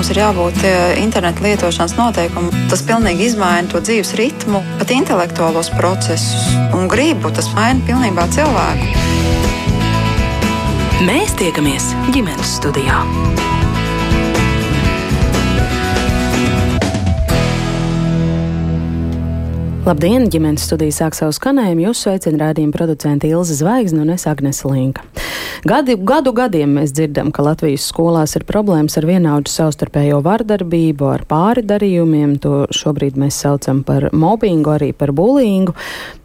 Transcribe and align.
mums 0.00 0.14
ir 0.14 0.18
jābūt 0.22 0.62
interneta 0.96 1.42
lietošanas 1.44 1.92
noteikumiem. 1.98 2.54
Tas 2.72 2.80
pilnīgi 2.88 3.26
izmaina 3.28 3.68
to 3.68 3.82
dzīves 3.84 4.14
ritmu, 4.16 4.62
pat 4.78 4.94
intelektuālos 4.96 5.68
procesus 5.74 6.54
un 6.72 6.88
gribu. 6.88 7.28
Tas 7.36 7.50
maina 7.52 7.84
pilnībā 7.84 8.24
cilvēku. 8.32 8.88
Mēs 11.04 11.36
tiekamies 11.36 11.90
ģimenes 12.16 12.54
studijā. 12.62 13.02
Labdien! 19.84 20.30
ģimenes 20.32 20.64
studija 20.64 20.96
sāk 20.96 21.18
savu 21.18 21.36
skanējumu. 21.36 21.90
Jūs 21.90 22.06
sveicina 22.06 22.46
rādījuma 22.46 22.72
producente 22.72 23.28
Ilza 23.28 23.58
Zvaigzne 23.60 24.00
un 24.06 24.16
es 24.16 24.24
Agnes 24.30 24.64
Linka. 24.64 25.04
Gadi, 25.60 25.92
gadu 26.08 26.32
gadiem 26.32 26.78
mēs 26.78 26.94
dzirdam, 26.96 27.28
ka 27.36 27.44
Latvijas 27.44 27.84
skolās 27.90 28.32
ir 28.38 28.46
problēmas 28.48 28.94
ar 28.96 29.04
vienaudžu 29.04 29.52
savstarpējo 29.52 30.22
vardarbību, 30.24 31.08
ar 31.12 31.26
pāri 31.28 31.60
darījumiem. 31.68 32.38
To 32.40 32.62
šobrīd 32.72 33.18
mēs 33.20 33.42
saucam 33.42 33.82
par 33.84 34.08
mobbingu, 34.16 34.72
arī 34.72 34.94
par 34.96 35.12
bulīngu. 35.12 35.74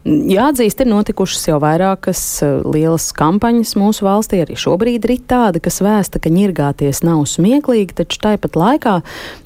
Jāatzīst, 0.06 0.80
ir 0.80 0.88
notikušas 0.88 1.48
jau 1.50 1.58
vairākas 1.60 2.20
eh, 2.46 2.54
lielas 2.64 3.10
kampaņas 3.16 3.74
mūsu 3.76 4.06
valstī. 4.06 4.40
Arī 4.46 4.56
šobrīd 4.56 5.04
ir 5.04 5.14
tāda, 5.28 5.60
kas 5.60 5.82
vēsta, 5.84 6.22
ka 6.22 6.32
ņirgāties 6.32 7.02
nav 7.04 7.26
smieklīgi, 7.28 7.96
taču 8.00 8.22
tāpat 8.22 8.56
laikā 8.56 8.96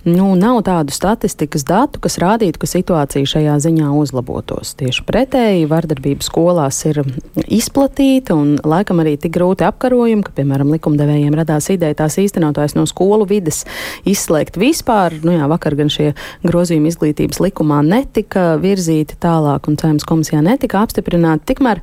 nu, 0.07 0.29
nav 0.39 0.61
tādu 0.69 0.95
statistikas 0.95 1.67
datu, 1.67 1.99
kas 2.05 2.21
rādītu, 2.23 2.61
ka 2.63 2.71
situācija 2.71 3.33
šajā 3.33 3.57
ziņā 3.67 3.91
uzlabotos. 3.97 4.77
Tieši 4.79 5.07
pretēji, 5.09 5.67
vardarbība 5.71 6.23
skolās 6.23 6.85
ir 6.87 7.03
izplatīta 7.49 8.39
un 8.39 8.55
laikam 8.63 9.03
arī 9.03 9.17
tik 9.19 9.35
grūti 9.35 9.67
apkarojama, 9.81 10.27
ka, 10.27 10.35
piemēram, 10.37 10.69
likumdevējiem 10.75 11.37
radās 11.39 11.71
ideja 11.73 11.97
tās 12.03 12.19
īstenotājs 12.21 12.77
no 12.77 12.85
skolu 12.89 13.25
vides 13.29 13.65
izslēgt 14.05 14.61
vispār. 14.61 15.17
Nu 15.25 15.33
jā, 15.33 15.49
vakar 15.49 15.77
gan 15.79 15.89
šie 15.89 16.13
grozījumi 16.45 16.93
izglītības 16.93 17.41
likumā 17.41 17.81
netika 17.87 18.59
virzīti 18.61 19.17
tālāk 19.21 19.71
un 19.71 19.81
cēmas 19.81 20.05
komisijā 20.05 20.43
netika 20.45 20.85
apstiprināti. 20.85 21.55
Tikmēr 21.55 21.81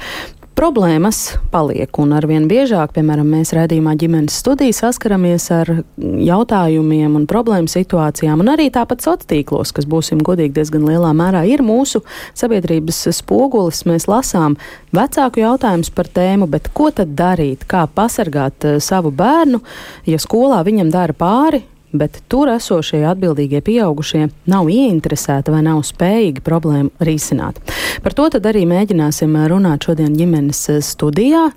problēmas 0.58 1.38
paliek, 1.54 1.92
un 2.02 2.16
arvien 2.18 2.48
biežāk, 2.50 2.96
piemēram, 2.96 3.28
mēs 3.38 3.54
redzījumā 3.56 3.94
ģimenes 4.00 4.40
studiju 4.42 4.74
saskaramies 4.74 5.46
ar 5.54 5.72
jautājumiem 5.98 7.16
un 7.20 7.28
problēmu 7.30 7.70
situācijām, 7.72 8.42
un 8.42 8.52
arī 8.56 8.70
tāpat 8.74 9.06
sociālos 9.06 9.30
tīklos, 9.30 9.74
kas, 9.76 9.88
būsim 9.90 10.22
godīgi, 10.26 10.56
diezgan 10.58 10.86
lielā 10.88 11.14
mērā 11.18 11.44
ir 11.50 11.64
mūsu 11.66 12.02
sabiedrības 12.38 13.04
spogulis. 13.20 13.84
Mēs 13.90 14.10
lasām 14.10 14.58
vecāku 14.96 15.44
jautājumus 15.44 15.94
par 15.94 16.10
tēmu, 16.12 16.50
bet 16.52 16.72
ko 16.76 16.90
tad 16.96 17.14
darīt, 17.18 17.68
kā 17.70 17.86
pasargāt 17.88 18.68
uh, 18.68 18.78
savu 18.84 19.14
bērnu, 19.16 19.62
ja 20.10 20.22
skolā 20.22 20.64
viņam 20.68 20.92
dara 20.94 21.16
pāri, 21.18 21.64
bet 22.00 22.22
tur 22.32 22.52
esošie 22.54 23.04
atbildīgie 23.10 23.62
pieaugušie 23.66 24.28
nav 24.50 24.70
ieinteresēti 24.72 25.54
vai 25.54 25.64
nav 25.66 25.84
spējīgi 25.88 26.44
problēmu 26.46 26.94
risināt. 27.04 27.60
Par 28.04 28.14
to 28.18 28.28
tad 28.34 28.46
arī 28.50 28.64
mēģināsim 28.70 29.34
runāt 29.50 29.88
šodien 29.88 30.14
ģimenes 30.18 30.60
studijā, 30.86 31.48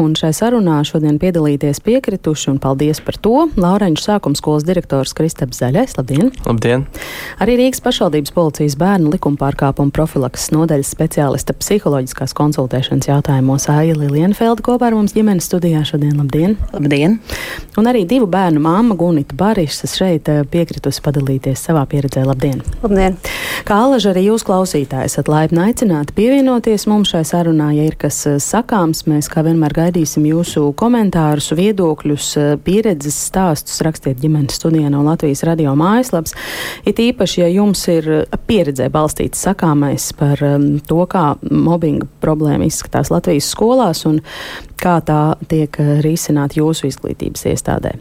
un 0.00 0.14
šai 0.18 0.32
sarunā 0.36 0.80
šodien 0.86 1.18
piedalīties 1.20 1.82
piekrituši, 1.84 2.50
un 2.54 2.60
paldies 2.62 3.02
par 3.04 3.18
to, 3.20 3.46
Laureņš 3.60 4.06
sākums 4.06 4.40
skolas 4.40 4.64
direktors 4.66 5.12
Kristaps 5.16 5.60
Zaļais. 5.60 5.96
Labdien! 5.98 6.30
Labdien! 6.46 6.86
Arī 7.42 7.58
Rīgas 7.60 7.82
pašvaldības 7.84 8.34
policijas 8.36 8.76
bērnu 8.80 9.12
likumpārkāpumu 9.14 9.92
profilakses 9.94 10.52
nodaļas 10.54 10.92
speciālista 10.94 11.56
psiholoģiskās 11.56 12.34
konsultēšanas 12.38 13.10
jautājumos 13.10 13.68
Aija 13.72 13.98
Lilienfelda 13.98 14.64
kopā 14.64 14.90
ar 14.90 14.98
mums 14.98 15.14
ģimenes 15.16 15.50
studijā 15.50 15.82
šodien. 15.88 16.16
Labdien! 16.20 16.56
Labdien! 16.72 17.18
Un 17.80 17.90
arī 17.90 18.06
divu 18.08 18.28
bērnu 18.30 18.62
māma 18.64 18.96
Gunita 18.98 19.36
Barišs 19.36 19.84
esat 19.84 19.89
šeit 19.98 20.28
eh, 20.30 20.42
piekritusi 20.48 21.02
padalīties 21.04 21.62
savā 21.68 21.82
pieredzē. 21.90 22.22
Labdien! 22.28 22.60
Labdien! 22.82 23.16
Kā 23.68 23.80
alaži 23.86 24.10
arī 24.12 24.24
jūs 24.28 24.44
klausītāji 24.46 25.10
esat 25.10 25.30
laipni 25.30 25.62
aicināti 25.66 26.14
pievienoties 26.16 26.86
mums 26.90 27.12
šai 27.12 27.22
sarunā, 27.28 27.70
ja 27.76 27.86
ir 27.88 27.96
kas 28.00 28.18
eh, 28.30 28.38
sakāms. 28.42 29.04
Mēs 29.10 29.30
kā 29.32 29.44
vienmēr 29.46 29.74
gaidīsim 29.76 30.26
jūsu 30.28 30.70
komentārus, 30.80 31.50
viedokļus, 31.58 32.30
eh, 32.40 32.50
pieredzes 32.64 33.18
stāstus. 33.30 33.80
Rakstiet 33.86 34.20
ģimenes 34.22 34.60
studijā 34.60 34.90
no 34.92 35.04
Latvijas 35.06 35.44
radio 35.48 35.76
mājaslaps. 35.78 36.36
It 36.88 37.02
īpaši, 37.02 37.44
ja 37.44 37.50
jums 37.52 37.86
ir 37.92 38.10
pieredzē 38.48 38.90
balstīts 38.92 39.44
sakāmais 39.46 40.10
par 40.18 40.42
um, 40.44 40.72
to, 40.86 41.02
kā 41.10 41.34
mobbinga 41.50 42.08
problēma 42.22 42.68
izskatās 42.68 43.12
Latvijas 43.12 43.48
skolās 43.52 44.04
un 44.08 44.20
kā 44.82 44.98
tā 45.06 45.20
tiek 45.50 45.76
risināta 46.04 46.60
jūsu 46.60 46.88
izglītības 46.90 47.46
iestādē. 47.52 47.96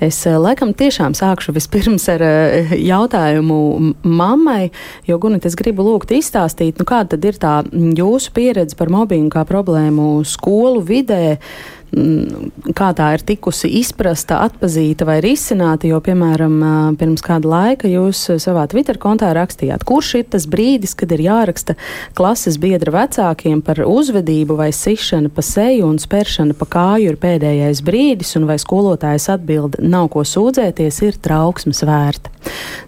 Es 0.00 0.16
eh, 0.26 0.36
laikam 0.40 0.72
tiešām 0.76 1.12
sākšu 1.16 1.52
vispirms 1.52 2.06
ar 2.12 2.24
eh, 2.24 2.72
jautājumu 2.80 3.58
mammai, 4.06 4.70
jo, 5.08 5.18
Gunit, 5.20 5.44
es 5.44 5.58
gribu 5.60 5.84
lūgt 5.84 6.14
izstāstīt, 6.16 6.80
nu 6.80 6.88
kāda 6.88 7.14
tad 7.14 7.26
ir 7.28 7.40
tā 7.40 7.58
jūsu 7.68 8.32
pieredze 8.36 8.78
par 8.78 8.92
mobbingu 8.92 9.34
kā 9.34 9.44
problēmu 9.48 10.22
skolu 10.24 10.80
vidē. 10.88 11.36
Mm, 11.36 11.79
kā 11.90 12.90
tā 12.94 13.08
ir 13.16 13.24
tikusi 13.26 13.70
izprasta, 13.80 14.40
atpazīta 14.46 15.06
vai 15.08 15.18
risināta. 15.24 15.88
Jo, 15.90 15.98
piemēram, 16.04 16.56
pirms 17.00 17.24
kāda 17.26 17.50
laika 17.50 17.90
jūs 17.90 18.22
savā 18.42 18.66
Twitter 18.70 18.98
kontā 19.00 19.32
rakstījāt, 19.36 19.84
kurš 19.88 20.12
ir 20.20 20.28
tas 20.34 20.46
brīdis, 20.50 20.94
kad 20.98 21.10
ir 21.14 21.24
jāraksta 21.26 21.76
klases 22.18 22.60
biedra 22.62 22.94
vecākiem 23.00 23.62
par 23.66 23.82
uzvedību 23.86 24.58
vai 24.60 24.70
sišana 24.76 25.32
pa 25.34 25.44
seju 25.46 25.88
un 25.90 25.98
spēršana 26.02 26.54
pa 26.58 26.68
kāju 26.76 27.10
ir 27.10 27.20
pēdējais 27.20 27.82
brīdis, 27.86 28.36
un 28.38 28.46
vai 28.50 28.60
skolotājs 28.62 29.30
atbild 29.34 29.80
nav 29.82 30.10
ko 30.14 30.24
sūdzēties, 30.26 31.02
ir 31.08 31.20
trauksmes 31.22 31.82
vērta. 31.86 32.30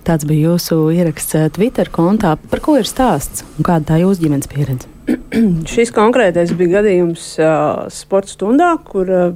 Tāds 0.06 0.26
bija 0.28 0.52
jūsu 0.52 0.84
ieraksts 0.94 1.36
Twitter 1.56 1.90
kontā. 1.92 2.36
Par 2.50 2.62
ko 2.64 2.78
ir 2.78 2.88
stāsts 2.88 3.46
un 3.56 3.66
kāda 3.66 3.94
tā 3.94 4.02
jūsu 4.02 4.26
ģimenes 4.26 4.50
pieredze? 4.50 4.91
Šis 5.72 5.90
konkrētais 5.94 6.52
bija 6.58 6.78
gadījums 6.78 7.24
uh, 7.40 7.88
sporta 7.92 8.30
stundā, 8.30 8.74
kur 8.86 9.08
uh, 9.10 9.32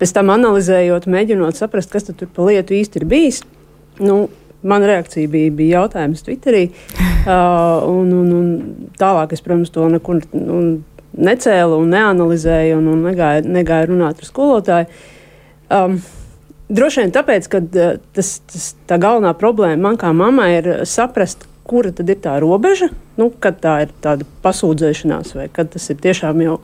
pēc 0.00 0.14
tam 0.16 0.32
analizējot, 0.34 1.06
mēģinot 1.10 1.58
saprast, 1.58 1.92
kas 1.92 2.08
tur 2.08 2.30
pa 2.32 2.48
lietu 2.48 2.76
īsti 2.76 3.02
ir 3.02 3.08
bijis. 3.10 3.44
Nu, 4.02 4.26
Mana 4.66 4.88
reakcija 4.88 5.28
bija, 5.30 5.50
bija 5.54 5.80
jautājums 5.82 6.24
Twitterī. 6.26 6.64
Uh, 6.98 7.84
un, 7.86 8.08
un, 8.10 8.30
un 8.34 8.88
tālāk 8.98 9.36
es, 9.36 9.42
protams, 9.44 9.70
to 9.70 9.84
nekur 9.92 10.24
nu, 10.32 10.56
necēlu 11.14 11.78
un 11.84 11.92
neanalizēju 11.94 12.78
un, 12.80 12.88
un 12.90 13.04
negāju, 13.06 13.44
negāju 13.52 13.92
runāt 13.92 14.22
ar 14.22 14.28
skolotāju. 14.28 14.88
Um, 15.76 15.98
droši 16.72 17.04
vien 17.04 17.14
tāpēc, 17.14 17.46
ka 17.52 17.60
tas, 18.16 18.32
tas, 18.50 18.66
tā 18.88 18.98
galvenā 19.02 19.36
problēma 19.38 19.90
man 19.90 20.00
kā 20.00 20.10
mammai 20.16 20.50
ir 20.56 20.70
saprast, 20.88 21.46
kura 21.66 21.92
tad 21.94 22.10
ir 22.10 22.18
tā 22.22 22.36
robeža, 22.42 22.90
nu, 23.18 23.30
kad 23.42 23.60
tā 23.62 23.76
ir 23.86 23.94
tāda 24.04 24.26
pasūdzēšanās, 24.44 25.34
vai 25.38 25.48
kad 25.52 25.72
tas 25.74 25.88
ir 25.92 26.00
tiešām 26.02 26.42
jau 26.44 26.58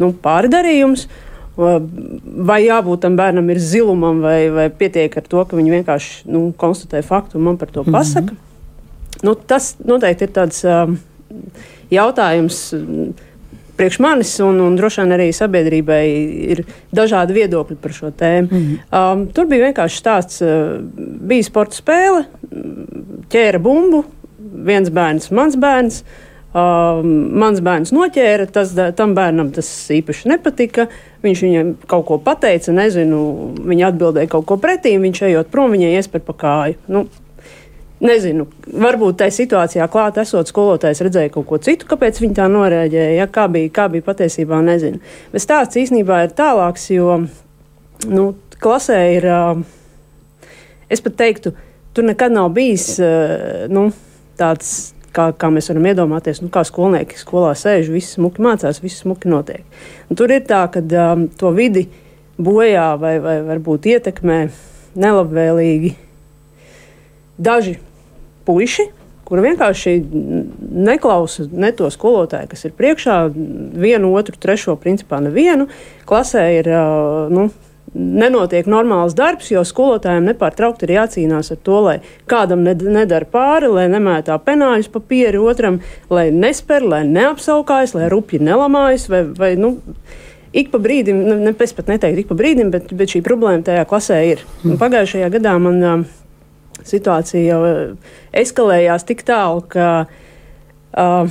nu, 0.00 0.12
pārdarījums. 0.24 1.08
Vai 1.58 2.60
jābūt 2.62 3.00
tam 3.02 3.16
bērnam 3.18 3.48
ir 3.50 3.58
zilumam, 3.58 4.20
vai, 4.22 4.46
vai 4.54 4.68
pietiek 4.70 5.16
ar 5.18 5.24
to, 5.26 5.42
ka 5.42 5.58
viņi 5.58 5.72
vienkārši 5.72 6.28
nu, 6.30 6.44
konstatē 6.54 7.02
faktu 7.02 7.40
un 7.40 7.48
man 7.48 7.58
par 7.58 7.72
to 7.74 7.82
pasaka. 7.82 8.30
Mm 8.30 8.36
-hmm. 8.36 9.24
nu, 9.26 9.34
tas 9.34 9.74
noteikti 9.84 10.24
ir 10.24 10.30
tāds 10.30 10.62
uh, 10.62 10.94
jautājums. 11.90 12.72
Uh, 12.72 13.10
priekš 13.78 13.98
manis, 14.02 14.34
un, 14.42 14.58
un 14.60 14.76
droši 14.76 15.02
vien 15.02 15.14
arī 15.14 15.28
sabiedrībai 15.34 16.02
ir 16.52 16.64
dažādi 16.94 17.36
viedokļi 17.36 17.76
par 17.82 17.94
šo 17.94 18.10
tēmu. 18.10 18.48
Mm 18.50 18.58
-hmm. 18.58 18.78
um, 19.00 19.26
tur 19.34 19.46
bija 19.46 19.68
vienkārši 19.68 20.02
tāds, 20.02 20.40
uh, 20.42 20.80
bija 21.30 21.46
sporta 21.46 21.78
spēle, 21.78 22.24
ķēra 23.30 23.62
bumbu, 23.62 24.04
viens 24.38 24.90
bērns, 24.94 25.30
mans 25.34 25.58
bērns. 25.60 26.02
Uh, 26.48 27.02
mans 27.04 27.58
bērns 27.60 27.90
noķēra, 27.92 28.46
tas, 28.50 28.70
tam 28.96 29.12
bērnam 29.14 29.50
tas 29.52 29.68
īpaši 29.92 30.30
nepatika. 30.30 30.86
Viņš 31.22 31.42
viņam 31.44 31.72
kaut 31.90 32.06
ko 32.08 32.16
pateica, 32.24 32.72
nezinu, 32.72 33.20
viņa 33.68 33.90
atbildēja 33.92 34.30
kaut 34.32 34.46
ko 34.48 34.56
pretī, 34.62 34.94
viņš 34.98 35.22
ejot 35.28 35.50
prom, 35.52 35.74
viņai 35.76 35.92
iespēja 35.98 36.24
pa 36.24 36.36
kāju. 36.40 36.78
Nu, 36.88 37.04
Nezinu, 37.98 38.44
varbūt 38.78 39.16
tajā 39.18 39.32
situācijā 39.34 39.86
klāt 39.90 40.20
esot 40.22 40.46
skolotājs 40.46 41.00
redzēja 41.02 41.32
kaut 41.34 41.48
ko 41.48 41.56
citu, 41.58 41.88
kāpēc 41.90 42.20
viņi 42.22 42.36
tā 42.36 42.44
noreaģēja. 42.46 43.16
Ja, 43.18 43.26
kā, 43.26 43.48
bija, 43.50 43.72
kā 43.74 43.88
bija 43.90 44.06
patiesībā, 44.06 44.60
nezinu. 44.62 45.00
Bet 45.32 45.42
stāsts 45.42 45.80
īstenībā 45.80 46.20
ir 46.28 46.36
tālāks, 46.38 46.84
jo 46.94 47.16
nu, 48.06 48.28
klasē 48.62 49.00
ir, 49.16 49.26
es 50.86 51.02
pat 51.02 51.18
teiktu, 51.18 51.56
tur 51.90 52.06
nekad 52.06 52.38
nav 52.38 52.52
bijis. 52.54 52.86
Nu, 53.74 53.88
tāds, 54.38 54.72
kā, 55.14 55.30
kā 55.36 55.50
mēs 55.52 55.70
varam 55.72 55.88
iedomāties, 55.90 56.42
nu, 56.44 56.50
kā 56.52 56.64
skolnieki 56.66 57.18
skolā 57.20 57.54
sēž, 57.58 57.90
visi 57.92 58.16
smuki 58.16 58.44
mācās, 58.44 58.82
viss 58.84 59.04
smuki 59.04 59.30
notiek. 59.32 59.64
Un 60.08 60.18
tur 60.18 60.32
ir 60.34 60.44
tā, 60.48 60.64
ka 60.72 60.82
um, 60.82 61.26
to 61.38 61.52
vidi 61.56 61.88
bojā 62.38 62.92
vai, 63.00 63.16
vai 63.22 63.40
varbūt 63.46 63.88
ietekmē 63.94 64.38
nelabvēlīgi 64.98 65.94
daži 67.38 67.76
puiši, 68.48 68.88
kuri 69.28 69.44
vienkārši 69.44 69.92
neklausa 70.88 71.44
ne 71.52 71.70
to 71.76 71.90
skolotāju, 71.92 72.48
kas 72.48 72.64
ir 72.64 72.74
priekšā, 72.78 73.18
vienu, 73.76 74.14
otru, 74.16 74.38
trešo, 74.40 74.78
principā 74.80 75.20
nevienu. 75.20 75.68
Klasē 76.08 76.46
ir 76.56 76.70
uh, 76.72 77.28
nu, 77.32 77.48
nenotiek 77.98 78.68
normāls 78.70 79.16
darbs, 79.18 79.50
jo 79.52 79.64
skolotājiem 79.66 80.30
nepārtraukti 80.30 80.86
ir 80.86 80.94
jācīnās 80.94 81.52
ar 81.54 81.60
to, 81.66 81.80
lai 81.84 81.96
kādam 82.30 82.62
nedara 82.64 83.26
pāri, 83.28 83.70
lai 83.72 83.88
nemētā 83.90 84.38
penāļus 84.46 84.90
papīri 84.94 85.40
otram, 85.42 85.80
lai 86.12 86.28
nesper, 86.34 86.86
lai 86.86 87.02
neapsaukājas, 87.08 87.96
lai 87.98 88.08
rupji 88.12 88.40
nelamājas. 88.44 89.08
Vai, 89.12 89.22
vai, 89.38 89.52
nu, 89.60 89.76
Ik 90.56 90.70
pa 90.72 90.78
brīdim, 90.80 91.18
nu, 91.28 91.34
ne, 91.44 91.50
es 91.60 91.74
pat 91.76 91.90
neteiktu, 91.92 92.22
ik 92.22 92.28
pa 92.30 92.34
brīdim, 92.38 92.70
bet, 92.72 92.88
bet 92.96 93.12
šī 93.12 93.20
problēma 93.20 93.60
tajā 93.66 93.82
klasē 93.84 94.16
ir. 94.30 94.40
Un 94.64 94.78
pagājušajā 94.80 95.28
gadā 95.34 95.52
man 95.60 95.76
uh, 95.84 96.06
situācija 96.88 97.42
jau 97.44 97.58
eskalējās 98.32 99.04
tik 99.10 99.26
tālu, 99.28 99.60
ka 99.68 99.90
uh, 100.08 101.28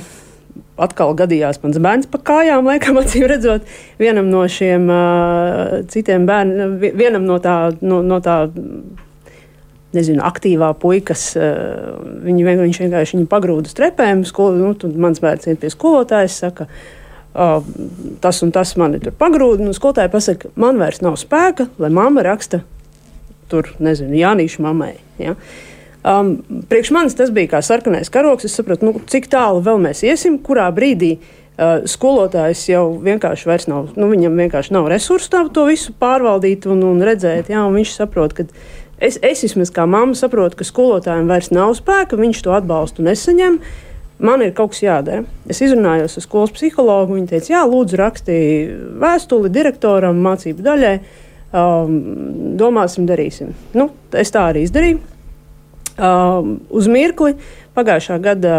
atkal 0.80 1.14
gadījās 1.18 1.60
mans 1.62 1.80
bērns 1.82 2.08
pa 2.10 2.20
kājām, 2.30 2.68
laikam, 2.68 2.98
acīm 3.02 3.26
redzot, 3.30 3.66
vienam 4.00 4.30
no 4.32 4.44
šiem 4.50 4.88
uh, 4.92 5.76
citiem 5.90 6.28
bērniem, 6.28 6.78
vienam 6.98 7.28
no 7.28 7.40
tā. 7.42 7.58
No, 7.80 8.02
no 8.04 8.22
tā 8.24 8.44
Nezinu, 9.88 10.20
aktīvā 10.20 10.66
puikas. 10.76 11.22
Uh, 11.40 11.94
viņi, 12.26 12.42
viņš 12.44 12.80
vienkārši 12.82 13.16
viņu 13.16 13.28
pagrūda 13.32 13.70
uz 13.70 13.76
trepēm. 13.78 14.20
Skolu, 14.28 14.58
nu, 14.60 14.90
mans 15.00 15.22
bērns 15.24 15.48
iet 15.48 15.62
pie 15.62 15.70
skolotājas, 15.72 16.36
saka, 16.42 16.66
uh, 17.32 17.64
tas 18.20 18.42
un 18.44 18.52
tas 18.52 18.74
mani 18.76 19.00
tur 19.00 19.16
pagrūda. 19.16 19.64
Un 19.64 19.72
skolotāja 19.72 20.12
pasaka, 20.12 20.52
man 20.60 20.76
vairs 20.76 21.00
nav 21.00 21.16
spēka, 21.16 21.70
lai 21.80 21.88
mamma 21.88 22.26
raksta 22.26 22.60
tur, 23.48 23.72
nezinu, 23.80 24.12
Jānīšu 24.20 24.60
mammai. 24.66 24.92
Ja? 25.16 25.32
Uh, 25.32 25.67
Um, 26.08 26.38
priekš 26.68 26.90
manis 26.94 27.16
tas 27.18 27.32
bija 27.34 27.50
kā 27.52 27.60
sarkanais 27.64 28.08
karoks. 28.12 28.46
Es 28.48 28.54
sapratu, 28.56 28.86
nu, 28.88 29.02
cik 29.10 29.28
tālu 29.32 29.60
vēl 29.64 29.80
mēs 29.82 30.00
iesim, 30.06 30.38
kurā 30.44 30.68
brīdī 30.72 31.16
uh, 31.18 31.84
skolotājs 31.90 32.64
jau 32.70 32.84
vienkārši 33.04 33.68
nav, 33.68 33.90
nu, 33.98 34.08
viņam 34.12 34.38
vienkārši 34.44 34.72
nav 34.76 34.88
resursu 34.88 35.32
tā, 35.34 35.42
to 35.52 35.66
visu 35.68 35.92
pārvaldīt 36.00 36.68
un, 36.70 36.80
un 36.86 37.02
redzēt. 37.04 37.50
Jā, 37.52 37.66
un 37.66 37.76
viņš 37.76 37.92
saprot, 37.98 38.36
ka 38.38 38.46
es, 39.04 39.18
es 39.20 39.44
vismaz 39.44 39.74
kā 39.74 39.84
mamma 39.90 40.16
saprotu, 40.16 40.60
ka 40.60 40.68
skolotājiem 40.68 41.28
vairs 41.28 41.52
nav 41.52 41.74
spēka, 41.76 42.20
viņš 42.20 42.42
to 42.46 42.56
atbalstu 42.56 43.04
nesaņem. 43.04 43.60
Man 44.18 44.42
ir 44.42 44.54
kaut 44.56 44.72
kas 44.72 44.80
jādara. 44.82 45.26
Es 45.46 45.60
izrunājos 45.62 46.16
ar 46.18 46.24
skolas 46.24 46.50
psihologu. 46.56 47.14
Viņa 47.14 47.28
teica, 47.30 47.52
jā, 47.52 47.60
lūdzu, 47.68 48.00
rakstīja 48.00 48.80
vēstuli 48.98 49.52
direktoram, 49.54 50.18
mācību 50.24 50.64
daļai. 50.64 50.96
Um, 51.48 51.94
domāsim, 52.58 53.06
darīsim. 53.08 53.54
Nu, 53.78 53.86
es 54.18 54.34
tā 54.34 54.48
arī 54.50 54.66
izdarīju. 54.66 55.17
Uh, 55.98 56.44
uz 56.70 56.86
mirkli 56.86 57.32
pagājušā 57.74 58.20
gada 58.22 58.58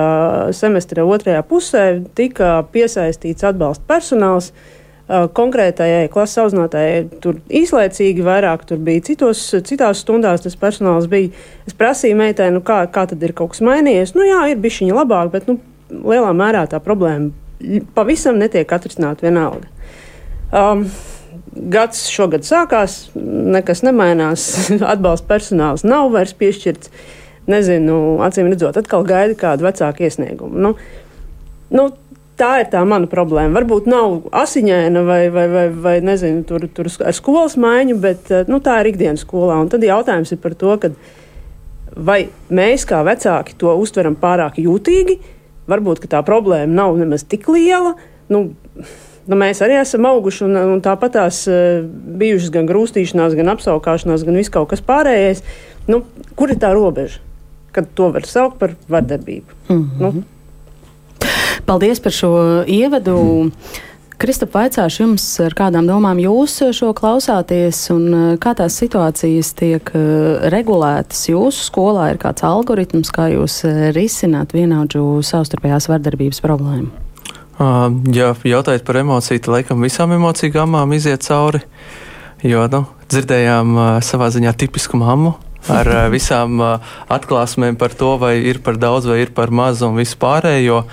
semestra 0.52 1.06
otrajā 1.08 1.40
pusē 1.48 1.84
tika 2.16 2.58
piesaistīts 2.74 3.46
atbalsta 3.48 3.86
personāls. 3.88 4.50
Uh, 5.10 5.24
konkrētajai 5.34 6.10
klases 6.12 6.42
audzinātājai 6.44 6.98
tur 7.24 7.38
īslaicīgi 7.48 8.26
vairāk 8.28 8.66
tur 8.68 8.82
bija 8.84 9.06
citos, 9.08 9.40
citās 9.66 10.04
stundās 10.04 10.44
tas 10.44 10.58
personāls 10.60 11.08
bija. 11.10 11.32
Es 11.66 11.78
prasīju 11.80 12.18
meitai, 12.20 12.50
nu 12.52 12.60
kā, 12.66 12.82
kā 12.92 13.06
tad 13.08 13.24
ir 13.24 13.32
kaut 13.38 13.54
kas 13.54 13.64
mainījies. 13.64 14.12
Nu 14.20 14.28
jā, 14.28 14.42
ir 14.52 14.60
bijis 14.60 14.82
viņa 14.84 14.98
labāk, 15.00 15.32
bet 15.38 15.48
nu, 15.48 15.56
lielā 15.90 16.34
mērā 16.36 16.66
tā 16.68 16.82
problēma 16.84 17.32
pavisam 17.96 18.36
netiek 18.40 18.68
atrisināta 18.76 19.26
vienalga. 19.26 19.72
Um, 20.52 20.84
gads 21.72 22.04
šogad 22.12 22.44
sākās, 22.44 23.06
nekas 23.16 23.86
nemainās, 23.88 24.50
atbalsta 24.94 25.32
personāls 25.32 25.88
nav 25.88 26.12
vairs 26.14 26.36
piešķirts. 26.36 26.92
Uh, 26.92 27.16
nezinu, 27.52 28.20
acīm 28.26 28.52
redzot, 28.52 28.78
atkal 28.80 29.08
gaida 29.08 29.38
kādu 29.40 29.68
vecāku 29.68 30.06
iesniegumu. 30.08 30.62
Nu, 30.62 30.76
nu, 31.76 31.90
tā 32.40 32.52
ir 32.64 32.70
tā 32.72 32.82
mana 32.88 33.10
problēma. 33.12 33.58
Varbūt 33.60 33.90
nav 33.92 34.30
asiņaina 34.36 35.04
vai, 35.08 35.22
vai, 35.34 35.48
vai, 35.52 35.66
vai 35.88 35.96
nezinu, 36.06 36.46
tur, 36.48 36.68
tur 36.74 36.90
ar 37.04 37.16
skolas 37.16 37.58
maiņu, 37.60 37.98
bet 38.02 38.32
nu, 38.52 38.62
tā 38.64 38.80
ir 38.82 38.94
ikdienas 38.94 39.26
skolā. 39.26 39.60
Un 39.60 39.72
tad 39.72 39.84
jautājums 39.86 40.32
ir 40.34 40.42
par 40.44 40.56
to, 40.60 40.78
vai 41.96 42.22
mēs 42.54 42.88
kā 42.90 43.02
vecāki 43.08 43.58
to 43.60 43.76
uztveram 43.82 44.18
pārāk 44.20 44.62
jūtīgi, 44.64 45.20
varbūt 45.70 46.08
tā 46.10 46.24
problēma 46.26 46.72
nav 46.82 46.98
nemaz 47.00 47.26
tik 47.28 47.48
liela. 47.52 47.96
Nu, 48.32 48.48
nu, 49.30 49.38
mēs 49.38 49.64
arī 49.66 49.80
esam 49.82 50.08
auguši, 50.10 50.46
un, 50.48 50.60
un 50.76 50.84
tāpat 50.86 51.18
tās 51.18 51.44
uh, 51.50 51.82
bijušas 52.22 52.54
gan 52.56 52.70
grūstīšanās, 52.70 53.38
gan 53.38 53.56
apskaukšanās, 53.56 54.26
gan 54.28 54.40
viss 54.40 54.54
kaut 54.54 54.72
kas 54.72 54.86
pārējais. 54.86 55.44
Nu, 55.90 56.04
kur 56.38 56.54
ir 56.54 56.62
tā 56.62 56.72
robeža? 56.76 57.26
Kad 57.72 57.88
to 57.94 58.10
var 58.16 58.26
saukt 58.28 58.60
par 58.60 58.76
vardarbību. 58.90 59.60
Mm 59.70 59.78
-hmm. 59.78 60.14
nu. 60.14 60.24
Paldies 61.66 62.00
par 62.00 62.12
šo 62.12 62.64
ievadu. 62.68 63.52
Kristap, 64.20 64.52
vaicāšu 64.52 65.06
jums, 65.06 65.26
ar 65.40 65.54
kādām 65.56 65.86
domām 65.88 66.20
jūs 66.20 66.58
šo 66.76 66.90
klausāties 66.92 67.78
un 67.94 68.08
eh, 68.14 68.38
kā 68.44 68.52
tās 68.52 68.76
situācijas 68.82 69.54
tiek 69.56 69.92
eh, 69.96 70.50
regulētas 70.52 71.30
jūsu 71.30 71.64
skolā? 71.70 72.10
Ir 72.12 72.20
kāds 72.20 72.44
algoritms, 72.44 73.14
kā 73.16 73.30
jūs 73.32 73.64
eh, 73.64 73.94
risināt 73.96 74.52
vienaudžu 74.52 75.22
savstarpējās 75.24 75.88
vardarbības 75.88 76.44
problēmu? 76.44 76.92
Uh, 77.60 77.88
ja 78.16 78.34
jautājat 78.44 78.84
par 78.88 79.00
emociju, 79.00 79.40
tad 79.40 79.54
laikam 79.54 79.88
visām 79.88 80.12
emociju 80.16 80.52
gammām 80.52 80.92
iziet 80.96 81.24
cauri. 81.24 81.64
Jo 82.44 82.68
nu, 82.72 82.86
dzirdējām 83.12 83.72
uh, 83.76 83.88
savā 84.04 84.28
ziņā 84.36 84.52
tipisku 84.60 85.00
mammu, 85.00 85.38
ar 85.68 85.88
eh, 85.88 86.04
visām 86.14 86.60
eh, 86.64 86.92
atklāsmēm 87.12 87.78
par 87.80 87.96
to, 87.98 88.16
vai 88.22 88.38
ir 88.40 88.62
par 88.64 88.80
daudz 88.80 89.10
vai 89.10 89.24
ir 89.24 89.34
par 89.36 89.52
maz 89.52 89.84
un 89.86 89.98
vispārējo. 90.00 90.84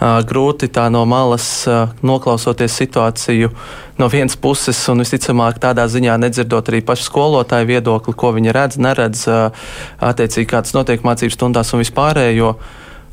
Eh, 0.00 0.18
grūti 0.26 0.70
tā 0.72 0.88
no 0.92 1.04
malas 1.08 1.68
noklausoties 2.02 2.78
situāciju 2.82 3.52
no 4.00 4.08
vienas 4.08 4.36
puses, 4.40 4.80
un 4.88 5.04
visticamāk 5.04 5.60
tādā 5.60 5.84
ziņā 5.86 6.16
nedzirdot 6.24 6.72
arī 6.72 6.80
pašu 6.84 7.10
skolotāju 7.10 7.68
viedokli, 7.68 8.16
ko 8.16 8.32
viņi 8.32 8.54
redz, 8.56 8.80
neredz, 8.80 9.26
attiecīgi 10.00 10.48
kāds 10.48 10.72
notiek 10.72 11.04
mācību 11.04 11.36
stundās 11.36 11.74
un 11.76 11.84
vispārējo. 11.84 12.54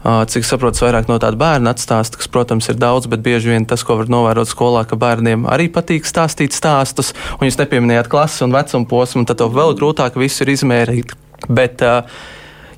Cik 0.06 0.46
saprotu, 0.46 0.84
vairāk 0.86 1.10
no 1.10 1.18
tāda 1.20 1.40
bērna 1.40 1.74
atstāsta, 1.74 2.20
kas, 2.20 2.30
protams, 2.32 2.70
ir 2.70 2.78
daudz, 2.80 3.10
bet 3.10 3.24
bieži 3.26 3.50
vien 3.52 3.66
tas, 3.68 3.82
ko 3.84 3.98
var 4.00 4.12
novērot 4.14 4.48
skolā, 4.48 4.86
ka 4.88 5.00
bērniem 5.00 5.48
arī 5.50 5.68
patīk 5.74 6.06
stāstīt 6.08 6.56
stāstus, 6.56 7.16
un 7.40 7.50
jūs 7.50 7.58
nepieminējāt 7.60 8.10
klases 8.12 8.46
un 8.46 8.54
vecuma 8.54 8.88
posmu, 8.88 9.26
tad 9.28 9.42
to 9.42 9.50
vēl 9.52 9.74
grūtāk 9.80 10.20
visu 10.22 10.46
ir 10.46 10.54
izmērīt. 10.54 11.16
Bet, 11.50 11.82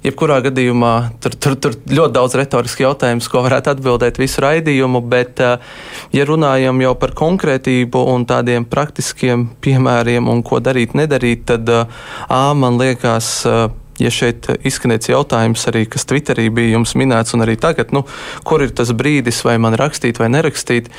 jebkurā 0.03 0.39
gadījumā 0.47 0.93
tur, 1.19 1.35
tur, 1.35 1.57
tur 1.59 1.75
ļoti 1.91 2.15
daudz 2.15 2.37
retorisku 2.39 2.85
jautājumu, 2.85 3.25
ko 3.27 3.43
varētu 3.45 3.73
atbildēt 3.75 4.21
visu 4.21 4.43
raidījumu, 4.45 5.03
bet, 5.11 5.43
ja 6.15 6.27
runājam 6.27 6.79
jau 6.85 6.95
par 7.03 7.13
konkrētību 7.19 8.05
un 8.13 8.25
tādiem 8.29 8.67
praktiskiem 8.69 9.49
piemēriem 9.63 10.31
un 10.31 10.41
ko 10.47 10.63
darīt, 10.63 10.95
nedarīt, 10.95 11.45
tad 11.51 11.67
A, 11.69 12.41
man 12.55 12.79
liekas, 12.79 13.43
ja 13.99 14.11
šeit 14.13 14.47
izskanēts 14.65 15.11
jautājums 15.11 15.65
arī, 15.69 15.85
kas 15.89 16.07
Twitterī 16.09 16.47
bija 16.53 16.75
jums 16.77 16.95
minēts, 16.99 17.35
un 17.35 17.43
arī 17.45 17.57
tagad, 17.59 17.93
nu, 17.95 18.05
kur 18.47 18.63
ir 18.63 18.73
tas 18.75 18.91
brīdis, 18.95 19.41
vai 19.45 19.57
man 19.61 19.75
rakstīt 19.79 20.19
vai 20.21 20.29
nerakstīt, 20.31 20.89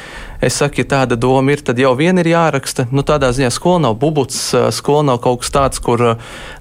es 0.45 0.57
saku, 0.61 0.83
ja 0.83 0.89
tāda 0.95 1.19
doma 1.21 1.55
ir, 1.55 1.63
tad 1.65 1.81
jau 1.81 1.93
vien 1.99 2.17
ir 2.21 2.31
jāraksta. 2.31 2.87
Nu, 2.95 3.05
tādā 3.07 3.31
ziņā 3.37 3.51
skola 3.53 3.85
nav 3.89 3.97
bubuts, 4.01 4.39
skola 4.77 5.05
nav 5.11 5.21
kaut 5.25 5.43
kas 5.43 5.53
tāds, 5.55 5.83
kur 5.85 6.05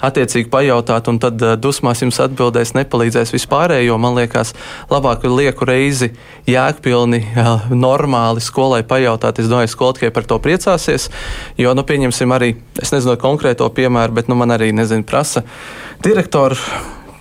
attiecīgi 0.04 0.50
pajautāt, 0.52 1.08
un 1.12 1.20
tad 1.22 1.44
dusmās 1.62 2.04
jums 2.04 2.20
atbildēs, 2.24 2.76
nepalīdzēs 2.78 3.34
vispārējo. 3.36 3.98
Man 4.02 4.18
liekas, 4.20 4.54
labāk 4.92 5.28
lieku 5.28 5.68
reizi 5.70 6.12
jēgpilni, 6.50 7.24
normāli 7.72 8.44
skolai 8.44 8.82
pajautāt. 8.88 9.40
Es 9.40 9.52
domāju, 9.52 9.72
skola 9.72 10.00
tikai 10.00 10.12
par 10.16 10.28
to 10.28 10.40
priecāsies, 10.44 11.10
jo, 11.60 11.76
nu, 11.76 11.86
pieņemsim 11.88 12.36
arī, 12.36 12.54
es 12.82 12.92
nezinu 12.96 13.16
konkrēto 13.20 13.68
piemēru, 13.76 14.20
bet, 14.20 14.32
nu, 14.32 14.40
man 14.40 14.56
arī, 14.56 14.74
nezinu, 14.76 15.08
prasa 15.08 15.46
direktoru 16.04 16.56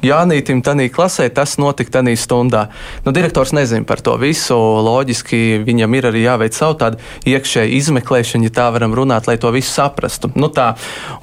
Jānītam 0.04 0.60
tajā 0.62 0.88
klasē 0.94 1.26
tas 1.34 1.56
notika 1.58 1.98
tajā 1.98 2.14
stundā. 2.20 2.68
Nu, 3.02 3.12
direktors 3.14 3.50
nezina 3.56 3.86
par 3.88 3.98
to 4.04 4.14
visu. 4.20 4.54
Loģiski 4.54 5.58
viņam 5.66 5.96
ir 5.98 6.10
arī 6.12 6.22
jāveic 6.22 6.54
savu 6.54 6.76
tādu 6.78 7.00
iekšēju 7.26 7.74
izmeklēšanu, 7.80 8.46
ja 8.46 8.54
tā 8.60 8.68
varam 8.74 8.94
runāt, 8.94 9.26
lai 9.26 9.38
to 9.42 9.50
visu 9.54 9.72
saprastu. 9.74 10.30
Nu, 10.38 10.52
tā. 10.54 10.74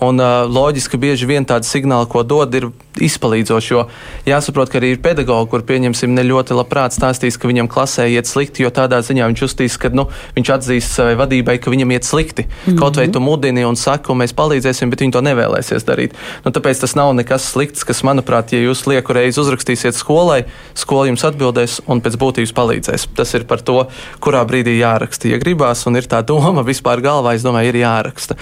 Un 0.04 0.20
loģiski 0.20 1.00
bieži 1.00 1.30
vien 1.30 1.48
tādi 1.48 1.70
signāli, 1.70 2.10
ko 2.12 2.26
dod, 2.28 2.52
ir 2.56 2.68
izpalīdzoši. 3.00 3.72
Jo 3.72 3.86
jāsaprot, 4.28 4.72
ka 4.72 4.80
arī 4.82 4.94
ir 4.96 5.02
pedagogi, 5.04 5.50
kur 5.52 5.64
pieņemsim 5.68 6.12
ne 6.16 6.26
ļoti 6.28 6.58
labprāt 6.58 6.96
stāstīs, 6.96 7.40
ka 7.40 7.50
viņam 7.50 7.72
klasē 7.72 8.08
iet 8.12 8.28
slikti, 8.28 8.64
jo 8.66 8.72
tādā 8.76 9.00
ziņā 9.06 9.30
viņš 9.32 9.46
uztīs, 9.48 9.80
ka 9.80 9.92
nu, 9.96 10.08
viņš 10.36 10.52
atzīst 10.58 11.00
savai 11.00 11.16
vadībai, 11.20 11.58
ka 11.64 11.74
viņam 11.74 11.96
iet 11.96 12.08
slikti. 12.08 12.46
Mm 12.48 12.74
-hmm. 12.74 12.80
Kaut 12.80 13.00
vai 13.00 13.08
tu 13.08 13.20
mudini 13.24 13.66
un 13.66 13.76
saki, 13.76 14.12
mēs 14.12 14.36
palīdzēsim, 14.36 14.90
bet 14.90 15.02
viņi 15.02 15.16
to 15.16 15.22
nevēlēsies 15.22 15.88
darīt. 15.88 16.16
Nu, 16.46 16.52
tāpēc 16.52 16.80
tas 16.84 16.96
nav 16.96 17.14
nekas 17.16 17.52
slikts, 17.52 17.84
kas, 17.84 18.04
manuprāt, 18.04 18.52
ja 18.54 18.65
jūs 18.66 18.86
lieku 18.90 19.16
reizi 19.16 19.42
uzrakstīsiet 19.44 19.98
skolai, 19.98 20.44
skola 20.78 21.10
jums 21.10 21.26
atbildēs 21.28 21.82
un 21.90 22.02
pēc 22.06 22.18
būtības 22.22 22.56
palīdzēs. 22.58 23.10
Tas 23.18 23.36
ir 23.38 23.46
par 23.50 23.64
to, 23.66 23.84
kurā 24.24 24.46
brīdī 24.48 24.78
jāraksta. 24.80 25.32
Ja 25.32 25.42
gribās 25.42 25.86
un 25.90 26.00
ir 26.00 26.10
tā 26.10 26.22
doma 26.26 26.66
vispār 26.66 27.04
galvā, 27.06 27.36
es 27.38 27.46
domāju, 27.46 27.74
ir 27.74 27.84
jāraksta. 27.86 28.40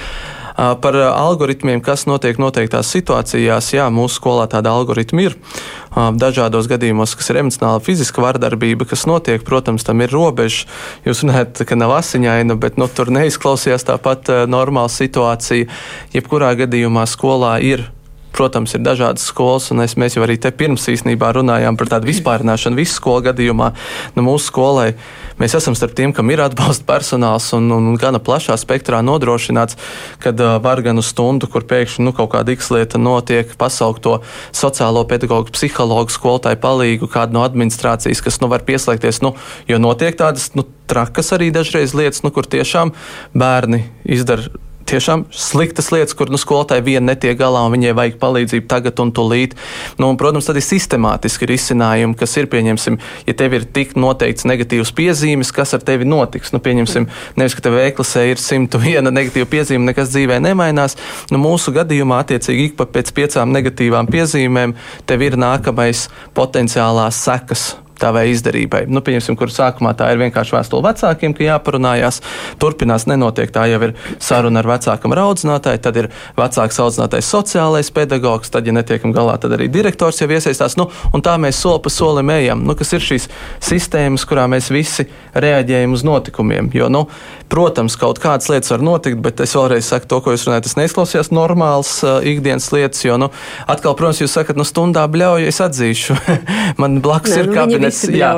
Par 0.53 0.93
algoritmiem, 0.93 1.79
kas 1.81 2.03
notiek 2.05 2.37
noteiktās 2.37 2.91
situācijās, 2.93 3.71
jā, 3.73 3.87
mūsu 3.89 4.19
skolā 4.19 4.43
tāda 4.51 4.69
algoritma 4.77 5.23
ir. 5.25 5.35
Dažādos 5.93 6.69
gadījumos, 6.69 7.15
kas 7.17 7.31
ir 7.33 7.39
emocionāla, 7.41 7.81
fiziska 7.81 8.21
vardarbība, 8.21 8.85
kas 8.89 9.07
notiek, 9.09 9.41
protams, 9.47 9.81
tam 9.87 10.05
ir 10.05 10.13
robeža. 10.13 10.69
Jūs 11.07 11.23
runājat, 11.25 11.63
ka 11.65 11.77
nav 11.79 11.95
asiņaina, 11.97 12.59
bet 12.61 12.77
nu, 12.77 12.85
tur 12.85 13.09
neizklausījās 13.17 13.89
tāpat 13.89 14.29
normāla 14.45 14.93
situācija. 14.93 15.65
Jebkurā 16.13 16.53
gadījumā 16.61 17.09
skolā 17.09 17.57
ir 17.65 17.87
Protams, 18.33 18.73
ir 18.73 18.81
dažādas 18.81 19.27
skolas, 19.29 19.67
un 19.69 19.83
es, 19.83 19.93
mēs 19.99 20.15
jau 20.17 20.23
arī 20.25 20.39
te 20.41 20.49
pirms 20.49 20.87
īstenībā 20.89 21.29
runājām 21.37 21.77
par 21.77 21.91
tādu 21.91 22.09
vispārināšanu 22.09 22.79
visu 22.79 22.97
skolu 22.97 23.27
gadījumā. 23.27 23.67
Nu, 24.15 24.23
mūsu 24.25 24.49
skolai 24.49 24.87
mēs 25.37 25.53
esam 25.59 25.77
starp 25.77 25.93
tiem, 25.97 26.15
kam 26.17 26.31
ir 26.33 26.41
atbalsta 26.41 26.87
personāls 26.87 27.51
un, 27.53 27.69
un, 27.75 27.91
un 27.91 27.99
gana 28.01 28.17
plašā 28.23 28.57
spektrā 28.57 29.03
nodrošināts, 29.05 29.77
kad 30.23 30.41
uh, 30.41 30.55
var 30.65 30.81
gan 30.85 30.97
uz 30.97 31.11
stundu, 31.13 31.49
kur 31.51 31.67
pēkšņi 31.69 32.07
nu, 32.07 32.15
kaut 32.17 32.33
kāda 32.33 32.57
X 32.57 32.71
lieta 32.73 33.01
notiek, 33.01 33.53
pasaukt 33.59 34.01
to 34.07 34.17
sociālo 34.49 35.05
pedagoģu, 35.09 35.53
psihologu, 35.53 36.13
skolotāju 36.13 36.61
palīgu, 36.65 37.11
kādu 37.13 37.37
no 37.37 37.45
administrācijas, 37.45 38.25
kas 38.25 38.41
nu, 38.41 38.49
var 38.49 38.65
pieslēgties, 38.65 39.21
nu, 39.21 39.35
jo 39.69 39.81
notiek 39.81 40.17
tādas 40.17 40.49
nu, 40.57 40.65
trakas 40.89 41.29
arī 41.37 41.53
dažreiz 41.53 41.93
lietas, 41.93 42.25
nu, 42.25 42.33
kur 42.33 42.49
tiešām 42.49 42.97
bērni 43.37 43.85
izdara 44.09 44.49
tiešām 44.93 45.25
sliktas 45.33 45.89
lietas, 45.93 46.15
kur 46.17 46.31
nu, 46.31 46.39
skolotāji 46.39 46.85
vien 46.85 47.05
netiek 47.07 47.37
galā 47.39 47.63
un 47.65 47.73
viņai 47.75 47.93
vajag 47.97 48.17
palīdzību 48.21 48.69
tagad 48.71 49.01
un 49.03 49.11
tūlīt. 49.15 49.55
Nu, 49.99 50.09
un, 50.11 50.19
protams, 50.19 50.47
tad 50.49 50.59
ir 50.59 50.65
sistemātiski 50.65 51.49
risinājumi, 51.49 52.17
kas 52.19 52.37
ir, 52.39 52.49
pieņemsim, 52.51 52.99
ja 53.27 53.37
tev 53.37 53.57
ir 53.57 53.67
tik 53.75 53.95
noteikts 53.99 54.47
negatīvs 54.49 54.93
piezīmes, 54.97 55.53
kas 55.55 55.75
ar 55.77 55.85
tevi 55.85 56.07
notiks. 56.09 56.53
Nu, 56.55 56.61
pieņemsim, 56.63 57.09
nevis, 57.39 57.57
ka 57.57 57.65
tev 57.67 57.79
e-klasē 57.81 58.27
ir 58.31 58.41
101 58.41 59.11
negatīva 59.11 59.49
piezīme, 59.49 59.89
nekas 59.91 60.13
dzīvē 60.13 60.39
nemainās. 60.43 60.97
Nu, 61.33 61.41
mūsu 61.41 61.75
gadījumā, 61.75 62.23
attiecīgi, 62.23 62.71
ik 62.71 62.83
pēc 62.93 63.13
piecām 63.17 63.53
negatīvām 63.55 64.11
piezīmēm, 64.13 64.77
tev 65.09 65.25
ir 65.25 65.39
nākamais 65.41 66.07
potenciālās 66.37 67.23
sekas 67.25 67.73
tavai 68.03 68.27
izdarībai. 68.33 68.83
Nu, 68.91 69.01
pieņemsim, 69.05 69.37
kur 69.39 69.51
sākumā 69.53 69.95
tā 69.97 70.11
ir 70.13 70.21
vienkārši 70.21 70.57
vēstule 70.57 70.85
vecākiem, 70.85 71.35
ka 71.37 71.47
jāparunājās. 71.47 72.21
Turpinās 72.61 73.07
nenotiek 73.09 73.51
tā 73.53 73.65
jau 73.71 73.81
ir 73.87 73.95
saruna 74.21 74.61
ar 74.61 74.71
vecākam 74.75 75.15
audzinātāju, 75.23 75.81
tad 75.83 75.99
ir 76.01 76.09
vecāks 76.37 76.79
audzinātājs 76.83 77.29
sociālais 77.33 77.91
pedagogs, 77.93 78.51
tad, 78.53 78.67
ja 78.67 78.75
netiekam 78.75 79.13
galā, 79.15 79.35
tad 79.41 79.55
arī 79.55 79.69
direktors 79.71 80.21
jau 80.21 80.29
iesaistās. 80.31 80.77
Nu, 80.79 80.89
un 81.13 81.23
tā 81.25 81.35
mēs 81.41 81.61
soli 81.63 81.83
pa 81.83 81.91
solim 81.93 82.31
ejam, 82.33 82.63
nu, 82.67 82.75
kas 82.79 82.93
ir 82.97 83.03
šīs 83.03 83.29
sistēmas, 83.63 84.25
kurā 84.29 84.45
mēs 84.51 84.69
visi 84.73 85.07
reaģējam 85.33 85.95
uz 85.95 86.05
notikumiem. 86.07 86.71
Jo, 86.73 86.89
nu, 86.93 87.05
protams, 87.51 87.97
kaut 87.99 88.21
kādas 88.23 88.49
lietas 88.51 88.73
var 88.73 88.83
notikt, 88.85 89.21
bet 89.23 89.43
es 89.43 89.55
vēlreiz 89.57 89.87
saku 89.89 90.09
to, 90.09 90.19
ko 90.23 90.33
jūs 90.33 90.47
runājat, 90.47 90.67
tas 90.67 90.77
neizklausījās 90.79 91.31
normāls 91.35 91.95
uh, 92.05 92.19
ikdienas 92.25 92.69
lietas, 92.73 93.03
jo, 93.05 93.17
nu, 93.21 93.29
atkal, 93.69 93.95
protams, 93.99 94.23
jūs 94.23 94.33
sakat, 94.35 94.59
nu, 94.59 94.65
stundā 94.67 95.05
bļauju, 95.11 95.49
es 95.51 95.61
atzīšu. 95.63 96.17
Man 96.81 96.99
blakus 97.05 97.35
Nē, 97.35 97.43
ir 97.43 97.51
nu, 97.51 97.57
kabinets 97.57 97.92
visi 97.93 98.17
jā, 98.17 98.31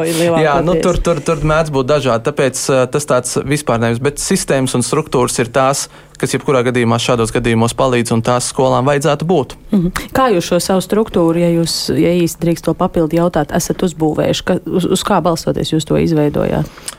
jā, 0.44 0.56
nu, 0.66 0.76
tur, 0.84 1.00
tur, 1.04 1.22
tur 1.24 1.44
mēdz 1.48 1.72
būt 1.76 1.90
dažādi. 1.90 2.26
Tāpēc 2.28 2.64
tas 2.92 3.08
tāds 3.10 3.38
vispārnējums, 3.48 4.02
bet 4.04 4.22
sistēmas 4.22 4.76
un 4.78 4.84
struktūras 4.86 5.40
ir 5.42 5.52
tās, 5.56 5.88
kas 6.20 6.36
jebkurā 6.36 6.64
gadījumā 6.68 7.00
šādos 7.02 7.34
gadījumos 7.36 7.76
palīdz 7.78 8.16
un 8.16 8.24
tās 8.26 8.50
skolām 8.52 8.88
vajadzētu 8.90 9.28
būt. 9.30 9.56
Mhm. 9.72 10.12
Kā 10.16 10.30
jūs 10.36 10.52
šo 10.52 10.62
savu 10.64 10.84
struktūru, 10.84 11.42
ja 11.42 11.52
jūs 11.56 11.78
ja 11.96 12.14
īsti 12.16 12.44
drīkst 12.44 12.70
to 12.70 12.76
papildu 12.78 13.20
jautāt, 13.20 13.56
esat 13.56 13.84
uzbūvējuši? 13.88 14.46
Ka, 14.48 14.60
uz, 14.66 14.88
uz 14.98 15.08
kā 15.08 15.22
balstoties 15.26 15.76
jūs 15.76 15.88
to 15.88 16.00
izveidojāt? 16.02 16.95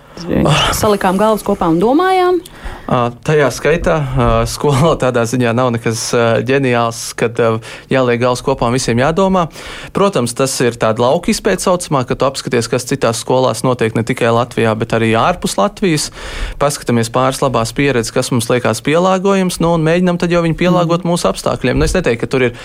Salikām 0.77 1.19
galvas 1.21 1.45
kopā 1.45 1.69
un 1.73 1.81
domājām. 1.81 2.41
Uh, 2.87 3.11
tajā 3.27 3.49
skaitā 3.51 3.97
uh, 3.99 4.21
skolā 4.47 4.93
tādā 5.01 5.25
ziņā 5.27 5.51
nav 5.57 5.73
nekas 5.75 6.05
uh, 6.15 6.39
ģeniāls, 6.47 7.01
kad 7.19 7.39
jāliek 7.91 8.21
galvas 8.23 8.45
kopā 8.47 8.69
un 8.71 8.77
visiem 8.77 9.01
jādomā. 9.03 9.49
Protams, 9.97 10.35
tas 10.39 10.55
ir 10.63 10.79
tāds 10.79 11.03
lauka 11.03 11.33
izpētes 11.33 11.67
saucamā, 11.67 12.05
ka 12.07 12.15
tu 12.15 12.29
apskaties, 12.29 12.69
kas 12.71 12.87
citās 12.87 13.25
skolās 13.25 13.65
notiek 13.67 13.97
ne 13.99 14.05
tikai 14.07 14.31
Latvijā, 14.35 14.73
bet 14.79 14.95
arī 14.95 15.13
ārpus 15.19 15.57
Latvijas. 15.59 16.09
Paskatāmies 16.63 17.11
pāris 17.11 17.43
labās 17.43 17.75
pieredzes, 17.77 18.15
kas 18.15 18.31
mums 18.31 18.49
liekas 18.53 18.81
pielāgojams, 18.87 19.59
nu, 19.65 19.75
un 19.75 19.85
mēģinam 19.87 20.23
tad 20.23 20.33
jau 20.33 20.45
viņu 20.47 20.59
pielāgot 20.63 21.03
mm. 21.03 21.11
mūsu 21.11 21.29
apstākļiem. 21.33 21.77
Nu, 21.77 21.89
es 21.91 21.97
neteiktu, 21.99 22.23
ka 22.23 22.31
tur 22.31 22.47
ir 22.49 22.57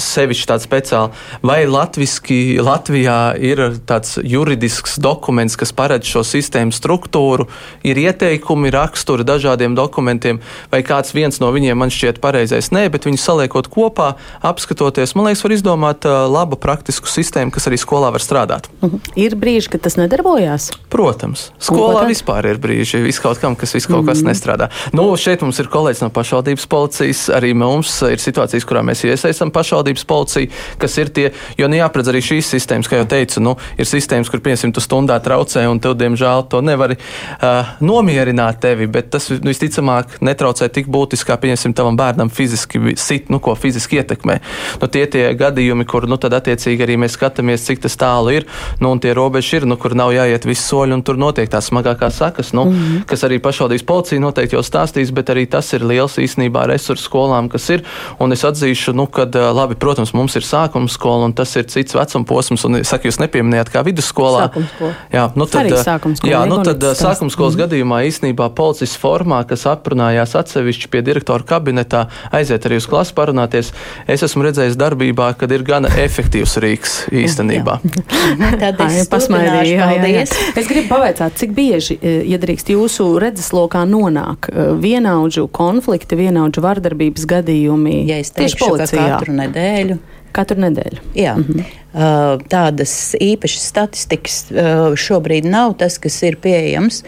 sevišķi 0.00 0.48
tāds 0.54 0.66
speciāli. 0.66 1.12
Vai 1.44 1.60
latviski, 1.68 2.58
Latvijā 2.64 3.20
ir 3.36 3.66
tāds 3.84 4.16
juridisks 4.24 4.96
dokuments, 5.04 5.60
kas 5.60 5.76
paredz 5.76 6.08
šo 6.08 6.24
sistēmu 6.26 6.79
struktūru, 6.80 7.46
ir 7.84 8.00
ieteikumi, 8.00 8.72
raksturi 8.74 9.26
dažādiem 9.28 9.76
dokumentiem, 9.78 10.40
vai 10.72 10.82
kāds 10.86 11.14
viens 11.14 11.40
no 11.40 11.52
viņiem 11.52 11.76
man 11.78 11.92
šķiet 11.92 12.20
pareizais? 12.24 12.72
Nē, 12.74 12.88
bet 12.90 13.06
viņus 13.06 13.26
saliekot 13.28 13.68
kopā, 13.70 14.14
apskatoties, 14.42 15.14
man 15.14 15.28
liekas, 15.28 15.44
var 15.44 15.54
izdomāt 15.54 16.08
uh, 16.08 16.24
labu 16.30 16.56
praktisku 16.60 17.10
sistēmu, 17.10 17.52
kas 17.54 17.68
arī 17.70 17.78
skolā 17.80 18.10
var 18.14 18.24
strādāt. 18.24 18.70
Mhm. 18.80 19.02
Ir 19.20 19.36
brīži, 19.36 19.70
kad 19.74 19.84
tas 19.84 19.98
nedarbojās. 20.00 20.70
Protams, 20.90 21.50
skolā 21.60 22.06
vispār 22.08 22.50
ir 22.54 22.60
brīži, 22.62 23.02
viskaut 23.04 23.40
kam, 23.42 23.56
kas 23.56 23.74
viskaut 23.76 24.06
kas 24.06 24.22
Mhm. 24.22 24.30
nestrādā. 24.30 24.70
Nu, 24.96 25.10
šeit 25.16 25.42
mums 25.44 25.58
ir 25.60 25.68
kolēģis 25.70 26.02
no 26.02 26.10
pašvaldības 26.10 26.66
policijas, 26.66 27.28
arī 27.34 27.54
mums 27.54 27.92
ir 28.08 28.18
situācijas, 28.22 28.64
kurā 28.64 28.82
mēs 28.86 29.04
iesaistām 29.04 29.50
pašvaldības 29.52 30.04
policiju, 30.08 30.50
kas 30.78 30.98
ir 30.98 31.08
tie, 31.08 31.32
jo 31.58 31.68
nu 31.68 31.76
jāpredz 31.76 32.08
arī 32.08 32.20
šīs 32.24 32.48
sistēmas, 32.54 32.88
kā 32.88 33.00
jau 33.02 33.06
teicu, 33.10 33.40
nu, 33.44 33.56
ir 33.78 33.84
sistēmas, 33.84 34.30
kur, 34.30 34.40
piemēram, 34.40 34.72
tu 34.74 34.80
stundā 34.80 35.18
traucē, 35.22 35.66
un 35.70 35.80
tev, 35.80 35.94
diemžēl, 36.00 36.48
to 36.48 36.60
nevari 36.70 36.96
uh, 36.96 37.74
nomierināt 37.84 38.60
tevi, 38.62 38.88
bet 38.90 39.10
tas 39.14 39.28
nu, 39.34 39.50
visticamāk 39.50 40.18
netraucē 40.24 40.70
tik 40.72 40.88
būtiski, 40.90 41.28
kā, 41.30 41.38
pieņemsim, 41.40 41.74
tavam 41.76 41.98
bērnam 41.98 42.30
fiziski 42.32 42.94
sit, 43.00 43.28
nu, 43.32 43.40
ko 43.42 43.54
fiziski 43.58 44.00
ietekmē. 44.00 44.38
Nu, 44.80 44.88
tie 44.90 45.04
tie 45.10 45.26
gadījumi, 45.38 45.86
kur, 45.88 46.06
nu, 46.10 46.18
tad 46.20 46.34
attiecīgi 46.38 46.86
arī 46.86 46.96
mēs 47.00 47.16
skatāmies, 47.18 47.64
cik 47.66 47.82
tas 47.84 47.96
tālu 48.00 48.34
ir, 48.38 48.46
nu, 48.80 48.92
un 48.94 49.02
tie 49.02 49.14
robeži 49.16 49.60
ir, 49.60 49.68
nu, 49.68 49.78
kur 49.80 49.94
nav 49.98 50.14
jāiet 50.14 50.46
visi 50.48 50.64
soļi, 50.64 50.96
un 50.96 51.04
tur 51.06 51.18
notiek 51.20 51.50
tās 51.50 51.70
smagākās 51.70 52.20
sakas, 52.22 52.52
nu, 52.56 52.66
mm 52.68 52.76
-hmm. 52.76 53.04
kas 53.10 53.24
arī 53.26 53.40
pašvaldības 53.42 53.86
policija 53.86 54.22
noteikti 54.22 54.56
jau 54.56 54.64
stāstīs, 54.66 55.12
bet 55.14 55.30
arī 55.34 55.46
tas 55.50 55.72
ir 55.76 55.84
liels 55.84 56.18
īstenībā 56.18 56.66
resursu 56.70 57.04
skolām, 57.04 57.48
kas 57.48 57.68
ir, 57.70 57.84
un 58.18 58.32
es 58.32 58.44
atzīšu, 58.44 58.94
nu, 58.94 59.06
kad, 59.06 59.34
ā, 59.34 59.50
labi, 59.54 59.74
protams, 59.74 60.14
mums 60.14 60.36
ir 60.36 60.46
sākuma 60.46 60.88
skola, 60.88 61.24
un 61.24 61.32
tas 61.32 61.56
ir 61.56 61.64
cits 61.64 61.94
vecuma 61.94 62.24
posms, 62.24 62.64
un, 62.64 62.80
es 62.80 62.88
saku, 62.88 63.08
jūs 63.08 63.20
nepieminējāt 63.20 63.72
kā 63.72 63.84
vidusskolā. 63.86 64.46
Sākumskola. 64.48 64.94
Jā, 65.12 65.26
nu 65.34 65.46
tad, 65.46 65.66
Arī 65.66 65.82
sākumskola, 65.84 66.30
Jā, 66.30 66.44
nu 66.48 66.59
Ivona 66.60 66.74
tad 66.76 66.84
stāsta. 66.84 67.14
sākuma 67.14 67.32
skolas 67.32 67.54
mm 67.54 67.60
gadījumā 67.60 67.98
īstenībā 68.08 68.46
policists 68.56 68.96
formā, 69.00 69.42
kas 69.48 69.66
aprunājās 69.68 70.32
atsevišķi 70.38 70.88
pie 70.92 71.02
direktora 71.04 71.44
kabinetā, 71.44 72.06
aiziet 72.32 72.64
arī 72.64 72.78
uz 72.80 72.86
klasi 72.88 73.12
parunāties. 73.16 73.72
Es 74.08 74.24
esmu 74.24 74.46
redzējis 74.46 74.78
darbībā, 74.80 75.34
kad 75.36 75.52
ir 75.52 75.64
gana 75.66 75.90
efektīvs 76.00 76.56
rīks 76.64 76.94
īstenībā. 77.24 77.78
Tad 78.62 78.80
es 78.86 79.08
pasmaidīju, 79.12 79.74
jā, 79.76 79.90
jā, 79.98 80.12
jā. 80.14 80.24
Es 80.56 80.70
gribu 80.70 80.88
pavaicāt, 80.94 81.36
cik 81.40 81.52
bieži, 81.56 81.98
eh, 82.00 82.22
ja 82.30 82.40
drīkst, 82.40 82.72
jūsu 82.72 83.10
redzeslokā 83.20 83.84
nonāk 83.88 84.48
eh, 84.48 84.72
vienaudžu 84.80 85.48
konflikti, 85.52 86.18
vienaudžu 86.20 86.64
vardarbības 86.64 87.28
gadījumi 87.28 88.00
Ja 88.08 88.20
es 88.22 88.32
tieši 88.32 88.56
teikšu, 88.56 88.64
ka 88.64 88.72
policijā? 88.72 89.10
katru 89.18 89.36
nedēļu 89.36 90.00
Katru 90.36 90.60
nedēļu. 90.62 91.04
Jā, 91.18 91.34
mm 91.36 91.44
-hmm. 91.46 91.78
uh, 91.94 92.42
tādas 92.50 93.14
īpašas 93.20 93.68
statistikas 93.72 94.42
uh, 94.50 94.90
šobrīd 94.94 95.48
nav 95.48 95.76
tas, 95.80 95.98
kas 95.98 96.22
ir 96.22 96.36
pieejams 96.36 97.02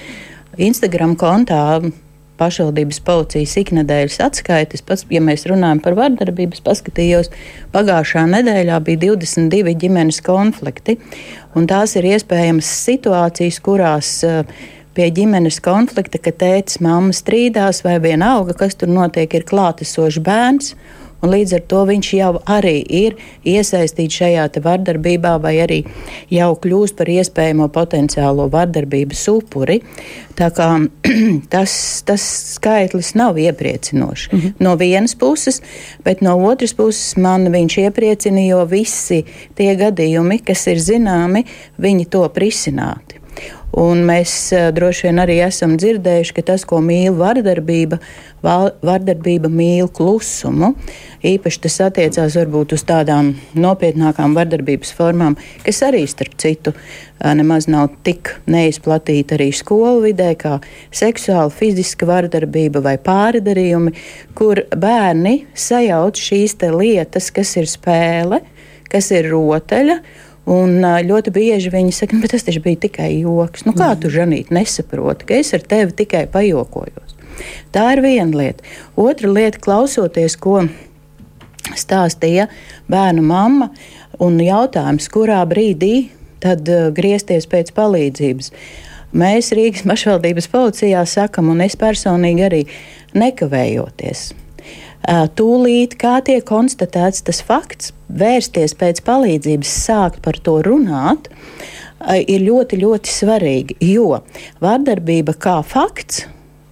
Instagram 0.57 1.17
kontā. 1.17 1.83
Pašvaldības 2.43 2.99
policijas 3.07 3.53
iknedēļas 3.61 4.17
atskaites, 4.25 4.83
pats, 4.83 5.05
ja 5.11 5.21
mēs 5.21 5.45
runājam 5.47 5.79
par 5.85 5.95
vardarbības, 5.95 6.63
paskatījos, 6.65 7.29
pagājušā 7.71 8.25
nedēļā 8.27 8.81
bija 8.83 8.99
22 9.05 9.77
ģimenes 9.79 10.19
konflikti. 10.27 10.97
Tās 11.55 11.95
ir 11.97 12.09
iespējamas 12.09 12.67
situācijas, 12.89 13.61
kurās 13.63 14.25
uh, 14.27 14.43
pie 14.97 15.09
ģimenes 15.15 15.61
konflikta, 15.65 16.21
ka 16.21 16.33
tēvs, 16.37 16.81
mamma 16.85 17.15
strīdās 17.17 17.83
vai 17.87 17.99
vienalga, 18.03 18.57
kas 18.59 18.77
tur 18.81 18.93
notiek, 18.93 19.33
ir 19.35 19.47
klātesošs 19.49 20.21
bērns. 20.25 20.75
Un 21.23 21.31
līdz 21.31 21.55
ar 21.55 21.63
to 21.71 21.85
viņš 21.87 22.09
jau 22.19 22.33
arī 22.51 22.81
ir 22.83 23.15
iesaistīts 23.47 24.19
šajā 24.19 24.49
vardarbībā, 24.65 25.37
vai 25.43 25.55
arī 25.63 25.79
jau 26.35 26.51
kļūst 26.59 26.97
par 26.99 27.11
iespējamo 27.13 27.69
potenciālo 27.73 28.49
vardarbības 28.51 29.23
upuri. 29.31 29.79
Tā 30.39 30.51
kā 30.57 30.69
tas, 31.55 31.77
tas 32.09 32.27
skaitlis 32.57 33.15
nav 33.15 33.39
iepriecinošs 33.39 34.29
mm 34.33 34.39
-hmm. 34.39 34.53
no 34.59 34.75
vienas 34.77 35.15
puses, 35.15 35.63
bet 36.05 36.21
no 36.21 36.37
otras 36.51 36.75
puses 36.75 37.17
man 37.17 37.47
viņš 37.53 37.79
iepriecina, 37.87 38.41
jo 38.41 38.65
visi 38.65 39.25
tie 39.55 39.75
gadījumi, 39.77 40.43
kas 40.45 40.67
ir 40.67 40.79
zināmi, 40.79 41.45
viņi 41.79 42.05
top 42.11 42.39
risināti. 42.39 43.22
Un 43.73 44.03
mēs 44.05 44.33
droši 44.77 45.07
vien 45.07 45.21
arī 45.23 45.39
esam 45.47 45.79
dzirdējuši, 45.81 46.35
ka 46.37 46.43
tas, 46.51 46.65
ko 46.69 46.83
mīl 46.85 47.15
vardarbība, 47.17 47.97
vardarbība 48.43 49.49
mīl 49.49 49.89
klusumu. 49.89 50.75
Īpaši 51.25 51.61
tas 51.65 51.79
attiecās 51.87 52.37
varbūt 52.37 52.75
uz 52.77 52.85
tādām 52.85 53.31
nopietnākām 53.57 54.35
vardarbības 54.37 54.93
formām, 54.99 55.39
kas 55.65 55.81
arī, 55.87 56.03
starp 56.11 56.37
citu, 56.43 56.75
nemaz 57.23 57.65
nav 57.73 57.95
tik 58.05 58.35
neizplatīta 58.51 59.39
arī 59.39 59.49
skolu 59.57 60.03
vidē, 60.05 60.35
kā 60.37 60.59
seksuāla, 60.93 61.49
fiziska 61.49 62.09
vardarbība 62.11 62.83
vai 62.85 62.99
pārdarījumi, 63.01 63.95
kur 64.37 64.67
bērni 64.69 65.47
sajauc 65.57 66.21
šīs 66.21 66.59
lietas, 66.77 67.31
kas 67.33 67.57
ir 67.57 67.71
spēle, 67.71 68.43
kas 68.93 69.09
ir 69.17 69.33
rotaļa. 69.33 69.97
Un 70.51 70.83
ļoti 70.83 71.31
bieži 71.31 71.71
viņi 71.71 71.93
saka, 71.95 72.19
bet 72.19 72.33
tas 72.35 72.43
taču 72.43 72.63
bija 72.65 72.81
tikai 72.89 73.13
joks. 73.21 73.63
Nu, 73.69 73.75
kā 73.79 73.93
tu, 74.01 74.11
Žanīt, 74.11 74.51
nesaproti, 74.55 75.29
ka 75.29 75.39
es 75.39 75.53
ar 75.55 75.63
tevi 75.63 75.95
tikai 76.03 76.25
pajokojos? 76.33 77.15
Tā 77.75 77.85
ir 77.95 78.03
viena 78.03 78.39
lieta. 78.39 78.67
Otra 78.99 79.31
lieta, 79.31 79.61
klausoties, 79.63 80.35
ko 80.37 80.65
stāstīja 81.79 82.49
bērnu 82.91 83.23
mamma, 83.25 83.71
un 84.23 84.41
jautājums, 84.43 85.09
kurā 85.13 85.41
brīdī 85.49 86.11
tad 86.43 86.67
griezties 86.97 87.47
pēc 87.47 87.71
palīdzības. 87.77 88.51
Mēs 89.13 89.53
Rīgas 89.55 89.87
pašvaldības 89.87 90.49
policijā 90.51 91.03
sakam, 91.07 91.53
un 91.53 91.63
es 91.65 91.77
personīgi 91.79 92.47
arī 92.49 92.63
nekavējoties. 93.15 94.31
Tūlīt, 95.09 95.97
kā 95.99 96.21
tiek 96.23 96.45
konstatēts 96.47 97.25
tas 97.27 97.41
fakts, 97.43 97.91
vērsties 98.07 98.77
pēc 98.79 99.03
palīdzības, 99.07 99.73
sākt 99.87 100.23
par 100.23 100.39
to 100.39 100.61
runāt, 100.63 101.27
ir 102.23 102.45
ļoti, 102.47 102.79
ļoti 102.83 103.11
svarīgi. 103.11 103.81
Jo 103.83 104.23
vardarbība 104.63 105.35
kā 105.39 105.59
fakts 105.67 106.27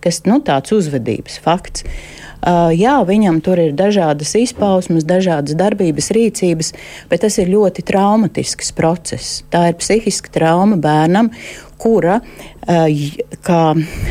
kas 0.05 0.23
nu, 0.29 0.41
tāds 0.45 0.73
uzvedības 0.75 1.39
fakts. 1.45 1.85
Jā, 2.73 2.95
viņam 3.05 3.43
tur 3.45 3.61
ir 3.61 3.75
dažādas 3.77 4.33
izpausmes, 4.39 5.05
dažādas 5.05 5.59
darbības, 5.61 6.09
rīcības, 6.17 6.73
bet 7.11 7.21
tas 7.27 7.37
ir 7.43 7.53
ļoti 7.53 7.85
traumatisks 7.91 8.73
process. 8.77 9.43
Tā 9.53 9.67
ir 9.71 9.77
psihiska 9.81 10.33
trauma 10.33 10.81
bērnam, 10.81 11.29
kura, 11.81 12.23
kā 12.65 13.61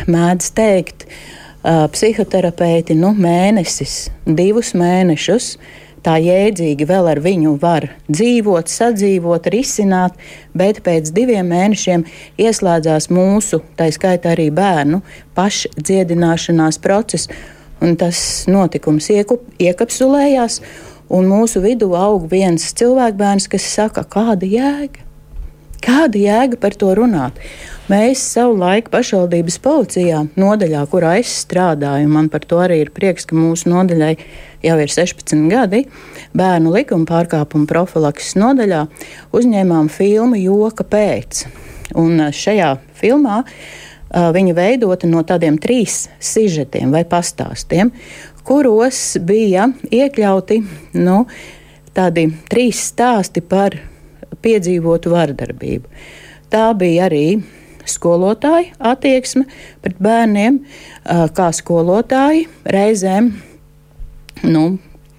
mēdz 0.09 0.53
teikt, 0.57 1.07
uh, 1.07 1.38
psihoterapeiti, 1.63 2.95
nu, 2.95 3.11
mēnesis, 3.17 4.07
divus 4.25 4.73
mēnešus 4.77 5.55
tā 6.03 6.15
jēdzīgi 6.23 6.87
vēl 6.87 7.09
ar 7.11 7.19
viņu 7.23 7.55
var 7.61 7.89
dzīvot, 8.07 8.71
sadzīvot, 8.71 9.49
risināt, 9.51 10.15
bet 10.55 10.81
pēc 10.85 11.11
diviem 11.15 11.49
mēnešiem 11.51 12.05
ieslēdzās 12.39 13.09
mūsu, 13.13 13.61
tā 13.79 13.89
skaitā 13.93 14.33
arī 14.35 14.49
bērnu, 14.55 15.01
pašdziedināšanās 15.37 16.79
process, 16.83 17.27
tas 17.99 18.23
notikums 18.51 19.09
iekup, 19.13 19.43
iekapsulējās, 19.59 20.61
un 21.15 21.29
mūsu 21.31 21.63
vidū 21.63 21.93
aug 21.97 22.27
viens 22.31 22.71
cilvēkbērns, 22.79 23.51
kas 23.51 23.67
saka, 23.75 24.07
kāda 24.07 24.47
jēga? 24.47 25.08
Kāda 25.79 26.19
jēga 26.19 26.57
par 26.59 26.75
to 26.75 26.91
runāt? 26.97 27.37
Mēs 27.89 28.21
savulaik 28.35 28.91
pašvaldības 28.93 29.57
policijā, 29.63 30.21
nodaļā, 30.37 30.83
kurā 30.91 31.15
es 31.21 31.31
strādāju, 31.45 32.09
man 32.11 32.27
par 32.29 32.43
to 32.45 32.59
arī 32.61 32.81
ir 32.83 32.91
prieks, 32.93 33.25
ka 33.25 33.37
mūsu 33.37 33.71
nodaļai 33.71 34.11
jau 34.65 34.75
ir 34.83 34.91
16 34.93 35.47
gadi, 35.49 35.85
bērnu 36.37 36.73
likuma 36.75 37.07
pārkāpuma 37.09 37.69
profilakses 37.69 38.35
nodaļā 38.37 38.83
uzņēmām 39.33 39.89
filmu 39.93 40.37
Joka 40.37 40.85
pēc. 40.85 41.45
Un 41.97 42.27
šajā 42.35 42.75
filmā 42.99 43.39
uh, 43.41 44.29
viņa 44.35 44.57
veidota 44.57 45.09
no 45.09 45.23
tādiem 45.25 45.57
trīs 45.61 46.07
sižetiem 46.19 46.91
vai 46.93 47.05
pastāstiem, 47.09 47.93
kuros 48.45 49.15
bija 49.25 49.71
iekļauti 49.89 50.59
nu, 50.99 51.23
tādi 51.95 52.27
trīs 52.51 52.83
stāsti 52.91 53.41
par 53.41 53.79
piedzīvotu 54.45 55.13
vardarbību. 55.13 55.87
Tā 56.49 56.67
bija 56.77 57.07
arī 57.09 57.39
skolotāja 57.89 58.75
attieksme 58.91 59.45
pret 59.83 59.97
bērniem, 60.01 60.61
kā 61.35 61.49
skolotāji 61.55 62.45
reizēm, 62.69 63.31
nu, 64.45 64.63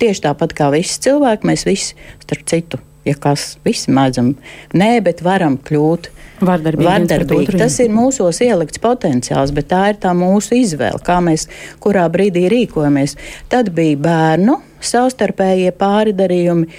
tieši 0.01 0.25
tāpat 0.29 0.55
kā 0.57 0.71
visi 0.75 1.01
cilvēki, 1.07 1.51
mēs 1.51 1.67
visi, 1.69 1.99
starp 2.23 2.47
citu, 2.51 2.81
ja 3.07 3.17
kas 3.19 3.55
visi 3.67 3.93
mēdzam, 3.95 4.35
nē, 4.77 4.91
bet 5.05 5.23
varam 5.27 5.59
kļūt. 5.67 6.11
Vardarbīgi. 6.41 6.89
Vardarbīgi. 6.89 7.59
Tas 7.61 7.77
ir 7.85 7.91
mūsos 7.93 8.41
ielikts 8.45 8.81
potenciāls, 8.81 9.53
bet 9.57 9.69
tā 9.73 9.83
ir 9.93 9.99
tā 10.01 10.15
mūsu 10.17 10.57
izvēle, 10.57 11.03
kā 11.05 11.19
mēs 11.25 11.47
kurā 11.85 12.07
brīdī 12.13 12.47
rīkojamies. 12.53 13.19
Tad 13.53 13.75
bija 13.77 13.99
bērnu 14.01 14.57
savstarpējie 14.81 15.75
pāridarījumi 15.77 16.71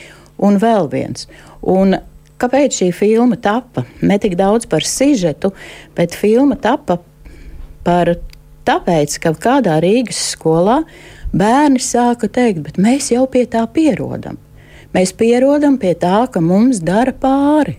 un 0.41 0.57
vēl 0.61 0.89
viens. 0.89 1.27
Un 1.61 1.93
Kāpēc 2.41 2.79
šī 2.79 2.89
filma 2.95 3.37
tapa? 3.37 3.83
Ne 4.01 4.17
tik 4.21 4.33
daudz 4.39 4.65
par 4.69 4.85
sižetu, 4.87 5.51
bet 5.97 6.15
filma 6.17 6.57
tapa 6.57 6.97
par 7.85 8.15
tāpēc, 8.65 9.17
ka 9.21 9.33
kādā 9.37 9.77
Rīgas 9.83 10.21
skolā 10.33 10.81
bērni 11.37 11.81
sāka 11.81 12.29
teikt, 12.31 12.63
bet 12.65 12.79
mēs 12.81 13.11
jau 13.13 13.27
pie 13.29 13.45
tā 13.45 13.67
pierodam. 13.69 14.39
Mēs 14.95 15.13
pierodam 15.15 15.77
pie 15.79 15.93
tā, 15.95 16.25
ka 16.33 16.41
mums 16.43 16.81
dara 16.83 17.13
pāri. 17.13 17.77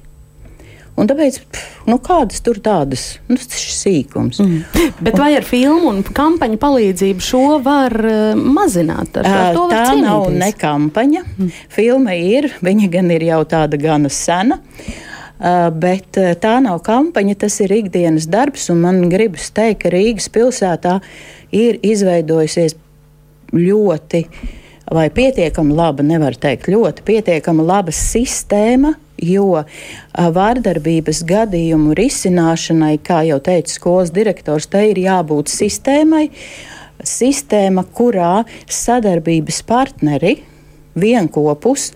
Un 0.93 1.09
tāpēc, 1.09 1.39
nu, 1.89 1.97
kādas 2.05 2.43
tur 2.45 2.59
tādas 2.63 3.07
nu, 3.31 3.39
sīkums. 3.41 4.43
Mm. 4.45 4.91
Bet 5.01 5.17
vai 5.17 5.31
ar 5.39 5.47
filmu 5.47 5.89
un 5.89 6.03
kampaņu 6.05 6.59
palīdzību 6.61 7.25
šo 7.25 7.45
var 7.65 7.97
uh, 7.97 8.19
mazināt? 8.37 9.17
Ar, 9.23 9.29
ar 9.29 9.57
uh, 9.57 9.73
tā 9.73 9.87
cienīties? 9.89 10.05
nav 10.05 10.29
ne 10.37 10.51
kampaņa. 10.61 11.25
Mm. 11.33 11.57
Filma 11.73 12.17
ir, 12.19 12.51
viņa 12.61 12.91
gan 12.93 13.09
ir 13.17 13.25
jau 13.31 13.41
tāda 13.49 13.81
gana 13.81 14.13
sena. 14.13 14.61
Uh, 15.43 15.73
bet 15.75 16.21
uh, 16.21 16.35
tā 16.39 16.59
nav 16.63 16.83
kampaņa, 16.87 17.39
tas 17.47 17.57
ir 17.65 17.73
ikdienas 17.81 18.29
darbs. 18.31 18.69
Man 18.77 19.07
gribas 19.11 19.49
teikt, 19.57 19.87
ka 19.87 19.95
Rīgas 19.97 20.29
pilsētā 20.31 20.99
ir 21.57 21.81
izveidojusies 21.83 22.77
ļoti, 23.57 24.27
vai 24.93 25.09
pietiekami 25.13 25.73
laba, 25.77 26.05
nevar 26.05 26.37
teikt, 26.37 26.69
ļoti 26.73 27.05
pietiekami 27.09 27.65
laba 27.65 27.97
sistēma 27.97 28.93
jo 29.23 29.63
vārdarbības 30.13 31.23
gadījumu 31.29 31.97
risināšanai, 31.99 32.97
kā 33.05 33.23
jau 33.29 33.39
teica 33.45 33.73
skolas 33.73 34.13
direktors, 34.15 34.69
tai 34.71 34.91
ir 34.93 35.03
jābūt 35.05 35.53
sistēmai, 35.53 36.29
sistēma, 37.03 37.87
kurā 37.95 38.43
sadarbības 38.71 39.63
partneri 39.67 40.37
vienopus 40.99 41.91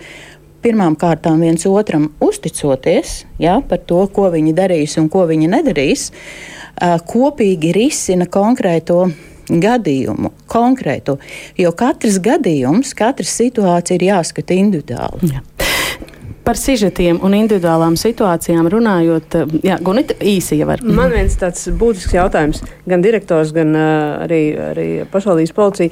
pirmām 0.67 0.97
kārtām 0.99 1.43
viens 1.45 1.67
otram 1.69 2.09
uzticoties 2.23 3.21
ja, 3.39 3.61
par 3.63 3.85
to, 3.87 4.01
ko 4.11 4.31
viņi 4.33 4.55
darīs 4.57 4.97
un 4.99 5.07
ko 5.13 5.27
viņi 5.29 5.51
nedarīs, 5.53 6.11
kopīgi 7.07 7.73
risina 7.77 8.27
konkrēto 8.27 9.05
gadījumu, 9.47 10.33
konkrētu. 10.51 11.21
Jo 11.61 11.71
katrs 11.79 12.19
gadījums, 12.23 12.95
katra 12.99 13.27
situācija 13.31 14.01
ir 14.01 14.09
jāskata 14.09 14.57
individuāli. 14.59 15.31
Jā. 15.37 15.45
Par 16.47 16.55
sižetiem 16.55 17.17
un 17.27 17.35
individuālām 17.35 17.97
situācijām 17.99 18.69
runājot, 18.71 19.35
eh, 19.35 19.55
jā, 19.67 19.81
Gunita 19.83 20.15
īsi 20.23 20.61
jau 20.61 20.69
var. 20.69 20.83
Man 20.87 21.11
viens 21.11 21.35
tāds 21.41 21.67
būtisks 21.75 22.15
jautājums, 22.15 22.63
gan 22.87 23.03
direktors, 23.03 23.51
gan 23.57 23.75
uh, 23.75 24.23
arī, 24.23 24.41
arī 24.69 24.87
pašvaldības 25.11 25.55
policija 25.57 25.91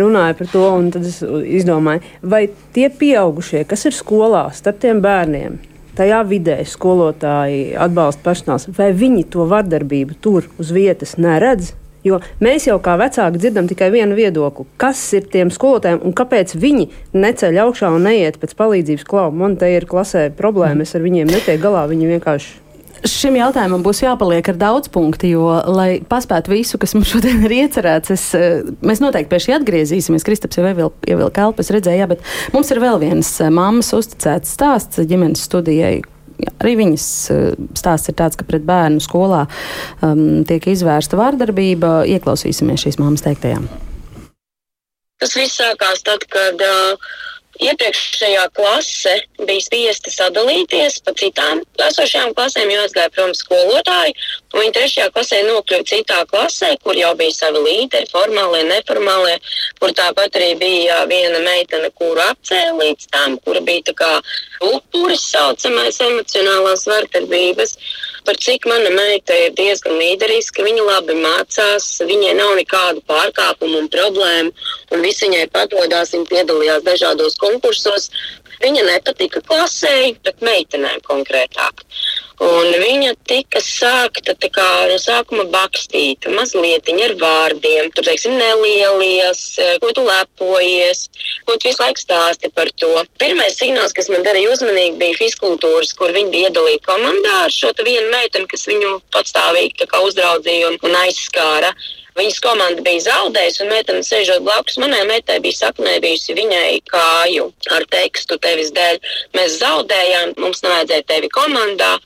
runāja 0.00 0.38
par 0.38 0.48
to, 0.54 0.64
un 0.78 0.88
tad 0.94 1.04
es 1.04 1.20
izdomāju, 1.20 2.00
vai 2.22 2.46
tie 2.72 2.88
pieaugušie, 2.88 3.66
kas 3.68 3.84
ir 3.84 3.92
skolā 3.92 4.46
starp 4.56 4.80
tiem 4.80 5.04
bērniem, 5.04 5.60
tajā 5.98 6.24
vidē 6.32 6.58
skolotāji, 6.64 7.74
atbalsta 7.76 8.24
personāls, 8.24 8.68
vai 8.78 8.88
viņi 8.96 9.28
to 9.36 9.44
vardarbību 9.52 10.16
tur 10.24 10.48
uz 10.56 10.72
vietas 10.72 11.18
neredz? 11.20 11.74
Jo 12.04 12.20
mēs 12.44 12.66
jau 12.68 12.76
kā 12.84 12.98
vecāki 13.00 13.40
dzirdam 13.40 13.68
tikai 13.70 13.88
vienu 13.94 14.16
viedokli, 14.18 14.66
kas 14.80 15.00
ir 15.16 15.28
tiem 15.32 15.52
skolotājiem 15.54 16.02
un 16.04 16.16
kāpēc 16.16 16.52
viņi 16.60 16.90
neceļ 17.16 17.62
augšā 17.64 17.94
un 17.94 18.04
neiet 18.08 18.36
pēc 18.42 18.52
palīdzības 18.58 19.08
klauva. 19.08 19.32
Man 19.44 19.56
te 19.60 19.70
ir 19.72 19.88
klasē 19.88 20.28
problēma, 20.36 20.84
es 20.84 20.92
ar 20.96 21.06
viņiem 21.06 21.32
netiek 21.32 21.62
galā, 21.62 21.86
viņi 21.88 22.12
vienkārši 22.16 22.60
šim 23.08 23.36
jautājumam 23.38 23.82
būs 23.84 24.02
jāpaliek 24.04 24.48
ar 24.48 24.58
daudz 24.60 24.88
punktu, 24.92 25.28
jo, 25.34 25.48
lai 25.74 26.00
paspētu 26.08 26.52
visu, 26.52 26.80
kas 26.80 26.94
mums 26.96 27.10
šodien 27.12 27.42
ir 27.44 27.52
iecerēts, 27.64 28.12
es, 28.14 28.24
eh, 28.36 28.64
mēs 28.84 29.02
noteikti 29.04 29.30
pie 29.32 29.42
šī 29.44 29.56
atgriezīsimies. 29.58 30.24
Kristaps 30.24 30.56
jau 30.56 30.64
ievilka 30.64 31.44
elpas, 31.44 31.70
redzēja, 31.74 32.08
bet 32.08 32.24
mums 32.54 32.70
ir 32.72 32.80
vēl 32.80 33.00
viens 33.02 33.28
eh, 33.40 33.50
mammas 33.50 33.92
uzticēts 33.96 34.56
stāsts 34.56 35.04
ģimenes 35.04 35.44
studijai, 35.44 36.02
arī 36.60 36.74
viņas 36.80 37.08
eh, 37.32 37.42
stāsts 37.78 38.10
ir 38.12 38.18
tāds, 38.18 38.38
ka 38.38 38.46
pret 38.48 38.64
bērnu 38.66 39.02
skolā 39.04 39.44
um, 40.02 40.42
tiek 40.48 40.66
izvērsta 40.72 41.18
vārdarbība. 41.20 42.02
Ieklausīsimies 42.16 42.86
šīs 42.86 43.00
māmas 43.02 43.24
teiktajām. 43.26 43.68
Tas 45.22 45.36
viss 45.38 45.60
sākās 45.60 46.02
tad, 46.04 46.26
kad 46.28 46.60
uh, 46.60 47.12
iepriekšējā 47.62 48.48
klase 48.56 49.14
bija 49.38 49.62
spiesta 49.62 50.12
sadalīties 50.12 51.00
pa 51.06 51.14
citām 51.18 51.62
esošajām 51.86 52.34
klasēm, 52.36 52.72
jo 52.72 52.82
aizgāja 52.84 53.12
prom 53.14 53.34
skolotāji. 53.38 54.16
Viņa 54.54 54.74
trešajā 54.76 55.10
klasē 55.10 55.40
nokļuva 55.48 55.84
citā 55.90 56.20
klasē, 56.30 56.68
kur 56.84 56.94
jau 56.94 57.10
bija 57.18 57.34
savi 57.34 57.62
līderi, 57.64 58.06
formālie, 58.12 58.62
neformālie, 58.68 59.34
kur 59.80 59.90
tāpat 59.98 60.38
arī 60.38 60.52
bija 60.60 61.00
viena 61.10 61.40
meitene, 61.42 61.90
kuru 61.98 62.22
apcēla 62.22 62.76
līdz 62.78 63.08
tam, 63.10 63.34
kura 63.42 63.64
bija 63.66 63.88
tā 63.90 63.94
kā 63.98 64.10
upuris 64.68 65.26
saucamais 65.32 65.98
emocionālās 66.06 66.86
vardarbības. 66.90 67.74
Par 68.24 68.38
cik 68.40 68.64
mana 68.70 68.88
meita 68.94 69.34
ir 69.36 69.50
diezgan 69.58 69.98
līderiska, 70.00 70.62
viņa 70.64 70.86
labi 70.86 71.18
mācās, 71.18 71.90
viņai 72.08 72.32
nav 72.38 72.54
nekādu 72.56 73.02
pārkāpumu 73.10 73.82
un 73.82 73.90
problēmu, 73.92 74.54
un 74.94 75.04
visi 75.04 75.26
viņai 75.26 75.50
padodas, 75.52 76.14
viņa 76.14 76.30
piedalījās 76.30 76.86
dažādos 76.86 77.36
konkursos. 77.42 78.08
Viņa 78.62 78.86
nepatika 78.86 79.42
klasē, 79.44 80.14
bet 80.24 80.40
meitenēm 80.46 81.02
konkrētāk. 81.04 81.82
Un 82.44 82.74
viņa 82.76 83.14
tika 83.24 83.60
sākta 83.64 84.34
kā, 84.52 84.66
no 84.90 84.98
sākuma 85.00 85.46
bakstīta 85.48 86.32
mazliet 86.34 86.90
ar 86.92 87.14
vārdiem. 87.20 87.88
Tur, 87.94 88.04
teiksim, 88.04 88.36
nelielies, 88.36 89.42
ko 89.80 89.92
tu 89.96 90.04
lepojies, 90.04 91.06
ko 91.48 91.56
tu 91.56 91.70
visu 91.70 91.80
laiku 91.80 92.02
stāsti 92.02 92.52
par 92.52 92.68
to. 92.76 92.92
Pirmais 93.22 93.56
signāls, 93.56 93.96
kas 93.96 94.10
man 94.12 94.26
darīja 94.26 94.52
uzmanīgi, 94.52 94.98
bija 95.00 95.18
fizkultūras, 95.22 95.94
kur 95.96 96.12
viņi 96.12 96.32
bija 96.34 96.52
iedalīti 96.52 96.84
komandā 96.84 97.44
ar 97.46 97.54
šo 97.54 97.72
vienu 97.80 98.10
meiteni, 98.12 98.48
kas 98.50 98.68
viņu 98.68 98.98
patstāvīgi 99.14 99.88
uzraudzīja 100.04 100.72
un, 100.72 100.80
un 100.84 100.98
aizskāra. 101.04 101.72
Viņas 102.14 102.36
komanda 102.44 102.82
bija 102.86 103.00
zaudējusi, 103.08 103.62
un 103.64 103.72
meitene 103.72 104.04
sēžot 104.06 104.44
blakus 104.46 104.76
manai 104.78 105.00
meitai 105.08 105.40
bija 105.42 105.64
saknējusi 105.64 106.36
viņai 106.38 106.76
kāju 106.86 107.48
ar 107.74 107.86
tekstu 107.90 108.38
tevis 108.38 108.70
dēļ. 108.76 109.00
Mēs 109.34 109.56
zaudējām, 109.64 110.36
mums 110.44 110.62
nevajadzēja 110.62 111.08
tevi 111.10 111.32
komandā. 111.34 111.96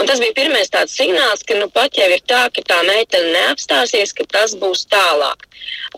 Un 0.00 0.08
tas 0.08 0.20
bija 0.22 0.32
pirmais 0.32 0.70
tāds 0.72 0.94
signāls, 0.96 1.42
ka 1.44 1.58
nu, 1.58 1.66
pat 1.74 1.98
jau 1.98 2.06
ir 2.08 2.22
tā, 2.24 2.46
ka 2.56 2.62
tā 2.64 2.78
meitene 2.88 3.34
neapstāsies, 3.34 4.14
ka 4.16 4.24
tas 4.32 4.54
būs 4.56 4.86
tālāk. 4.88 5.44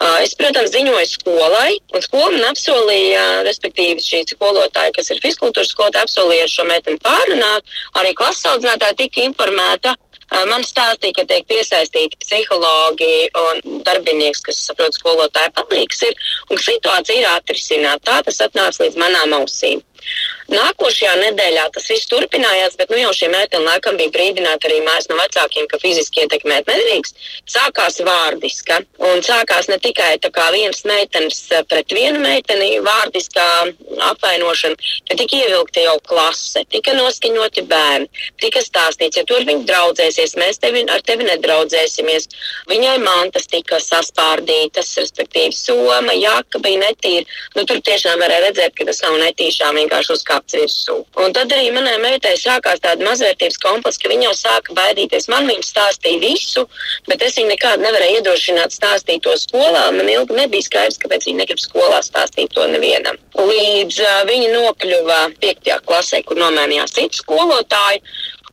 Uh, 0.00 0.18
es, 0.24 0.32
protams, 0.34 0.72
ziņoju 0.74 1.10
skolai, 1.10 1.76
un 1.94 2.02
skola 2.02 2.32
man 2.34 2.48
apsolīja, 2.48 3.26
respektīvi 3.46 4.02
šī 4.02 4.24
skolotāja, 4.32 4.94
kas 4.96 5.12
ir 5.14 5.20
fiziskultūras 5.22 5.70
skolotāja, 5.70 6.08
apsolīja 6.08 6.48
šo 6.50 6.66
meiteni 6.66 6.98
pārunāt. 7.04 7.76
Arī 8.00 8.10
klases 8.18 8.48
audzinātāja 8.50 8.98
tika 9.04 9.22
informēta. 9.22 9.94
Man 10.48 10.64
stāstīja, 10.64 11.20
ka 11.20 11.26
tiek 11.28 11.46
piesaistīti 11.46 12.18
psihologi 12.24 13.28
un 13.36 13.82
darbinieks, 13.86 14.40
kas 14.48 14.64
saprot 14.66 14.96
skolotāju 14.96 15.52
palīgs, 15.60 16.02
ir, 16.08 16.16
un 16.50 16.58
situācija 16.58 17.20
ir 17.20 17.30
atrisināta. 17.36 18.06
Tā 18.08 18.20
tas 18.30 18.40
atnāca 18.48 18.82
līdz 18.82 18.98
manām 18.98 19.36
ausīm. 19.42 19.84
Nākošajā 20.52 21.12
nedēļā 21.20 21.68
tas 21.72 21.86
viss 21.88 22.08
turpinājās, 22.10 22.74
bet 22.76 22.90
nu, 22.92 22.98
jau 23.00 23.12
šī 23.16 23.30
meitene 23.32 23.64
laikam 23.64 23.96
bija 23.96 24.12
brīdināta 24.12 24.68
arī 24.68 24.80
mājas 24.84 25.08
no 25.08 25.16
vecākiem, 25.20 25.68
ka 25.70 25.78
fiziski 25.80 26.24
ietekmēt 26.24 26.68
nedrīkst. 26.68 27.20
Sākās 27.48 28.00
vārdiska, 28.04 28.82
un 29.08 29.22
sākās 29.24 29.70
ne 29.70 29.78
tikai 29.82 30.16
vienas 30.52 30.82
meitenes 30.84 31.38
pret 31.70 31.94
vienu 31.94 32.20
meiteni 32.20 32.80
vārdiskā 32.84 33.46
apvainošana, 34.10 34.76
bet 35.08 35.22
tika 35.22 35.38
ievilkta 35.40 35.86
jau 35.86 35.96
klase, 36.10 36.64
tika 36.74 36.94
noskaņoti 36.98 37.64
bērni, 37.70 38.10
tika 38.42 38.60
stāstīts, 38.64 39.20
ja 39.20 39.24
tu 39.24 39.38
ar 39.38 39.46
viņu 39.48 39.64
draudzēsies, 39.70 40.36
mēs 40.40 40.60
tevi, 40.62 40.84
ar 40.90 41.04
tevi 41.06 41.28
nedraudzēsimies. 41.30 42.28
Viņai 42.70 42.98
mantas 43.04 43.48
tika 43.50 43.80
saspārdītas, 43.82 44.92
respektīvi 45.00 45.54
soma, 45.56 46.12
jaka 46.18 46.60
bija 46.62 46.82
netīra. 46.84 47.24
Nu, 47.56 47.64
tur 47.68 47.80
tiešām 47.84 48.20
varēja 48.20 48.48
redzēt, 48.48 48.76
ka 48.76 48.88
tas 48.88 49.02
nav 49.06 49.18
netīšām 49.22 49.80
vienkārši 49.92 50.14
uzkāpts 50.16 50.56
virsū. 50.56 50.96
Un 51.20 51.32
tad 51.36 51.52
arī 51.52 51.70
manai 51.74 51.98
meitai 52.00 52.34
sākās 52.40 52.80
tāda 52.80 53.04
mazvērtības 53.04 53.58
kompleksa, 53.60 54.00
ka 54.02 54.08
viņa 54.12 54.24
jau 54.28 54.34
sāka 54.38 54.76
baidīties. 54.76 55.28
Man 55.28 55.46
viņa 55.50 55.66
stāstīja 55.68 56.20
visu, 56.22 56.64
bet 57.08 57.22
es 57.22 57.36
viņu 57.36 57.52
nekādu 57.52 57.84
nevarēju 57.84 58.20
iedrošināt 58.20 58.72
stāstīt 58.72 59.22
to 59.22 59.36
skolā. 59.36 59.90
Man 59.92 60.08
ilgi 60.08 60.38
nebija 60.38 60.66
skaidrs, 60.68 61.00
kāpēc 61.02 61.28
viņa 61.28 61.42
negrib 61.42 61.60
skolā 61.60 62.00
stāstīt 62.02 62.52
to 62.56 62.66
nevienam. 62.72 63.18
Līdz 63.36 64.00
uh, 64.00 64.20
viņa 64.28 64.52
nokļuva 64.56 65.20
5. 65.42 65.74
klasē, 65.88 66.22
kur 66.24 66.40
nomēnījās 66.40 66.96
citu 66.96 67.20
skolotāju. 67.22 68.04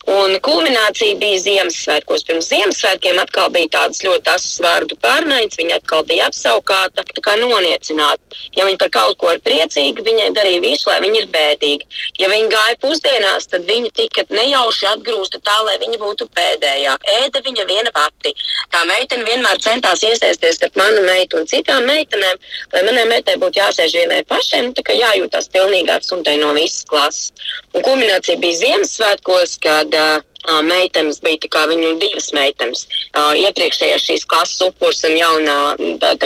Un 0.09 0.31
kulminācija 0.41 1.17
bija 1.21 1.37
Ziemassvētkos. 1.43 2.23
Pirms 2.25 2.47
Ziemassvētkiem 2.49 3.19
atkal 3.21 3.51
bija 3.53 3.69
tādas 3.75 3.99
ļoti 4.01 4.31
asas 4.33 4.55
vārdu 4.63 4.95
pārmaiņas. 5.03 5.57
Viņa 5.59 5.75
atkal 5.77 6.05
bija 6.09 6.29
apsaukāta, 6.31 7.03
tā 7.05 7.21
kā 7.25 7.35
noniecināta. 7.37 8.39
Ja 8.57 8.65
viņa 8.65 8.79
par 8.81 8.89
kaut 8.95 9.19
ko 9.21 9.33
ir 9.35 9.41
priecīga, 9.45 10.01
viņai 10.07 10.31
darīja 10.33 10.63
visu, 10.63 10.89
lai 10.89 10.97
viņa 11.03 11.21
ir 11.21 11.27
bēdīga. 11.35 11.85
Ja 12.23 12.29
viņa 12.31 12.49
gāja 12.55 12.79
pusdienās, 12.81 13.45
tad 13.51 13.67
viņa 13.69 13.91
tika 13.99 14.25
nejauši 14.33 14.87
atgrūsta 14.95 15.43
tā, 15.45 15.59
lai 15.67 15.77
viņa 15.83 16.01
būtu 16.01 16.29
pēdējā. 16.39 16.97
Ēda 17.19 17.43
viņa 17.45 17.67
viena 17.69 17.93
pati. 17.93 18.33
Tā 18.73 18.81
meitene 18.89 19.29
vienmēr 19.29 19.61
centās 19.61 20.01
iesaisties 20.09 20.57
starp 20.57 20.81
manu 20.81 21.05
meitu 21.05 21.37
un 21.37 21.45
citām 21.49 21.85
meitenēm, 21.85 22.41
lai 22.73 22.83
manai 22.87 23.05
meitai 23.13 23.37
būtu 23.41 23.61
jāsēž 23.61 23.99
vienai 24.01 24.23
pašai, 24.29 24.65
nu, 24.65 24.73
tā 24.73 24.87
kā 24.89 24.97
jājūtās 24.97 25.53
pilnīgi 25.53 25.93
atstumtai 25.93 26.39
no 26.41 26.55
visas 26.57 26.81
klases. 26.89 27.31
Un 27.77 27.85
kulminācija 27.85 28.39
bija 28.41 28.57
Ziemassvētkos, 28.63 29.57
kad 29.61 29.98
uh, 29.99 30.21
meitenes 30.63 31.19
bija 31.23 31.37
tā 31.43 31.49
kā 31.51 31.65
viņu 31.67 31.97
divas 31.99 32.31
meitenes. 32.33 32.85
Uh, 33.11 33.33
iepriekšējā 33.43 33.97
šīs 33.99 34.25
klases 34.29 34.61
upuris 34.63 35.03
un 35.03 35.17
jaunā 35.17 35.57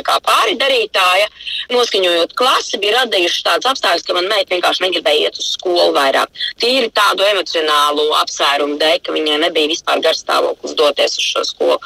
kā 0.03 0.17
pāri 0.23 0.55
darītāja, 0.59 1.27
noskaņojot 1.73 2.35
klasi, 2.37 2.77
bija 2.77 3.01
radījuši 3.01 3.43
tāds 3.47 3.69
apstākļus, 3.71 4.05
ka 4.05 4.13
man 4.17 4.29
meita 4.29 4.53
vienkārši 4.53 4.85
negribēja 4.85 5.29
iet 5.29 5.39
uz 5.39 5.53
skolu 5.55 5.93
vairāk. 5.95 6.29
Tīri 6.61 6.91
tādu 6.93 7.25
emocionālu 7.25 8.09
apsvērumu 8.19 8.77
dēļ, 8.81 8.99
ka 9.03 9.15
viņai 9.15 9.39
nebija 9.47 9.71
vispār 9.71 10.03
garstāvoklis 10.05 10.77
doties 10.77 11.17
uz 11.17 11.29
šo 11.33 11.45
skolu. 11.49 11.79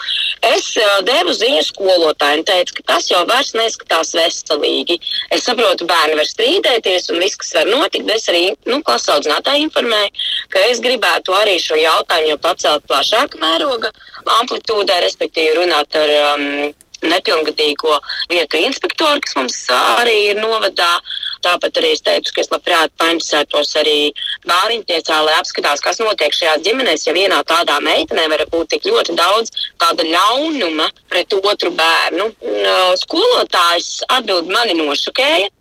Es 0.52 0.70
uh, 0.78 1.00
devu 1.08 1.34
ziņu 1.38 1.63
skolotājiem, 1.70 2.44
teicu, 2.48 2.80
ka 2.80 2.88
tas 2.94 3.10
jau 3.12 3.24
vairs 3.30 3.54
neskatās 3.58 4.13
veselīgi. 4.18 5.00
Es 5.32 5.48
saprotu, 5.48 5.88
bērni 5.88 6.20
var 6.20 6.28
strīdēties 6.28 7.10
un 7.13 7.24
viss, 7.24 7.40
kas 7.40 7.56
var 7.62 7.72
notikt, 7.72 8.06
bet 8.10 8.20
es 8.20 8.30
arī 8.32 8.44
nu, 8.68 8.82
klases 8.86 9.16
audzinātāju 9.16 9.68
informēju, 9.68 10.28
ka 10.54 10.68
es 10.72 10.84
gribētu 10.84 11.36
arī 11.38 11.58
šo 11.62 11.78
jautājumu 11.80 12.16
jau 12.25 12.38
pacelt 12.41 12.88
plašāka 12.89 13.39
mēroga 13.41 13.93
amplitūdē, 14.39 14.99
respektīvi 15.06 15.56
runāt 15.60 15.95
ar 15.95 16.13
um, 16.34 16.73
nepilngadīgo 17.06 17.99
vietu 18.32 18.60
inspektoru, 18.65 19.21
kas 19.21 19.36
mums 19.38 19.58
arī 19.69 20.17
ir 20.32 20.41
novadā. 20.41 20.97
Tāpat 21.45 21.77
arī 21.77 21.91
es 21.93 22.01
teicu, 22.01 22.32
ka 22.34 22.41
es 22.41 22.49
labprāt 22.49 22.93
painteresētos 22.97 23.75
arī 23.77 24.12
bāriņtiesā, 24.49 25.19
lai 25.21 25.36
apskatās, 25.38 25.84
kas 25.86 26.01
notiek 26.01 26.34
šajās 26.34 26.63
ģimenēs, 26.65 27.06
ja 27.06 27.13
vienā 27.13 27.43
tādā 27.47 27.77
meitenē 27.86 28.25
var 28.32 28.41
būt 28.49 28.73
tik 28.73 28.88
ļoti 28.89 29.13
daudz 29.19 29.53
tāda 29.77 30.08
ļaunuma 30.08 30.89
pret 31.12 31.38
otru 31.38 31.71
bērnu. 31.77 32.32
Skolotājs 33.03 34.01
atbild 34.17 34.49
mani 34.49 34.73
nošokēja. 34.82 35.53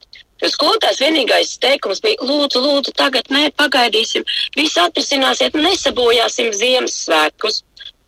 Skolotājs 0.45 1.01
vienīgais 1.01 1.55
teikums 1.63 2.03
bija, 2.05 2.21
lūdzu, 2.21 2.61
lūdzu, 2.61 2.93
tagad 2.97 3.31
nē, 3.33 3.49
pagaidīsim, 3.57 4.27
viss 4.57 4.77
atrisināsiet, 4.81 5.57
nesabojāsim 5.57 6.53
Ziemassvētkus. 6.53 7.63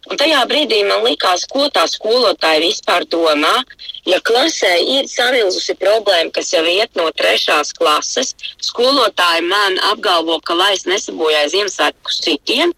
Un 0.08 0.16
tajā 0.16 0.40
brīdī 0.48 0.78
man 0.88 1.02
likās, 1.04 1.44
ko 1.52 1.66
tā 1.72 1.82
skolotāja 1.88 2.62
vispār 2.62 3.04
domā. 3.12 3.54
Ja 4.08 4.20
klasē 4.24 4.70
ir 4.96 5.08
samilzusi 5.08 5.74
problēma, 5.80 6.32
kas 6.36 6.52
jau 6.54 6.62
iet 6.64 6.94
no 6.96 7.08
trešās 7.16 7.74
klases, 7.76 8.32
skolotāja 8.64 9.44
man 9.44 9.76
apgalvo, 9.90 10.38
ka 10.40 10.56
lai 10.56 10.72
es 10.76 10.86
nesabojāju 10.88 11.52
Ziemassvētkus 11.56 12.22
citiem, 12.24 12.72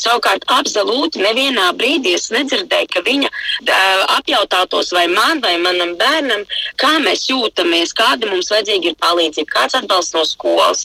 Savukārt, 0.00 0.42
absolūti 0.50 1.22
nevienā 1.22 1.68
brīdī 1.78 2.16
es 2.18 2.26
nedzirdēju, 2.34 2.88
ka 2.90 3.02
viņa 3.06 3.28
uh, 3.30 4.02
apjautātos 4.16 4.90
vai 4.96 5.04
man 5.12 5.42
vai 5.44 5.54
manam 5.62 5.94
bērnam, 6.00 6.42
kā 6.82 6.96
mēs 7.04 7.28
jūtamies, 7.30 7.94
kāda 7.94 8.30
mums 8.30 8.50
vajadzīga 8.50 8.90
ir 8.90 8.98
palīdzība, 9.04 9.52
kāds 9.54 9.78
atbalsts 9.78 10.16
no 10.16 10.24
skolas. 10.26 10.84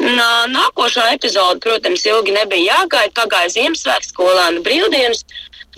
Nā, 0.00 0.30
nākošā 0.54 1.10
epizode, 1.18 1.60
protams, 1.64 2.06
ilgi 2.08 2.36
nebija 2.38 2.80
jāgaida, 2.80 3.14
pagāja 3.20 3.52
Ziemassvētku 3.58 4.14
skolēnu 4.14 4.64
brīvdienas. 4.64 5.24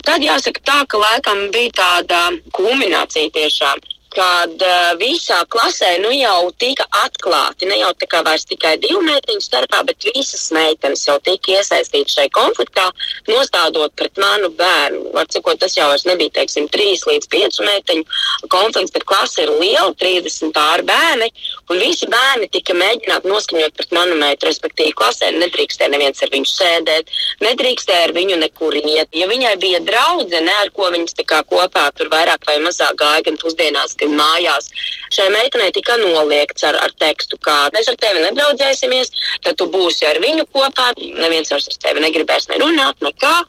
Tad 0.01 0.23
jāsaka 0.25 0.63
tā, 0.65 0.79
ka 0.89 0.97
laikam 0.97 1.49
bija 1.53 1.75
tāda 1.77 2.21
kulminācija 2.55 3.29
tiešām 3.35 3.83
kad 4.11 4.63
uh, 4.65 4.91
visā 4.99 5.39
klasē 5.51 5.93
nu 6.03 6.11
jau 6.13 6.51
tika 6.59 6.85
atklāti, 7.03 7.67
ne 7.69 7.79
jau 7.79 7.91
tā 7.95 8.21
vairs 8.25 8.43
tikai 8.49 8.75
divu 8.83 8.99
meiteņu 9.05 9.43
starpā, 9.43 9.81
bet 9.87 10.07
visas 10.09 10.49
meitenes 10.55 11.05
jau 11.07 11.17
tika 11.23 11.55
iesaistītas 11.57 12.17
šajā 12.17 12.31
konfliktā, 12.35 12.89
nostādot 13.29 13.93
pret 13.95 14.19
manu 14.19 14.51
bērnu. 14.57 15.13
Var 15.15 15.29
cikot, 15.31 15.59
tas 15.61 15.77
jau 15.77 15.87
nebija, 16.09 16.33
teiksim, 16.41 16.67
trīs 16.71 17.05
līdz 17.07 17.29
piecu 17.31 17.67
meiteņu 17.67 18.49
konflikts, 18.51 18.93
bet 18.95 19.07
klase 19.07 19.45
ir 19.45 19.53
liela, 19.61 19.93
30 20.01 20.51
pāri 20.55 20.85
bērni, 20.87 21.31
un 21.71 21.79
visi 21.79 22.09
bērni 22.11 22.49
tika 22.51 22.75
mēģināti 22.75 23.31
noskaņot 23.31 23.77
pret 23.77 23.95
manu 23.95 24.17
meitu, 24.19 24.49
respektīvi 24.49 24.95
klasē 24.97 25.31
nedrīkstēja 25.37 25.93
neviens 25.93 26.23
ar 26.23 26.33
viņu 26.33 26.51
sēdēt, 26.51 27.15
nedrīkstēja 27.45 28.09
ar 28.09 28.15
viņu 28.17 28.39
nekur 28.43 28.75
iet. 28.81 29.11
Ja 29.15 29.29
viņai 29.31 29.55
bija 29.61 29.81
draudzene, 29.87 30.53
ar 30.65 30.73
ko 30.75 30.91
viņas 30.91 31.15
kā 31.31 31.43
kopā 31.47 31.87
tur 31.95 32.09
vairāk 32.11 32.43
vai 32.47 32.57
mazāk 32.63 32.97
gāja 32.99 33.25
gan 33.27 33.37
pusdienās, 33.39 33.95
valstīm 34.01 34.17
mājās. 34.17 34.69
Šai 35.11 35.29
meitenei 35.29 35.71
tika 35.71 35.97
noliegts 35.97 36.63
ar, 36.63 36.75
ar 36.75 36.91
tekstu, 36.99 37.37
ka 37.37 37.69
mēs 37.73 37.89
ar 37.89 37.95
tevi 37.97 38.21
nedraudzēsimies, 38.23 39.11
tad 39.43 39.57
tu 39.57 39.67
būsi 39.67 40.05
ar 40.05 40.19
viņu 40.19 40.45
kopā, 40.51 40.93
neviens 40.97 41.51
vairs 41.51 41.67
ar 41.67 41.77
tevi 41.81 42.01
negribēs 42.01 42.49
nerunāt, 42.49 42.95
nekā. 43.01 43.45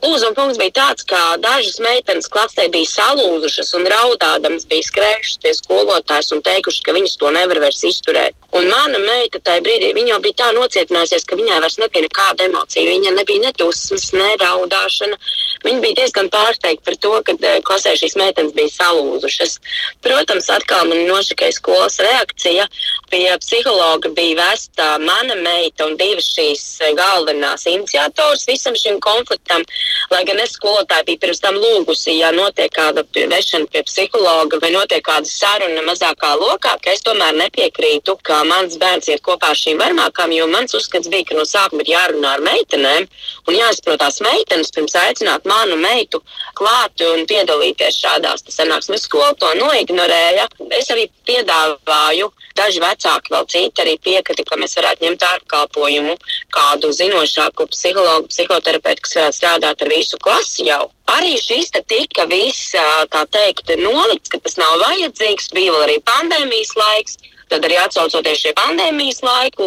Punkts 0.00 0.58
bija 0.60 0.70
tāds, 0.76 1.02
ka 1.10 1.18
dažas 1.42 1.80
meitenes 1.82 2.28
klasē 2.30 2.68
bija 2.70 2.86
salūzušas 2.86 3.72
un 3.74 3.88
raudādamas 3.90 4.68
bija 4.70 4.86
skrējušas 4.86 5.40
pie 5.42 5.54
skolotājas 5.58 6.30
un 6.36 6.42
teikušas, 6.46 6.84
ka 6.86 6.94
viņas 6.94 7.16
to 7.18 7.32
nevar 7.34 7.58
vairs 7.64 7.82
izturēt. 7.82 8.38
Un 8.56 8.64
mana 8.70 8.96
meita 9.02 9.40
tajā 9.44 9.60
brīdī, 9.60 9.90
jau 10.08 10.20
bija 10.24 10.38
tā 10.38 10.46
nocietinājusies, 10.56 11.26
ka 11.28 11.36
viņai 11.36 11.58
vairs 11.60 11.76
nebija 11.82 12.06
nekāda 12.06 12.46
emocija. 12.46 12.84
Viņa 12.86 13.10
nebija 13.18 13.42
ne 13.42 13.52
dusmas, 13.58 14.06
ne 14.14 14.28
raudāšana. 14.40 15.18
Viņa 15.66 15.82
bija 15.82 15.98
diezgan 15.98 16.30
pārsteigta 16.32 16.86
par 16.86 16.96
to, 17.02 17.12
ka 17.26 17.34
eh, 17.42 17.58
klasē 17.66 17.92
šīs 17.98 18.16
meitenes 18.16 18.54
bija 18.56 18.72
salūzušas. 18.76 19.58
Protams, 20.06 20.48
atkal 20.54 20.88
man 20.88 21.04
nošakēja 21.10 21.58
skolas 21.58 21.98
reakcija. 22.00 22.68
Pie 23.10 23.26
psihologa 23.42 24.14
bija 24.16 24.38
vesta 24.40 24.88
mana 25.02 25.36
meita 25.42 25.90
un 25.90 25.98
divas 26.00 26.30
šīs 26.32 26.64
eh, 26.86 26.94
galvenās 26.96 27.66
iniciatoras 27.68 28.46
visam 28.48 28.78
šim 28.78 28.96
konfliktam. 29.04 29.66
Lai 30.12 30.22
gan 30.28 30.40
es 30.40 30.54
skolotāju 30.56 31.06
biju 31.08 31.20
pirms 31.22 31.42
tam 31.44 31.58
lūgusi, 31.60 32.14
ja 32.18 32.30
notiek 32.32 32.72
kāda 32.74 33.04
vešana 33.14 33.68
pie 33.72 33.82
psihologa 33.86 34.60
vai 34.62 34.70
notiek 34.74 35.04
kāda 35.04 35.28
saruna 35.28 35.84
mazākā 35.86 36.32
lokā, 36.40 36.76
ka 36.82 36.94
es 36.94 37.04
tomēr 37.06 37.36
nepiekrītu, 37.38 38.16
ka 38.24 38.42
mans 38.48 38.78
bērns 38.80 39.10
iet 39.12 39.22
kopā 39.26 39.52
ar 39.52 39.60
šīm 39.60 39.80
varmākām, 39.82 40.32
jo 40.36 40.48
mans 40.50 40.74
uzskats 40.78 41.10
bija, 41.12 41.28
ka 41.28 41.38
no 41.38 41.44
sākuma 41.48 41.84
ir 41.84 41.92
jārunā 41.94 42.34
ar 42.38 42.44
meitenēm 42.46 43.08
un 43.48 43.58
jāizprot 43.58 44.00
tās 44.00 44.20
meitenes 44.24 44.72
pirms 44.74 44.96
aicināt 44.98 45.46
manu 45.48 45.76
meitu 45.80 46.22
klāt 46.58 47.04
un 47.04 47.24
piedalīties 47.28 48.00
šādās 48.02 48.44
sanāksmēs. 48.52 49.06
Skola 49.08 49.34
to 49.40 49.50
noignorēja. 49.60 50.48
Es 50.78 50.90
arī 50.94 51.08
piedāvāju, 51.28 52.30
daži 52.58 52.82
vecāki 52.82 53.32
vēl 53.34 53.48
citi 53.54 53.84
arī 53.84 53.94
piekrita, 54.02 54.44
ka 54.48 54.58
mēs 54.60 54.76
varētu 54.78 55.06
ņemt 55.06 55.24
ārkalpojumu 55.30 56.18
kādu 56.54 56.92
zinošāku 56.98 57.68
psihologu, 57.72 58.28
psihoterapeitu, 58.32 59.04
kas 59.06 59.16
varētu 59.20 59.38
strādāt 59.38 59.86
ar 59.86 59.92
visu 59.94 60.20
klasi 60.22 60.68
jau. 60.68 60.90
Arī 61.08 61.38
šis 61.40 61.72
tika 61.88 62.26
viss, 62.28 62.74
tā 63.14 63.24
teikt, 63.32 63.72
nolikts, 63.80 64.28
ka 64.32 64.42
tas 64.44 64.58
nav 64.60 64.76
vajadzīgs. 64.84 65.52
Bija 65.56 65.72
vēl 65.72 65.86
arī 65.88 65.98
pandēmijas 66.04 66.76
laiks. 66.76 67.18
Tad 67.48 67.64
arī 67.64 67.78
atcaucoties 67.80 68.42
šie 68.42 68.50
pandēmijas 68.56 69.22
laiku, 69.24 69.66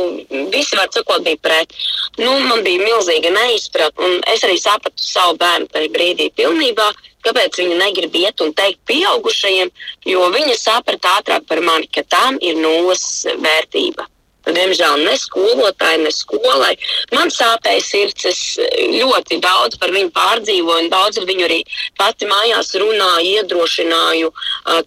visi 0.54 0.78
var 0.78 0.92
sakot, 0.94 1.24
bija 1.26 1.40
pret. 1.42 1.74
Nu, 2.20 2.36
man 2.46 2.62
bija 2.62 2.84
milzīga 2.84 3.32
neizpratne, 3.34 4.06
un 4.06 4.20
es 4.30 4.46
arī 4.46 4.60
sapratu 4.62 5.02
savu 5.02 5.40
bērnu 5.42 5.72
tajā 5.74 5.90
brīdī 5.96 6.28
pilnībā, 6.38 6.92
kāpēc 7.26 7.60
viņi 7.62 7.80
negrib 7.80 8.16
iet 8.22 8.44
un 8.44 8.54
teikt 8.58 8.82
pieaugušajiem, 8.90 9.72
jo 10.12 10.30
viņi 10.36 10.58
saprata 10.60 11.18
ātrāk 11.20 11.48
par 11.50 11.64
mani, 11.66 11.88
ka 11.88 12.04
tam 12.04 12.40
ir 12.42 12.60
nulles 12.60 13.06
vērtība. 13.42 14.11
Diemžēl 14.42 15.04
ne 15.06 15.14
skolotāji, 15.22 16.02
ne 16.02 16.12
skolai. 16.12 16.74
Man 17.14 17.30
sāpēja 17.30 17.82
sirds. 17.86 18.26
Es 18.26 18.40
ļoti 18.58 19.38
daudz 19.44 19.78
par 19.82 19.94
viņu 19.94 20.10
pārdzīvoju, 20.16 20.86
un 20.86 20.90
daudz 20.90 21.20
ar 21.22 21.28
viņu 21.30 21.46
arī 21.46 21.60
pati 22.00 22.26
mājās 22.30 22.74
runāju, 22.82 23.42
iedrošināju, 23.42 24.32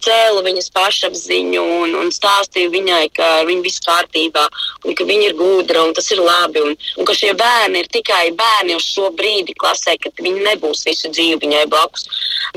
cēlu 0.03 0.43
viņas 0.45 0.71
pašapziņu 0.75 1.63
un, 1.79 1.95
un 2.01 2.11
stāstīju 2.11 2.73
viņai, 2.73 3.03
ka 3.15 3.29
viņa 3.47 3.65
viss 3.65 3.83
kārtībā, 3.85 4.45
un 4.83 4.97
ka 4.97 5.07
viņa 5.07 5.29
ir 5.31 5.37
gudra 5.39 5.85
un 5.87 5.95
tas 5.95 6.11
ir 6.11 6.19
labi, 6.23 6.61
un, 6.65 6.75
un 6.99 7.07
ka 7.07 7.15
šie 7.15 7.31
bērni 7.39 7.83
ir 7.83 7.91
tikai 7.95 8.33
bērni 8.35 8.75
uz 8.75 8.85
šo 8.91 9.11
brīdi 9.15 9.55
klasē, 9.55 9.95
kad 10.03 10.19
viņi 10.19 10.45
nebūs 10.49 10.85
visu 10.89 11.11
dzīvi 11.13 11.39
viņai 11.45 11.65
blakus. 11.71 12.09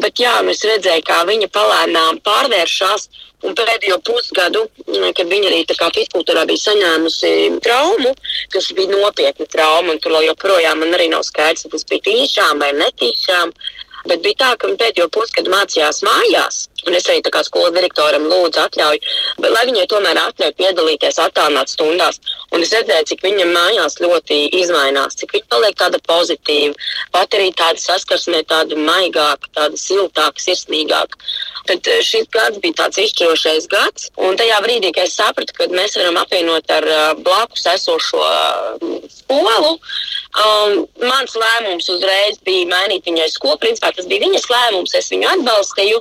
Bet 0.03 0.19
jā, 0.21 0.35
nu 0.43 0.53
es 0.55 0.67
redzēju, 0.67 1.07
kā 1.07 1.23
viņa 1.29 1.51
palēnām 1.55 2.23
pārvēršas. 2.27 3.09
Un 3.47 3.55
pēdējo 3.55 4.01
pusgadu, 4.03 4.65
mm, 4.89 5.13
kad 5.15 5.29
viņa 5.31 5.51
arī 5.51 5.61
fiziskultūrā 5.69 6.43
bija 6.49 6.65
saņēmusi 6.65 7.31
traumu, 7.63 8.15
kas 8.51 8.73
bija 8.75 8.91
nopietna 8.91 9.47
trauma, 9.47 9.93
un 9.95 10.01
tur 10.03 10.17
joprojām 10.25 10.83
man 10.83 10.97
arī 10.97 11.07
nav 11.13 11.23
skaidrs, 11.23 11.67
vai 11.67 11.71
tas 11.77 11.87
bija 11.93 12.07
tīšām 12.09 12.59
vai 12.59 12.73
netīšām. 12.81 13.53
Bet 14.09 14.23
bija 14.25 14.41
tā, 14.43 14.51
ka 14.59 14.71
pēdējo 14.81 15.09
pusgadu 15.15 15.51
mācījās 15.55 16.03
mājās. 16.07 16.69
Un 16.89 16.97
es 16.97 17.09
arī 17.11 17.21
skolas 17.45 17.75
direktoram 17.77 18.25
lūdzu 18.31 18.63
atļauju, 18.65 19.15
lai 19.45 19.65
viņai 19.69 19.87
tomēr 19.93 20.21
atļauj 20.23 20.55
piedalīties 20.57 21.21
attālināti 21.21 21.77
stundās. 21.77 22.21
Un 22.57 22.65
es 22.65 22.73
redzēju, 22.73 23.11
cik 23.11 23.25
viņa 23.27 23.45
mājās 23.53 23.99
ļoti 24.01 24.39
izmainās, 24.63 25.19
cik 25.21 25.37
viņa 25.37 25.51
paliek 25.53 25.77
tāda 25.77 26.01
pozitīva, 26.09 26.73
pat 27.13 27.37
arī 27.37 27.51
tāda 27.53 27.83
saskarsmē, 27.83 28.41
tāda 28.49 28.79
maigāka, 28.81 29.53
tāda 29.59 29.77
siltāka, 29.77 30.41
sirsnīgāka. 30.41 31.21
Tad 31.69 31.89
eh, 31.93 32.01
šis 32.05 32.29
gads 32.33 32.61
bija 32.63 32.79
tāds 32.81 33.01
izšķirošais 33.03 33.69
gads. 33.69 34.09
Un 34.25 34.39
tajā 34.41 34.61
brīdī, 34.65 34.93
kad 34.97 35.09
es 35.11 35.17
sapratu, 35.19 35.53
ka 35.57 35.69
mēs 35.73 35.99
varam 35.99 36.17
apvienot 36.23 36.73
ar 36.73 36.87
uh, 36.89 37.03
blakus 37.27 37.67
esošo 37.75 38.23
uh, 38.25 38.95
skolu, 39.13 39.75
um, 39.77 40.79
mans 41.05 41.37
lēmums 41.43 41.91
uzreiz 41.93 42.41
bija 42.49 42.71
mainīt 42.73 43.05
viņai 43.11 43.29
skolu. 43.35 43.61
Principā 43.61 43.93
tas 43.93 44.09
bija 44.09 44.25
viņas 44.25 44.49
lēmums, 44.55 44.97
es 44.97 45.13
viņu 45.13 45.29
atbalstīju. 45.35 46.01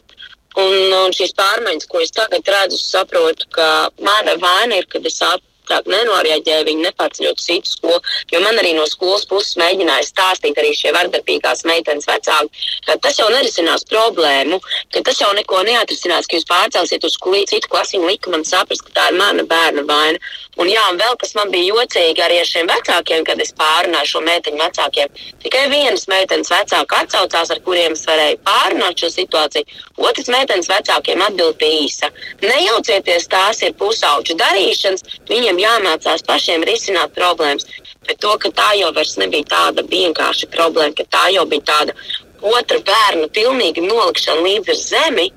Un, 0.58 0.93
un 1.06 1.13
šīs 1.13 1.36
pārmaiņas, 1.38 1.86
ko 1.91 2.02
es 2.02 2.13
tagad 2.15 2.48
redzu, 2.50 2.80
saprotu, 2.82 3.46
ka 3.54 3.67
mana 4.02 4.34
vaina 4.41 4.80
ir, 4.80 4.88
kad 4.89 5.06
es 5.06 5.20
ātrāk 5.67 5.89
nenorēģēja, 5.91 6.65
viņi 6.67 6.86
nepārceļot 6.88 7.41
citu 7.41 7.69
skolu. 7.69 7.99
Jo 8.32 8.39
man 8.41 8.58
arī 8.60 8.73
no 8.75 8.86
skolas 8.88 9.25
puses 9.27 9.58
mēģināja 9.60 10.08
stāstīt 10.08 10.58
arī 10.58 10.73
šie 10.75 10.93
vardarbīgās 10.95 11.65
meitenes 11.67 12.08
vecāki, 12.08 12.49
ka 12.88 12.97
tas 13.03 13.19
jau 13.19 13.27
nerisinās 13.30 13.86
problēmu, 13.89 14.60
ka 14.93 15.03
tas 15.03 15.19
jau 15.21 15.32
neko 15.36 15.63
neatrisinās, 15.67 16.27
ka 16.27 16.38
jūs 16.38 16.47
pārcelsiet 16.47 17.03
uz 17.03 17.17
citu 17.47 17.67
klasi, 17.69 17.97
viņi 17.97 18.08
lika 18.08 18.32
man 18.32 18.43
saprast, 18.45 18.84
ka 18.88 18.91
tā 18.95 19.10
ir 19.12 19.19
mana 19.19 19.43
bērna 19.43 19.84
vaina. 19.84 20.19
Un, 20.58 20.65
jā, 20.71 20.82
un 20.89 20.97
vēl 20.97 21.13
kas 21.21 21.36
man 21.38 21.51
bija 21.53 21.75
jocīgi 21.75 22.21
arī 22.23 22.39
ar 22.41 22.47
šiem 22.49 22.69
vecākiem, 22.71 23.23
kad 23.27 23.41
es 23.43 23.53
pārunāju 23.53 24.10
šo 24.10 24.21
meiteņu 24.25 24.58
vecākiem. 24.58 25.19
Tikai 25.43 25.67
vienas 25.69 26.08
meitenes 26.10 26.49
vecāka 26.49 27.03
atsaucās, 27.03 27.51
ar 27.53 27.62
kuriem 27.62 27.93
es 27.93 28.01
varēju 28.10 28.39
pārunāt 28.47 29.03
šo 29.03 29.12
situāciju. 29.13 29.67
Otrs 30.01 30.32
meitenes 30.34 30.69
vecākiem 30.71 31.21
atbild 31.27 31.60
bija 31.62 31.84
īsa. 31.86 32.10
Nejaucieties, 32.41 33.30
tās 33.30 33.62
ir 33.67 33.77
pusauģu 33.77 34.34
darīšanas, 34.41 35.06
viņiem 35.30 35.57
jāmācās 35.62 36.24
pašiem 36.28 36.65
risināt 36.67 37.13
problēmas. 37.17 37.67
Bet 38.08 38.22
to, 38.24 38.34
ka 38.39 38.52
tā 38.56 38.70
jau 38.80 38.91
nebija 39.22 39.50
tāda 39.52 39.84
vienkārša 39.84 40.50
problēma, 40.54 40.96
ka 40.96 41.06
tā 41.17 41.28
jau 41.36 41.46
bija 41.50 41.67
tāda 41.72 41.98
otra 42.41 42.80
bērna 42.86 43.28
pilnīga 43.34 43.82
nolikšana 43.82 44.43
līdz 44.45 44.82
zemi. 44.82 45.28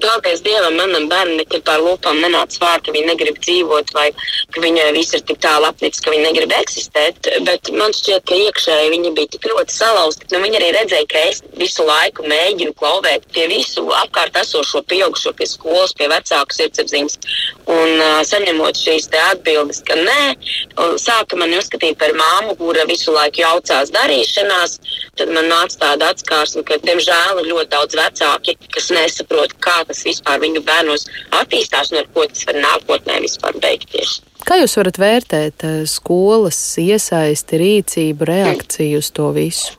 Paldies 0.00 0.42
Dievam, 0.44 0.76
manam 0.78 1.08
bērnam 1.10 1.40
nekad 1.40 1.64
pār 1.66 1.82
lūpām 1.82 2.20
nenāca 2.22 2.60
vārds, 2.62 2.86
ka 2.86 2.94
viņa 2.94 3.10
negrib 3.10 3.38
dzīvot, 3.42 3.92
vai 3.96 4.10
ka 4.54 4.62
viņa 4.62 4.90
viss 4.96 5.16
ir 5.16 5.24
tik 5.26 5.40
tālu 5.42 5.66
apnicis, 5.68 6.02
ka 6.04 6.12
viņa 6.14 6.28
negrib 6.28 6.54
eksistēt. 6.60 7.30
Bet 7.48 7.70
man 7.74 7.94
šķiet, 7.96 8.26
ka 8.28 8.38
iekšēji 8.46 8.92
viņa 8.94 9.12
bija 9.16 9.32
tik 9.34 9.48
ļoti 9.50 9.74
salauzta. 9.74 10.28
Nu, 10.32 10.42
viņa 10.44 10.60
arī 10.60 10.70
redzēja, 10.76 11.08
ka 11.10 11.24
es 11.32 11.42
visu 11.58 11.86
laiku 11.88 12.26
mēģinu 12.28 12.76
klauvēt 12.78 13.26
pie 13.34 13.48
visu 13.50 13.86
apkārt 14.02 14.38
esošo 14.42 14.84
pieaugušo, 14.86 15.34
pie 15.38 15.48
skolas, 15.50 15.96
pie 15.96 16.10
vecāku 16.12 16.58
sirdsapziņas. 16.60 17.18
Un 17.66 17.96
uh, 17.98 18.20
saņemot 18.26 18.78
šīs 18.78 19.08
atbildes, 19.16 19.80
ka 19.86 19.96
nē, 19.98 20.36
sāka 21.00 21.38
mani 21.40 21.56
uzskatīt 21.58 21.96
par 21.98 22.12
māmu, 22.14 22.54
kura 22.58 22.84
visu 22.86 23.14
laiku 23.14 23.40
jaucās 23.42 23.90
darīšanās, 23.94 24.76
tad 25.16 25.32
man 25.34 25.48
nāca 25.50 25.80
tāda 25.82 26.12
atskaitība 26.12 26.35
atklāsmi, 26.36 26.64
ka, 26.66 26.76
diemžēl, 26.84 27.40
ir 27.40 27.48
ļoti 27.50 27.70
daudz 27.72 27.96
vecāki, 27.96 28.56
kas 28.74 28.90
nesaprot, 28.92 29.54
kā 29.60 29.84
tas 29.88 30.04
vispār 30.04 30.40
viņu 30.42 30.62
bērnos 30.66 31.06
attīstās 31.32 31.92
un 31.92 32.02
ar 32.02 32.10
ko 32.12 32.26
tas 32.26 32.46
var 32.46 32.60
nākotnē 32.60 33.20
vispār 33.24 33.56
beigties. 33.62 34.20
Kā 34.46 34.60
jūs 34.60 34.76
varat 34.78 35.00
vērtēt 35.00 35.64
eh, 35.64 35.80
skolas 35.88 36.60
iesaisti, 36.78 37.58
rīcību, 37.62 38.28
reakciju 38.28 39.00
uz 39.00 39.10
to 39.10 39.32
visu? 39.34 39.74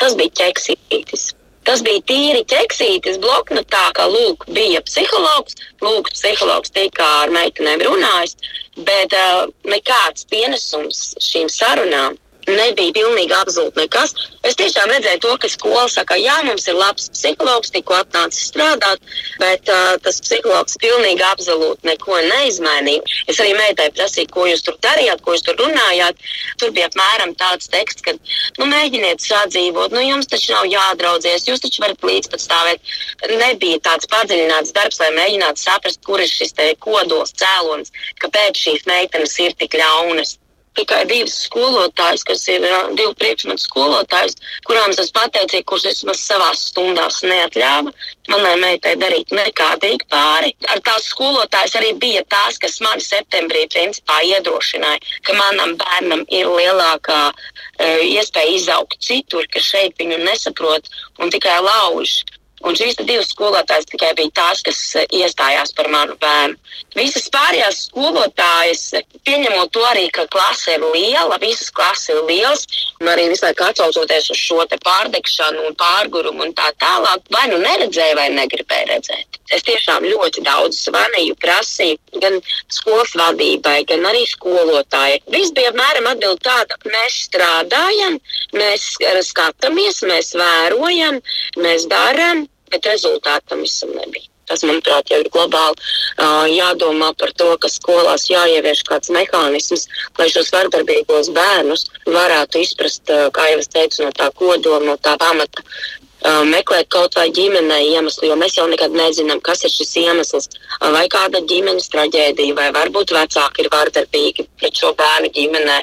Tas 0.00 0.16
bija 0.16 0.32
ķeksītis. 0.44 1.34
Tas 1.68 1.82
bija 1.84 2.00
tīri 2.08 2.40
ķeksītis 2.48 3.18
bloknotā, 3.20 3.90
ka 3.94 4.06
lūk, 4.08 4.46
bija 4.48 4.80
psihologs, 4.86 5.58
lūk, 5.84 6.08
psihologs 6.14 6.72
tika 6.72 7.04
ar 7.20 7.34
meitenēm 7.34 7.84
runājis, 7.84 8.38
bet 8.86 9.12
uh, 9.12 9.44
nekāds 9.68 10.24
pienesums 10.32 11.10
šīm 11.20 11.52
sarunām 11.52 12.16
nebija 12.56 12.94
pilnīgi 12.96 13.34
absolūti 13.36 13.84
nekas. 13.84 14.14
Es 14.46 14.56
tiešām 14.56 14.88
redzēju 14.94 15.20
to, 15.24 15.34
ka 15.42 15.50
skola 15.52 15.84
saka, 15.92 16.16
jā, 16.16 16.38
mums 16.46 16.66
ir 16.70 16.78
labs 16.78 17.10
psihologs, 17.12 17.72
tikko 17.74 17.98
atnācis 17.98 18.48
strādāt, 18.48 19.02
bet 19.42 19.68
uh, 19.68 19.98
tas 20.04 20.20
psihologs 20.24 20.78
pilnīgi 20.80 21.24
absolūti 21.26 21.88
neko 21.90 22.18
neizmainīja. 22.30 23.04
Es 23.28 23.40
arī 23.42 23.52
meitai 23.58 23.90
prasīju, 23.96 24.30
ko 24.32 24.46
jūs 24.48 24.64
tur 24.66 24.78
darījāt, 24.84 25.20
ko 25.24 25.36
jūs 25.36 25.44
tur 25.46 25.60
runājāt. 25.60 26.24
Tur 26.60 26.72
bija 26.76 26.88
apmēram 26.88 27.36
tāds 27.40 27.68
teksts, 27.72 28.04
ka 28.06 28.16
nu, 28.16 28.68
mēģiniet 28.70 29.20
sadzīvot, 29.24 29.92
nu, 29.96 30.02
jums 30.06 30.30
taču 30.32 30.56
nav 30.56 30.68
jādraudzies, 30.72 31.46
jūs 31.50 31.62
taču 31.66 31.84
varat 31.84 32.08
līdzpatstāvēt. 32.10 32.94
Nebija 33.30 33.84
tāds 33.84 34.08
padziļināts 34.10 34.74
darbs, 34.76 35.00
lai 35.04 35.12
mēģinātu 35.20 35.66
saprast, 35.66 36.02
kur 36.06 36.24
ir 36.24 36.32
šis 36.32 36.56
kodols 36.80 37.36
cēlonis, 37.36 37.92
kāpēc 38.24 38.64
šīs 38.64 38.86
meitenes 38.88 39.36
ir 39.44 39.56
tik 39.60 39.76
ļaunas. 39.80 40.39
Tikai 40.78 41.02
divas 41.10 41.36
skolotājas, 41.46 42.24
kas 42.26 42.46
ir 42.52 42.64
divu 42.98 43.14
priekšmetu 43.18 43.64
skolotājas, 43.64 44.36
kurām 44.68 44.94
es 44.94 45.12
pateicīju, 45.16 45.66
kurš 45.66 45.88
vismaz 45.90 46.22
savās 46.22 46.66
stundās 46.70 47.22
neatļāva 47.26 47.92
manai 48.30 48.54
meitai 48.62 48.94
darīt 49.00 49.32
nekādīgi 49.34 50.06
pāri. 50.12 50.52
Ar 50.70 50.82
tās 50.86 51.08
skolotājas 51.10 51.76
arī 51.80 51.92
bija 52.02 52.22
tās, 52.30 52.58
kas 52.62 52.80
mani 52.84 53.02
septembrī 53.04 53.66
principā 53.72 54.20
iedrošināja, 54.28 55.00
ka 55.26 55.36
manam 55.38 55.76
bērnam 55.80 56.24
ir 56.28 56.50
lielākā 56.50 57.20
e, 57.30 57.88
iespēja 58.14 58.56
izaugt 58.58 59.00
citur, 59.06 59.46
ka 59.50 59.62
šeit 59.64 59.98
viņu 59.98 60.20
nesaprot 60.24 60.90
un 61.18 61.32
tikai 61.34 61.58
lauž. 61.64 62.20
Un 62.60 62.76
šīs 62.76 62.98
divas 63.08 63.30
skolotājas 63.32 63.88
tikai 63.88 64.10
bija 64.18 64.34
tās, 64.36 64.60
kas 64.66 64.78
eh, 65.00 65.06
iestājās 65.22 65.72
par 65.76 65.88
manu 65.92 66.16
bērnu. 66.20 66.58
Visas 66.98 67.30
pārējās 67.32 67.86
skolotājas, 67.86 68.82
pieņemot 69.24 69.72
to 69.72 69.84
arī, 69.88 70.08
ka 70.12 70.26
klase 70.32 70.74
ir 70.76 70.84
liela, 70.92 71.38
visas 71.40 71.70
klases 71.72 72.12
ir 72.12 72.20
lielas, 72.28 72.66
un 73.00 73.08
arī 73.08 73.30
visu 73.32 73.46
laiku 73.46 73.64
atsaucoties 73.64 74.28
uz 74.34 74.42
šo 74.42 74.66
pārdegšanu 74.84 75.64
un 75.70 75.76
pārgurumu 75.80 76.44
un 76.44 76.52
tā 76.58 76.68
tālāk, 76.82 77.24
vai 77.32 77.46
nu 77.48 77.62
neredzēja, 77.62 78.18
vai 78.18 78.28
negribēja 78.36 78.90
redzēt. 78.92 79.40
Es 79.50 79.64
tiešām 79.66 80.04
ļoti 80.06 80.44
daudz 80.46 80.84
zvanīju, 80.84 81.38
prasīju 81.40 82.20
gan 82.22 82.38
skolas 82.70 83.16
vadībai, 83.18 83.80
gan 83.88 84.04
arī 84.12 84.22
skolotājai. 84.28 85.22
Viss 85.32 85.56
bija 85.56 85.72
apmēram 85.72 86.12
atbild 86.12 86.44
tāda, 86.44 86.76
mēs 86.92 87.18
strādājam, 87.30 88.20
mēs 88.54 88.92
skatāmies, 89.30 90.04
mēs 90.12 90.34
vērojam, 90.38 91.22
mēs 91.56 91.88
darām 91.90 92.49
bet 92.72 92.90
rezultātu 92.92 93.52
tam 93.52 93.64
visam 93.66 93.94
nebija. 93.96 94.26
Tas, 94.50 94.64
manuprāt, 94.66 95.12
jau 95.12 95.20
ir 95.22 95.28
globāli 95.30 95.78
uh, 95.78 96.48
jādomā 96.50 97.12
par 97.18 97.30
to, 97.38 97.52
ka 97.62 97.70
skolās 97.70 98.26
jāievieš 98.32 98.82
kāds 98.88 99.12
mehānisms, 99.14 99.86
lai 100.18 100.26
šos 100.32 100.50
vardarbīgos 100.50 101.30
bērnus 101.36 101.86
varētu 102.10 102.64
izprast, 102.64 103.04
uh, 103.14 103.28
kā 103.36 103.46
jau 103.52 103.60
es 103.62 103.70
teicu, 103.70 104.02
no 104.02 104.10
tā 104.16 104.26
kodola, 104.34 104.82
no 104.88 104.96
tā 104.98 105.14
pamata. 105.22 105.62
Uh, 105.62 106.42
meklēt 106.50 106.90
kaut 106.92 107.14
vai 107.16 107.30
ģimenei 107.32 107.92
iemeslu, 107.94 108.26
jo 108.28 108.36
mēs 108.36 108.58
jau 108.58 108.66
nekad 108.68 108.92
nezinām, 108.92 109.40
kas 109.40 109.62
ir 109.64 109.72
šis 109.72 109.94
iemesls. 110.02 110.50
Vai 110.82 111.06
kāda 111.12 111.40
ģimenes 111.48 111.88
traģēdija, 111.94 112.56
vai 112.58 112.68
varbūt 112.76 113.14
vecāki 113.16 113.64
ir 113.64 113.70
vardarbīgi 113.72 114.48
pret 114.60 114.82
šo 114.82 114.92
bērnu 114.98 115.30
ģimenē, 115.36 115.78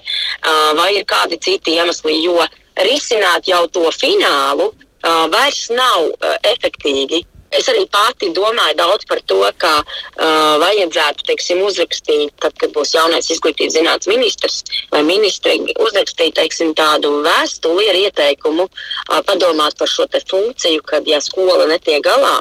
vai 0.77 0.91
ir 0.99 1.07
kādi 1.09 1.39
citi 1.41 1.77
iemesli, 1.79 2.19
jo 2.21 2.37
risināt 2.85 3.49
jau 3.49 3.63
to 3.73 3.89
finālu 3.95 4.69
uh, 5.07 5.25
vairs 5.31 5.67
nav 5.73 6.11
uh, 6.11 6.37
efektīgi. 6.43 7.23
Es 7.55 7.69
arī 7.71 7.85
pati 7.87 8.27
domāju 8.35 8.75
daudz 8.75 9.05
par 9.07 9.21
to, 9.31 9.39
ka 9.61 9.71
uh, 9.79 10.57
vajadzētu 10.59 11.27
teiksim, 11.29 11.61
uzrakstīt, 11.63 12.33
tad, 12.43 12.57
kad 12.59 12.73
būs 12.75 12.91
jaunais 12.95 13.29
izglītības 13.31 13.77
zinātnes 13.77 14.09
ministrs 14.11 14.57
vai 14.91 15.01
ministri, 15.07 15.55
uzrakstīt 15.79 16.35
teiksim, 16.35 16.73
tādu 16.75 17.13
vēstuli 17.23 17.87
ar 17.87 17.99
ieteikumu, 18.01 18.67
uh, 18.67 19.21
padomāt 19.29 19.77
par 19.79 19.87
šo 19.87 20.09
funkciju, 20.11 20.83
kad 20.83 21.07
ja 21.07 21.21
skola 21.23 21.69
netiek 21.71 22.03
galā, 22.03 22.35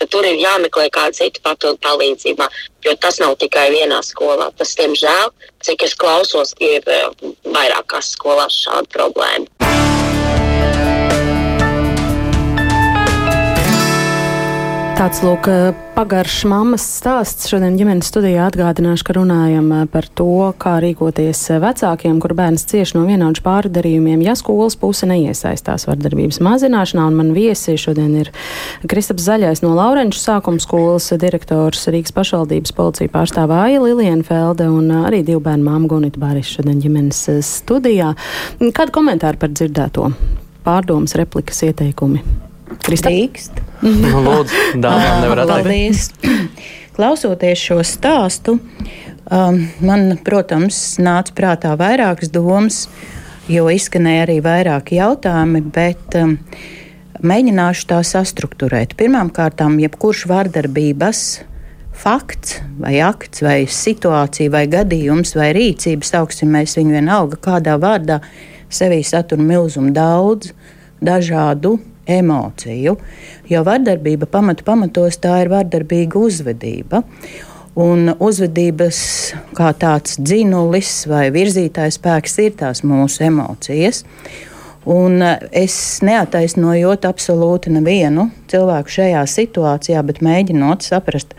tad 0.00 0.10
tur 0.10 0.26
ir 0.26 0.42
jāmeklē 0.42 0.88
kāda 0.90 1.14
cita 1.14 1.44
papildu 1.44 1.78
palīdzība. 1.86 2.50
Jo 2.84 2.96
tas 2.98 3.22
nav 3.22 3.36
tikai 3.38 3.70
vienā 3.74 4.02
skolā. 4.02 4.50
Tas, 4.58 4.74
diemžēl, 4.78 5.30
cik 5.62 5.86
es 5.86 5.94
klausos, 5.94 6.54
ir 6.58 6.82
uh, 6.82 7.14
vairākās 7.46 8.10
skolās 8.18 8.58
šāda 8.66 8.90
problēma. 8.90 9.97
Tāds 14.98 15.20
lūk, 15.22 15.46
pagaršs 15.94 16.40
mammas 16.50 16.82
stāsts. 16.82 17.46
Šodien 17.46 17.76
ģimenes 17.78 18.08
studijā 18.10 18.48
atgādināšu, 18.48 19.04
ka 19.06 19.14
runājam 19.14 19.68
par 19.92 20.08
to, 20.10 20.48
kā 20.58 20.72
rīkoties 20.82 21.38
vecākiem, 21.62 22.16
kur 22.18 22.34
bērns 22.34 22.66
cieš 22.66 22.96
no 22.96 23.04
vienaudžu 23.06 23.44
pārdarījumiem, 23.44 24.24
ja 24.26 24.34
skolas 24.34 24.74
puse 24.74 25.06
neiesaistās 25.06 25.86
vardarbības 25.86 26.40
mazināšanā. 26.42 27.04
Un 27.12 27.20
man 27.20 27.30
viesi 27.36 27.76
šodien 27.78 28.16
ir 28.24 28.32
Kristaps 28.90 29.22
Zaļais 29.28 29.62
no 29.62 29.70
Laurenču 29.78 30.18
sākuma 30.18 30.58
skolas 30.58 31.06
direktors 31.14 31.86
Rīgas 31.94 32.16
pašvaldības 32.18 32.74
policija 32.74 33.14
pārstāvāja 33.14 33.78
Liliena 33.84 34.26
Felde 34.26 34.66
un 34.66 34.90
arī 35.04 35.22
divu 35.30 35.44
bērnu 35.46 35.62
māmu 35.70 35.92
Gunita 35.94 36.18
Bāris 36.18 36.50
šodien 36.58 36.82
ģimenes 36.82 37.22
studijā. 37.46 38.16
Kādu 38.58 38.98
komentāru 38.98 39.46
par 39.46 39.54
dzirdēto? 39.54 40.10
Pārdomas, 40.66 41.14
replikas, 41.22 41.62
ieteikumi? 41.70 42.47
Drīkst. 42.88 43.60
nu, 43.84 44.22
lūdzu, 44.26 44.62
dāmām 44.82 45.22
nevar 45.24 45.44
atlikt. 45.44 46.26
Klausoties 46.98 47.60
šo 47.62 47.78
stāstu, 47.86 48.56
um, 48.58 49.60
man, 49.86 50.16
protams, 50.26 50.98
nāca 50.98 51.34
prātā 51.36 51.76
vairākas 51.78 52.32
domas, 52.34 52.86
jo 53.48 53.68
izskanēja 53.70 54.24
arī 54.26 54.40
vairāki 54.42 54.98
jautājumi, 54.98 55.62
bet 55.74 56.16
um, 56.18 56.34
mēģināšu 57.22 57.86
tā 57.92 58.00
sastruktūrēt. 58.06 58.96
Pirmkārt, 58.98 59.62
jebkurš 59.84 60.24
vardarbības 60.30 61.22
fakts, 61.98 62.58
vai 62.78 62.98
akts, 63.02 63.42
vai 63.42 63.58
situācija, 63.70 64.52
vai 64.54 64.66
gadījums, 64.70 65.34
vai 65.38 65.50
rīcība, 65.56 66.06
sauksim 66.06 66.52
mēs 66.54 66.76
viņu 66.78 66.94
vienalga, 66.98 67.38
kādā 67.42 67.74
vārdā 67.80 68.20
sevī 68.70 69.00
satur 69.06 69.40
milzumu 69.42 69.90
daudz 69.94 70.52
dažādu 71.02 71.78
emociju. 72.08 72.96
Jo 73.48 73.62
vardarbība 73.66 74.28
pamatu 74.30 74.64
pamatos 74.66 75.20
tā 75.22 75.42
ir 75.44 75.52
vardarbīga 75.52 76.18
uzvedība. 76.20 77.02
Un 77.78 78.10
uzvedības 78.18 78.98
kā 79.54 79.70
tāds 79.78 80.16
dzinulis 80.18 81.04
vai 81.06 81.28
virzītājs 81.34 82.00
spēks 82.00 82.38
ir 82.42 82.56
tās 82.58 82.82
mūsu 82.82 83.28
emocijas. 83.28 84.02
Un 84.88 85.22
eh, 85.22 85.44
es 85.64 85.74
neataisnojot 86.06 87.04
absolūti 87.06 87.70
nevienu 87.74 88.30
cilvēku 88.50 88.94
šajā 88.98 89.24
situācijā, 89.28 90.02
bet 90.06 90.22
mēģinot 90.24 90.86
saprast, 90.86 91.36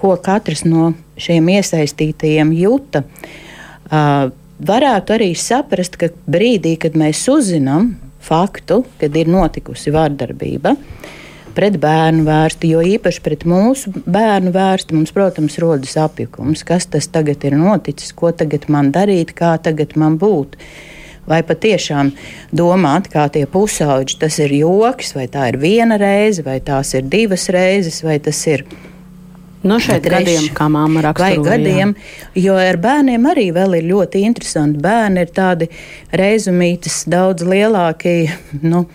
ko 0.00 0.14
katrs 0.22 0.64
no 0.66 0.94
šiem 1.20 1.48
iesaistītajiem 1.54 2.50
jūta, 2.52 3.00
uh, 3.00 4.28
varētu 4.60 5.14
arī 5.16 5.30
saprast, 5.38 5.96
ka 6.00 6.10
brīdī, 6.28 6.74
kad 6.80 6.98
mēs 7.00 7.22
uzzinām 7.32 7.94
faktu, 8.26 8.82
kad 9.00 9.16
ir 9.16 9.30
notikusi 9.30 9.94
vardarbība 9.94 10.74
pret 11.56 11.78
bērnu 11.80 12.26
vērsti, 12.26 12.74
jo 12.74 12.82
īpaši 12.84 13.22
pret 13.24 13.46
mūsu 13.48 13.92
bērnu 14.04 14.52
vērsti 14.52 14.96
mums, 14.96 15.12
protams, 15.16 15.56
rodas 15.62 15.96
apjukums. 16.00 16.64
Kas 16.68 16.88
tas 16.92 17.08
tagad 17.08 17.46
ir 17.48 17.56
noticis, 17.56 18.12
ko 18.16 18.32
tagad 18.36 18.68
man 18.72 18.92
darīt, 18.92 19.32
kā 19.36 19.54
tagad 19.62 19.96
man 19.96 20.18
būt? 20.20 20.58
Vai 21.26 21.40
patiešām 21.42 22.12
domāt, 22.54 23.08
kā 23.10 23.24
tie 23.32 23.46
pusauģi, 23.50 24.18
tas 24.20 24.36
ir 24.44 24.52
joks, 24.60 25.14
vai 25.16 25.24
tā 25.32 25.48
ir 25.50 25.58
viena 25.62 25.96
reize, 25.98 26.44
vai 26.46 26.60
tās 26.62 26.92
ir 26.94 27.08
divas 27.10 27.48
reizes, 27.50 28.02
vai 28.06 28.20
tas 28.22 28.44
ir 28.46 28.66
No 29.66 29.80
šeit 29.82 30.04
Treš, 30.04 30.22
gadiem, 30.22 30.48
kā 30.54 30.68
māma 30.72 31.02
raksturoja. 31.08 31.42
Vai 31.42 31.58
gadiem, 31.58 31.92
jo 32.38 32.56
ar 32.60 32.78
bērniem 32.80 33.28
arī 33.32 33.50
vēl 33.56 33.80
ir 33.80 33.90
ļoti 33.90 34.22
interesanti. 34.28 34.80
Bērni 34.82 35.26
ir 35.26 35.34
tādi 35.34 35.68
reizumītis 36.16 37.02
daudz 37.10 37.46
lielāki, 37.46 38.18
nu, 38.62 38.86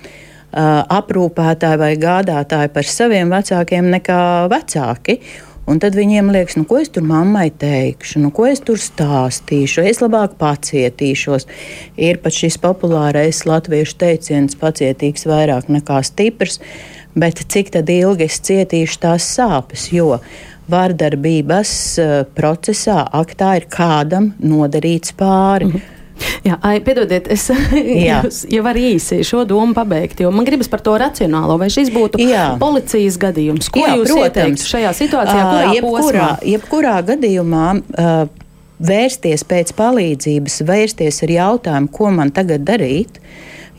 aprūpētāji 0.51 1.79
vai 1.79 1.93
gādātāji 1.99 2.73
par 2.75 2.87
saviem 2.87 3.31
vecākiem 3.31 3.87
nekā 3.93 4.21
vecāki. 4.51 5.21
Un 5.69 5.77
tad 5.79 5.93
viņiem 5.95 6.31
liekas, 6.33 6.57
nu, 6.57 6.65
ko 6.67 6.79
es 6.81 6.89
tur 6.91 7.05
mammai 7.05 7.51
teikšu, 7.53 8.19
nu, 8.23 8.31
ko 8.33 8.47
es 8.49 8.63
tur 8.65 8.79
stāstīšu, 8.81 9.83
es 9.87 10.01
labāk 10.01 10.33
pacietīšos. 10.41 11.45
Ir 12.01 12.17
pat 12.23 12.35
šis 12.35 12.57
populārais 12.59 13.43
latviešu 13.47 13.95
teiciens, 14.01 14.57
pacietīgs 14.59 15.27
vairāk 15.29 15.69
nekā 15.71 16.01
stiprs, 16.03 16.59
bet 17.15 17.43
cik 17.53 17.71
ilgi 17.77 18.25
es 18.25 18.41
cietīšu 18.41 18.99
tās 19.05 19.29
sāpes, 19.37 19.91
jo 19.93 20.17
vārdarbības 20.69 21.71
uh, 22.01 22.11
procesā, 22.37 23.01
aktā 23.13 23.55
ir 23.61 23.65
kādam 23.71 24.33
nodarīts 24.39 25.15
pāri. 25.17 25.65
Mm 25.65 25.71
-hmm. 25.71 25.97
Jā, 26.45 26.57
ai, 26.61 26.79
piedodiet, 26.85 27.27
es 27.33 27.47
jau 28.55 28.63
varu 28.65 28.83
īsi 28.91 29.21
šo 29.25 29.43
domu 29.47 29.73
pabeigt, 29.77 30.21
jo 30.23 30.31
man 30.33 30.45
gribas 30.45 30.69
par 30.71 30.83
to 30.85 30.93
racionālo, 31.01 31.57
vai 31.61 31.69
šis 31.73 31.91
būtu 31.93 32.21
Jā. 32.21 32.57
policijas 32.61 33.17
gadījums. 33.21 33.69
Ko 33.73 33.83
Jā, 33.85 33.95
jūs 33.99 34.13
protams, 34.13 34.65
šajā 34.69 34.93
situācijā? 34.97 35.45
Uh, 35.45 35.73
jebkurā, 35.77 36.29
jebkurā 36.53 36.97
gadījumā 37.11 37.67
uh, 37.77 38.25
vērsties 38.81 39.45
pēc 39.47 39.73
palīdzības, 39.77 40.61
vērsties 40.67 41.21
ar 41.25 41.35
jautājumu, 41.37 41.91
ko 41.93 42.11
man 42.17 42.33
tagad 42.33 42.65
darīt, 42.67 43.21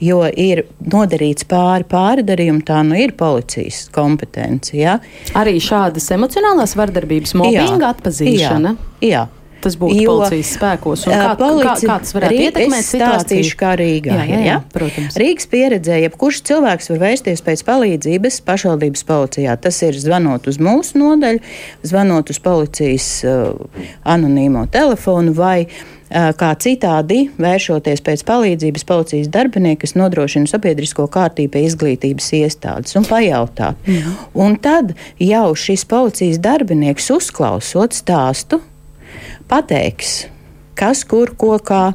jo 0.02 0.22
ir 0.26 0.64
nodarīts 0.92 1.46
pāri 1.48 1.86
pārdarījumu, 1.88 2.64
tā 2.66 2.80
nu 2.86 2.98
ir 2.98 3.14
policijas 3.18 3.86
kompetence. 3.94 4.74
Ja? 4.76 4.98
Arī 5.38 5.58
šādas 5.62 6.10
emocionālās 6.16 6.74
vardarbības, 6.78 7.36
mobbinga 7.38 7.94
atpazīšana. 7.94 8.76
Jā, 9.02 9.12
jā. 9.12 9.28
Tas 9.62 9.76
būtu 9.78 9.94
jo, 9.94 10.14
policijas 10.16 10.48
spēkos. 10.56 11.04
Kā, 11.06 11.34
polici, 11.38 11.86
kā, 11.86 11.92
kā 11.92 11.96
tas 12.02 12.14
varētu 12.16 12.34
Rīga, 12.34 12.48
ietekmēt 12.48 12.86
situāciju? 12.88 13.52
kā 13.60 13.70
Rīgā 13.78 14.16
jā, 14.16 14.24
jā, 14.26 14.40
jā, 14.42 14.56
ir. 14.74 14.86
Ja? 14.88 15.10
Rīgas 15.22 15.46
pieredzē, 15.52 16.00
jebkurš 16.02 16.40
cilvēks 16.50 16.90
var 16.90 17.00
vērsties 17.04 17.44
pēc 17.46 17.62
palīdzības 17.68 18.40
pašvaldības 18.48 19.06
policijā. 19.06 19.54
Tas 19.62 19.78
ir 19.86 20.02
zvanot 20.02 20.50
uz 20.50 20.58
mūsu 20.58 20.98
nodaļu, 20.98 21.44
zvanot 21.86 22.34
uz 22.34 22.42
policijas 22.42 23.08
uh, 23.22 23.86
anonīmo 24.02 24.66
telefonu 24.74 25.36
vai 25.38 25.60
uh, 25.68 26.01
kā 26.12 26.50
citādi 26.60 27.26
vēršoties 27.40 28.02
pēc 28.04 28.24
palīdzības 28.28 28.84
policijas 28.88 29.30
darbinieki, 29.32 29.80
kas 29.84 29.94
nodrošina 29.96 30.50
sabiedrisko 30.50 31.06
kārtību 31.12 31.54
pie 31.54 31.64
izglītības 31.68 32.28
iestādes 32.40 32.96
un 32.98 33.06
pajautāt. 33.08 33.78
Jā. 33.88 34.14
Un 34.36 34.58
tad 34.62 34.94
jau 35.22 35.46
šis 35.58 35.86
policijas 35.88 36.40
darbinieks 36.42 37.08
uzklausot 37.14 37.96
stāstu, 37.96 38.60
pateiks, 39.50 40.26
kas, 40.78 41.06
kur, 41.08 41.34
ko, 41.38 41.56
kā. 41.62 41.90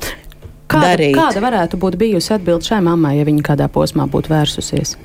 Kāda, 0.68 0.98
darīt. 0.98 1.14
kāda 1.16 1.40
varētu 1.40 1.78
būt 1.80 1.96
bijusi 1.96 2.34
atbilde 2.36 2.68
šai 2.68 2.82
mammai, 2.84 3.14
ja 3.16 3.24
viņa 3.24 3.44
kādā 3.54 3.70
posmā 3.72 4.04
būtu 4.12 4.34
vērsusies? 4.34 4.98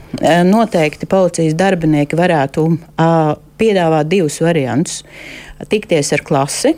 Noteikti 0.49 1.07
policijas 1.07 1.55
darbinieki 1.55 2.19
varētu 2.19 2.65
uh, 2.67 3.37
piedāvāt 3.63 4.11
divus 4.11 4.41
variantus. 4.43 5.05
Tikties 5.71 6.11
ar 6.17 6.25
klasi, 6.27 6.75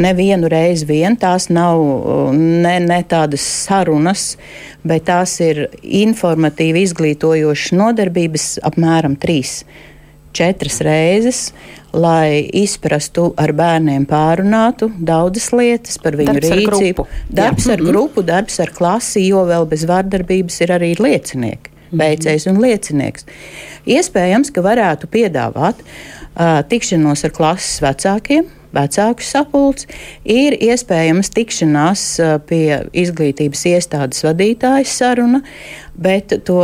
nevienu 0.00 0.48
reizi 0.50 0.88
vien. 0.88 1.16
Tās 1.20 1.48
nav 1.52 1.80
ne, 2.36 2.76
ne 2.84 3.00
tādas 3.08 3.44
sarunas, 3.66 4.34
bet 4.86 5.08
tās 5.10 5.36
ir 5.44 5.66
informatīvi 5.82 6.86
izglītojošas 6.88 7.76
nodarbības 7.78 8.50
apmēram 8.70 9.18
trīs. 9.20 9.60
Četras 10.36 10.78
reizes, 10.86 11.38
lai 11.90 12.44
izprastu 12.54 13.32
ar 13.40 13.50
bērniem, 13.56 14.04
pārunātu 14.06 14.86
daudzas 14.94 15.48
lietas 15.50 15.98
par 15.98 16.14
viņu 16.20 16.36
Darbs 16.36 16.52
ar 16.52 16.60
rīcību. 16.60 17.06
grupu. 17.06 17.34
Darbs 17.40 17.66
Jā. 17.66 17.74
ar 17.74 17.82
grupu, 17.82 18.22
darbs 18.22 18.60
ar 18.62 18.70
klasi, 18.76 19.24
jo 19.26 19.42
vēl 19.48 19.66
bez 19.66 19.82
vārdarbības 19.90 20.60
ir 20.62 20.74
arī 20.76 20.92
liecinieki, 21.02 21.74
veicējs 21.90 22.46
un 22.52 22.62
liecinieks. 22.62 23.26
Iespējams, 23.90 24.52
ka 24.54 24.62
varētu 24.62 25.10
piedāvāt 25.10 25.82
uh, 25.82 26.62
tikšanos 26.70 27.26
ar 27.26 27.34
klases 27.34 27.82
vecākiem, 27.82 28.46
vecāku 28.76 29.24
sapulcs, 29.24 29.86
ir 30.24 30.56
iespējams 30.58 31.32
tikšanās 31.34 32.06
pie 32.50 32.64
izglītības 32.92 33.66
iestādes 33.72 34.24
vadītājas 34.26 34.96
saruna, 35.00 35.42
bet 35.98 36.34
to 36.46 36.62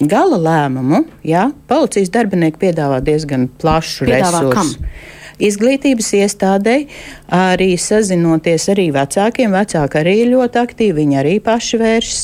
gala 0.00 0.38
lēmumu, 0.40 1.04
jā, 1.26 1.48
policijas 1.68 2.12
darbinieki 2.14 2.60
piedāvā 2.62 3.00
diezgan 3.04 3.48
plašu 3.60 4.06
Piedāvā 4.08 4.44
resursu. 4.46 4.54
kam? 4.54 4.94
Izglītības 5.42 6.12
iestādei 6.20 6.86
arī 7.32 7.72
sazinoties 7.80 8.68
arī 8.70 8.90
vecākiem. 8.94 9.54
Vecāki 9.56 9.98
arī 9.98 10.18
ir 10.22 10.30
ļoti 10.36 10.60
aktīvi, 10.60 10.94
viņi 11.00 11.18
arī 11.18 11.34
paši 11.42 11.80
vēršas 11.80 12.22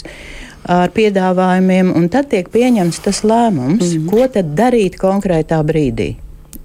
ar 0.68 0.92
piedāvājumiem, 0.94 1.90
un 1.96 2.08
tad 2.12 2.28
tiek 2.30 2.48
pieņemts 2.52 3.02
tas 3.02 3.22
lēmums, 3.24 3.82
mm 3.82 3.98
-hmm. 3.98 4.08
ko 4.10 4.28
tad 4.28 4.54
darīt 4.54 5.00
konkrētā 5.00 5.62
brīdī. 5.64 6.14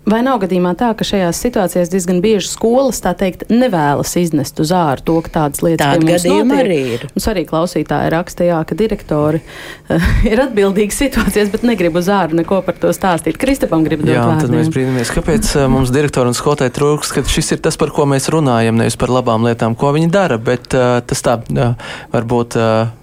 Vai 0.03 0.19
nav 0.25 0.41
gadījumā 0.41 0.73
tā, 0.75 0.89
ka 0.99 1.05
šajās 1.07 1.37
situācijās 1.45 1.91
diezgan 1.91 2.17
bieži 2.23 2.49
skolas 2.51 2.99
tā 3.03 3.13
teikt 3.15 3.45
nevēlas 3.47 4.11
iznest 4.19 4.57
uz 4.59 4.73
āru 4.75 5.05
to, 5.07 5.15
ka 5.23 5.31
tādas 5.37 5.63
lietas 5.63 5.95
mums 5.95 6.09
gadījumi 6.09 6.49
notiek? 6.49 6.63
arī 6.65 6.79
ir. 6.95 7.05
Mums 7.13 7.27
arī 7.31 7.43
klausītāji 7.47 8.09
raksta, 8.11 8.47
jā, 8.49 8.57
ka 8.67 8.75
direktori 8.75 9.39
uh, 9.39 10.09
ir 10.31 10.41
atbildīgi 10.43 10.97
situācijas, 10.97 11.53
bet 11.53 11.63
negrib 11.67 11.95
uz 12.01 12.09
āru 12.11 12.35
neko 12.41 12.59
par 12.67 12.75
to 12.81 12.91
stāstīt. 12.95 13.39
Kristapam 13.39 13.85
grib 13.87 14.03
dot 14.03 14.11
Jā, 14.11 14.25
un 14.27 14.43
tad 14.43 14.51
mēs 14.51 14.71
brīnamies, 14.73 15.13
kāpēc 15.15 15.53
uh, 15.55 15.69
mums 15.71 15.93
direktori 15.95 16.33
un 16.33 16.35
skolotāji 16.35 16.75
trūks, 16.75 17.13
ka 17.15 17.23
šis 17.23 17.55
ir 17.55 17.63
tas, 17.63 17.79
par 17.79 17.93
ko 17.95 18.03
mēs 18.09 18.27
runājam, 18.33 18.75
nevis 18.83 18.99
par 18.99 19.13
labām 19.13 19.47
lietām, 19.47 19.77
ko 19.79 19.93
viņi 19.95 20.11
dara, 20.11 20.35
bet 20.35 20.75
uh, 20.75 20.97
tas 21.07 21.23
tā 21.23 21.39
uh, 21.39 21.95
varbūt. 22.11 22.59
Uh, 22.59 22.99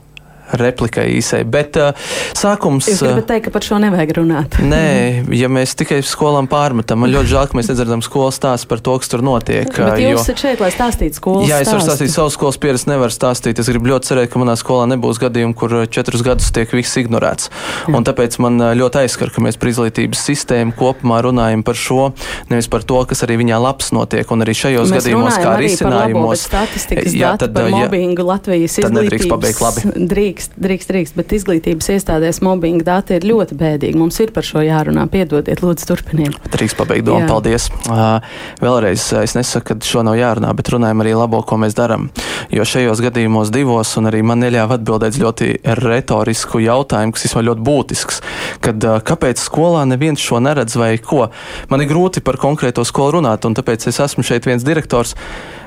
replikai 0.59 1.07
īsai. 1.17 1.43
Bet 1.49 1.77
uh, 1.81 1.93
sākums. 2.37 2.89
Jūs 2.91 3.03
gribat 3.05 3.29
teikt, 3.31 3.47
ka 3.49 3.55
par 3.55 3.67
šo 3.67 3.81
nevajag 3.83 4.15
runāt? 4.19 4.59
Nē, 4.73 5.27
ja 5.37 5.51
mēs 5.53 5.77
tikai 5.79 6.01
skolām 6.07 6.49
pārmetam, 6.51 7.03
man 7.05 7.13
ļoti 7.15 7.33
žēl, 7.33 7.51
ka 7.51 7.59
mēs 7.59 7.71
nedzirdam 7.73 8.05
skolas 8.05 8.41
stāstu 8.41 8.71
par 8.71 8.83
to, 8.85 8.97
kas 9.01 9.13
tur 9.13 9.25
notiek. 9.27 9.71
Bet 9.71 10.03
jūs 10.03 10.25
esat 10.25 10.45
šeit, 10.45 10.63
lai 10.63 10.71
stāstītu 10.75 11.21
skolas 11.21 11.49
Jā, 11.51 11.61
es 11.65 11.71
varu 11.73 11.85
stāstīt 11.87 12.15
savu 12.15 12.35
skolas 12.35 12.61
pieredzi, 12.61 12.89
nevaru 12.91 13.15
stāstīt. 13.15 13.61
Es 13.63 13.71
gribu 13.71 13.93
ļoti 13.93 14.13
cerēt, 14.13 14.33
ka 14.33 14.43
manā 14.43 14.57
skolā 14.61 14.89
nebūs 14.91 15.21
gadījumu, 15.23 15.57
kur 15.59 15.77
četrus 15.91 16.25
gadus 16.27 16.51
tiek 16.55 16.73
viss 16.77 16.99
ignorēts. 17.01 17.51
Jā. 17.51 17.95
Un 17.97 18.07
tāpēc 18.07 18.39
man 18.43 18.61
ļoti 18.79 19.05
aizskar, 19.05 19.33
ka 19.35 19.45
mēs 19.45 19.59
par 19.61 19.73
izglītības 19.73 20.25
sistēmu 20.31 20.77
kopumā 20.79 21.21
runājam 21.27 21.65
par 21.67 21.79
šo, 21.79 22.11
nevis 22.53 22.71
par 22.73 22.85
to, 22.87 23.01
kas 23.11 23.25
arī 23.27 23.41
viņā 23.43 23.61
labs 23.63 23.93
notiek. 23.97 24.29
Un 24.31 24.45
arī 24.45 24.55
šajos 24.57 24.91
Mēs 24.91 25.05
gadījumos, 25.05 25.39
kā 25.41 25.57
risinājumos, 25.61 26.45
statistikas 26.49 27.17
Jā, 27.17 27.35
tad, 27.41 27.55
par 27.57 27.69
mobbingu 27.73 28.25
Latvijas 28.27 28.79
Tad 28.81 28.95
nedrīkst 28.97 29.27
izglītības 29.27 29.31
pabeigt 29.31 29.61
labi. 29.65 30.07
Drīkst, 30.11 30.40
drīkst, 30.57 30.91
drīkst, 30.91 31.17
bet 31.19 31.33
izglītības 31.37 31.91
iestādēs 31.95 32.41
mobbinga 32.45 32.87
dati 32.87 33.17
ir 33.19 33.27
ļoti 33.29 33.57
bēdīgi. 33.61 33.99
Mums 34.01 34.21
ir 34.25 34.33
par 34.35 34.47
šo 34.47 34.63
jārunā. 34.65 35.05
Piedodiet, 35.13 35.61
lūdzu, 35.61 35.87
turpiniet. 35.91 36.39
Drīkst 36.55 36.79
pabeigt 36.79 37.07
domu. 37.09 37.25
Jā. 37.25 37.29
Paldies. 37.31 37.69
Uh, 37.85 38.19
vēlreiz 38.63 39.05
es 39.21 39.37
nesaku, 39.37 39.75
ka 39.75 39.91
šo 39.91 40.05
nav 40.07 40.17
jārunā, 40.19 40.53
bet 40.57 40.73
runājam 40.73 41.05
arī 41.05 41.15
labo, 41.19 41.43
ko 41.47 41.61
mēs 41.61 41.77
darām. 41.79 42.09
Jo 42.55 42.65
šajos 42.67 43.03
gadījumos 43.05 43.53
divos, 43.55 43.93
un 44.01 44.11
arī 44.11 44.23
man 44.27 44.43
neļāva 44.45 44.79
atbildēt 44.81 45.21
ļoti 45.21 45.53
retorisku 45.83 46.63
jautājumu, 46.65 47.15
kas 47.17 47.29
ir 47.29 47.47
ļoti 47.51 47.67
būtisks. 47.69 48.21
Kad, 48.65 48.83
uh, 48.89 48.99
kāpēc 49.05 49.43
skolā 49.45 49.85
neviens 49.89 50.23
šo 50.23 50.41
neredz 50.43 50.79
vai 50.81 50.95
ko? 50.99 51.29
Man 51.71 51.85
ir 51.85 51.91
grūti 51.93 52.25
par 52.25 52.41
konkrēto 52.41 52.85
skolu 52.89 53.19
runāt, 53.21 53.45
un 53.45 53.57
tāpēc 53.59 53.89
es 53.91 54.01
esmu 54.03 54.25
šeit 54.27 54.49
viens 54.49 54.65
direktors. 54.67 55.17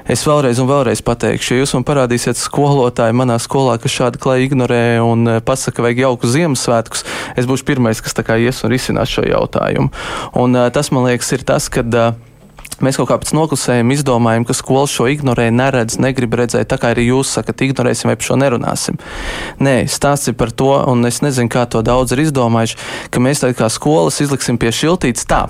Es 0.04 0.26
vēlreiz 0.28 0.60
un 0.60 0.68
vēlreiz 0.68 1.00
pateikšu, 1.06 1.54
ja 1.54 1.64
jūs 1.64 1.74
man 1.78 1.86
parādīsiet 1.88 2.36
skolotāju 2.36 3.16
manā 3.16 3.38
skolā, 3.40 3.78
kas 3.80 3.96
šādi 3.96 4.20
klāji 4.20 4.50
ignorē 4.50 4.84
un 5.00 5.24
eh, 5.32 5.40
pasaka, 5.46 5.78
ka 5.78 5.86
vajag 5.86 6.04
jauku 6.04 6.28
Ziemassvētkus, 6.28 7.06
es 7.40 7.48
būšu 7.48 7.68
pirmais, 7.70 8.04
kas 8.04 8.18
tā 8.18 8.26
kā 8.28 8.36
ies 8.42 8.60
un 8.66 8.74
risinās 8.74 9.14
šo 9.14 9.24
jautājumu. 9.30 9.94
Un 10.44 10.60
uh, 10.60 10.68
tas, 10.76 10.92
man 10.92 11.08
liekas, 11.08 11.32
ir 11.38 11.48
tas, 11.48 11.72
kad. 11.72 11.88
Uh, 11.96 12.33
Mēs 12.82 12.98
kaut 12.98 13.10
kā 13.12 13.18
pēc 13.22 13.34
noklusējuma 13.38 13.94
izdomājam, 13.94 14.46
ka 14.48 14.56
skola 14.58 14.88
šo 14.90 15.06
ignorē, 15.12 15.50
neredz, 15.54 16.00
negrib 16.02 16.34
redzēt. 16.40 16.70
Tā 16.72 16.80
kā 16.82 16.94
arī 16.94 17.08
jūs 17.10 17.36
sakat, 17.38 17.62
ignorēsim 17.68 18.10
vai 18.10 18.16
par 18.18 18.28
šo 18.30 18.38
nerunāsim. 18.42 18.98
Nē, 19.64 19.76
stāsts 19.92 20.32
ir 20.32 20.38
par 20.40 20.54
to, 20.56 20.72
un 20.90 21.06
es 21.10 21.22
nezinu, 21.26 21.52
kā 21.54 21.66
to 21.70 21.84
daudz 21.86 22.16
ir 22.16 22.24
izdomājuši, 22.26 22.80
ka 23.14 23.24
mēs 23.24 23.44
tagad 23.44 23.60
kā 23.62 23.70
skolas 23.74 24.22
izliksim 24.24 24.58
pie 24.62 24.72
šiltītes 24.74 25.28
tā. 25.30 25.44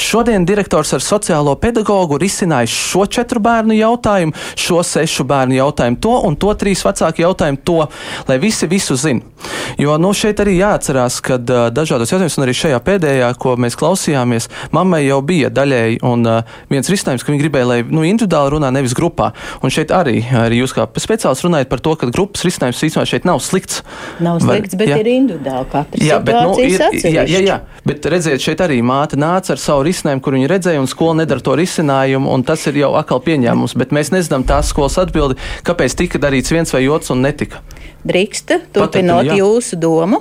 Šodien 0.00 0.46
direktors 0.48 0.94
ar 0.96 1.04
sociālo 1.04 1.54
pedagogu 1.60 2.18
risināja 2.20 2.70
šo 2.70 3.06
četru 3.06 3.42
bērnu 3.44 3.76
jautājumu, 3.78 4.34
šo 4.56 4.82
sešu 4.86 5.28
bērnu 5.28 5.60
jautājumu, 5.60 6.00
to 6.02 6.16
un 6.26 6.38
to 6.40 6.54
trīs 6.58 6.82
vecāku 6.86 7.26
jautājumu, 7.26 7.62
to, 7.64 7.80
lai 8.28 8.40
visi 8.42 8.70
visu 8.70 8.98
zina. 8.98 9.33
Jo 9.80 9.96
nu, 10.00 10.12
šeit 10.16 10.40
arī 10.42 10.56
jāatcerās, 10.58 11.18
ka 11.24 11.38
uh, 11.38 11.66
dažādos 11.74 12.12
jautājumos, 12.12 12.38
un 12.38 12.46
arī 12.46 12.54
šajā 12.58 12.80
pēdējā, 12.86 13.30
ko 13.40 13.56
mēs 13.60 13.76
klausījāmies, 13.78 14.48
mammai 14.74 15.04
jau 15.04 15.20
bija 15.26 15.50
daļēji 15.54 16.00
un 16.06 16.24
uh, 16.30 16.56
viens 16.70 16.90
risinājums, 16.90 17.24
ka 17.24 17.32
viņi 17.32 17.42
gribēja, 17.42 17.68
lai 17.70 17.78
nu, 17.88 18.04
individuāli 18.06 18.54
runā, 18.56 18.70
nevis 18.74 18.94
grupā. 18.96 19.32
Un 19.64 19.74
šeit 19.74 19.92
arī, 19.94 20.20
arī 20.44 20.62
jūs 20.62 20.74
kā 20.76 20.86
speciālists 21.00 21.46
runājat 21.46 21.72
par 21.72 21.82
to, 21.84 21.96
ka 21.98 22.10
grupas 22.12 22.44
risinājums 22.46 22.82
īstenībā 22.86 23.06
šeit 23.10 23.28
nav 23.28 23.42
slikts. 23.44 23.82
Nav 24.24 24.40
slikts, 24.44 24.78
bet 24.78 24.92
jā. 24.92 25.00
ir 25.02 25.10
individuāli. 25.14 25.70
Katra 25.74 26.04
Jā, 26.04 26.18
bet, 26.22 26.38
nu, 26.38 26.56
ir, 26.60 26.74
jā, 26.74 26.78
jā, 26.78 26.90
atsevišķa. 26.92 27.42
jā, 27.48 27.58
bet 27.88 28.08
redziet, 28.12 28.42
šeit 28.44 28.62
arī 28.64 28.80
māte 28.84 29.18
nāca 29.20 29.54
ar 29.54 29.62
savu 29.62 29.84
risinājumu, 29.88 30.22
kur 30.24 30.36
viņa 30.36 30.50
redzēja, 30.50 30.82
un 30.82 30.90
skola 30.90 31.20
nedara 31.22 31.44
to 31.44 31.56
risinājumu, 31.58 32.30
un 32.34 32.44
tas 32.46 32.64
ir 32.70 32.78
jau 32.82 32.92
atkal 32.98 33.22
pieņēmums. 33.24 33.76
Bet 33.80 33.94
mēs 33.96 34.12
nezinām 34.14 34.46
tās 34.48 34.70
skolas 34.72 34.98
atbildi, 35.02 35.38
kāpēc 35.66 35.96
tika 35.98 36.20
darīts 36.22 36.54
viens 36.54 36.74
vai 36.74 36.86
otrs 36.92 37.14
un 37.14 37.24
netika. 37.24 37.62
Drīkst, 38.04 38.50
turpinot 38.74 39.30
jā. 39.30 39.38
jūsu 39.40 39.78
domu 39.80 40.20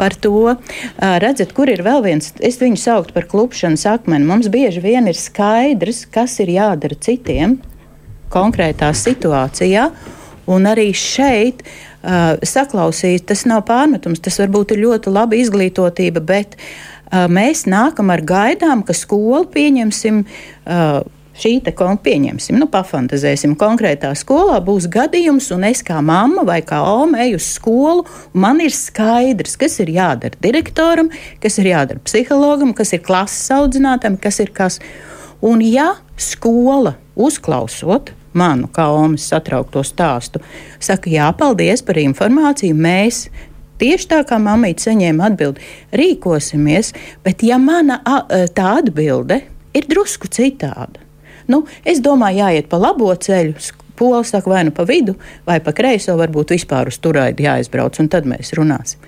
par 0.00 0.14
to, 0.16 0.54
ā, 0.54 1.10
redzat, 1.20 1.52
kur 1.56 1.68
ir 1.68 1.82
vēl 1.84 2.00
viens, 2.06 2.30
es 2.40 2.56
viņu 2.60 2.80
sauktu 2.80 3.12
par 3.16 3.26
klupšanas 3.28 3.84
akmeni. 3.90 4.24
Mums 4.28 4.48
bieži 4.52 4.80
vien 4.80 5.10
ir 5.10 5.18
skaidrs, 5.18 6.06
kas 6.08 6.38
ir 6.40 6.54
jādara 6.56 6.96
citiem 6.96 7.58
konkrētā 8.32 8.88
situācijā, 8.96 9.90
un 10.48 10.68
arī 10.68 10.88
šeit 10.96 11.60
uh, 11.64 12.40
saklausīt, 12.40 13.26
tas 13.28 13.44
nav 13.48 13.66
pārmetums, 13.68 14.24
tas 14.24 14.40
varbūt 14.40 14.72
ir 14.72 14.84
ļoti 14.86 15.12
laba 15.12 15.36
izglītotība, 15.36 16.24
bet 16.24 16.56
uh, 16.56 17.28
mēs 17.28 17.66
nākam 17.68 18.12
ar 18.14 18.24
gaidām, 18.24 18.84
ka 18.88 18.96
skola 18.96 19.44
pieņemsim. 19.52 20.24
Uh, 20.64 21.04
Šī 21.38 21.52
te 21.62 21.70
kon 21.76 22.00
pieņemsim, 22.02 22.56
nu, 22.58 22.66
pafantazēsim, 22.70 23.52
konkrētā 23.58 24.10
skolā 24.18 24.56
būs 24.64 24.88
gadījums, 24.90 25.52
un 25.54 25.68
es 25.68 25.84
kā 25.86 26.00
mamma 26.02 26.42
vai 26.46 26.58
kā 26.66 26.80
oma 26.82 27.20
eju 27.22 27.38
uz 27.38 27.46
skolu, 27.54 28.02
un 28.32 28.42
man 28.42 28.58
ir 28.64 28.74
skaidrs, 28.74 29.54
kas 29.60 29.78
ir 29.84 29.92
jādara 29.94 30.34
direktoram, 30.42 31.12
kas 31.38 31.60
ir 31.62 31.70
jādara 31.70 32.02
psihologam, 32.02 32.74
kas 32.74 32.90
ir 32.96 33.04
klases 33.06 33.52
audzinātājam, 33.54 34.18
kas 34.18 34.42
ir 34.42 34.50
kas. 34.54 34.80
Un 35.38 35.62
ja 35.62 35.92
skola 36.18 36.96
uzklausot 37.14 38.10
manu 38.34 38.66
kā 38.74 38.88
omas 38.90 39.30
satraukto 39.30 39.84
stāstu, 39.86 40.42
saka, 40.82 41.06
jā, 41.10 41.30
paldies 41.38 41.86
par 41.86 42.02
informāciju, 42.02 42.74
mēs 42.74 43.28
Tieši 43.78 44.08
tā 44.10 44.16
kā 44.26 44.40
mamīte 44.42 44.88
saņēma 44.88 45.28
atbildi, 45.30 45.62
rīkosimies, 45.94 46.88
bet 47.22 47.44
ja 47.46 47.60
mana 47.62 48.00
a, 48.02 48.24
tā 48.50 48.72
atbilde 48.80 49.38
ir 49.70 49.86
drusku 49.86 50.26
citāda, 50.34 50.98
nu, 51.52 51.64
es 51.84 52.02
domāju, 52.04 52.44
jāiet 52.44 52.70
pa 52.70 52.80
labo 52.80 53.12
ceļu. 53.14 53.58
Pola 53.98 54.20
saka, 54.22 54.46
vai 54.46 54.60
nu 54.62 54.70
pa 54.70 54.84
vidu, 54.86 55.16
vai 55.42 55.56
pa 55.58 55.72
kreiso, 55.74 56.12
varbūt 56.20 56.52
vispār 56.54 56.86
uz 56.86 57.00
turaidi 57.02 57.42
jāizbrauc, 57.48 57.96
un 57.98 58.06
tad 58.06 58.28
mēs 58.30 58.52
runāsim. 58.54 59.02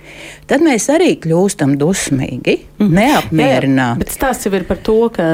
Tad 0.51 0.65
mēs 0.67 0.89
arī 0.91 1.13
kļūstam 1.23 1.77
dusmīgi, 1.79 2.57
mm. 2.81 2.91
neapmierināti. 2.99 4.03
Bet 4.03 4.11
stāsts 4.11 4.49
jau 4.49 4.53
ir 4.59 4.67
par 4.67 4.83
to, 4.83 4.99
ka 5.15 5.29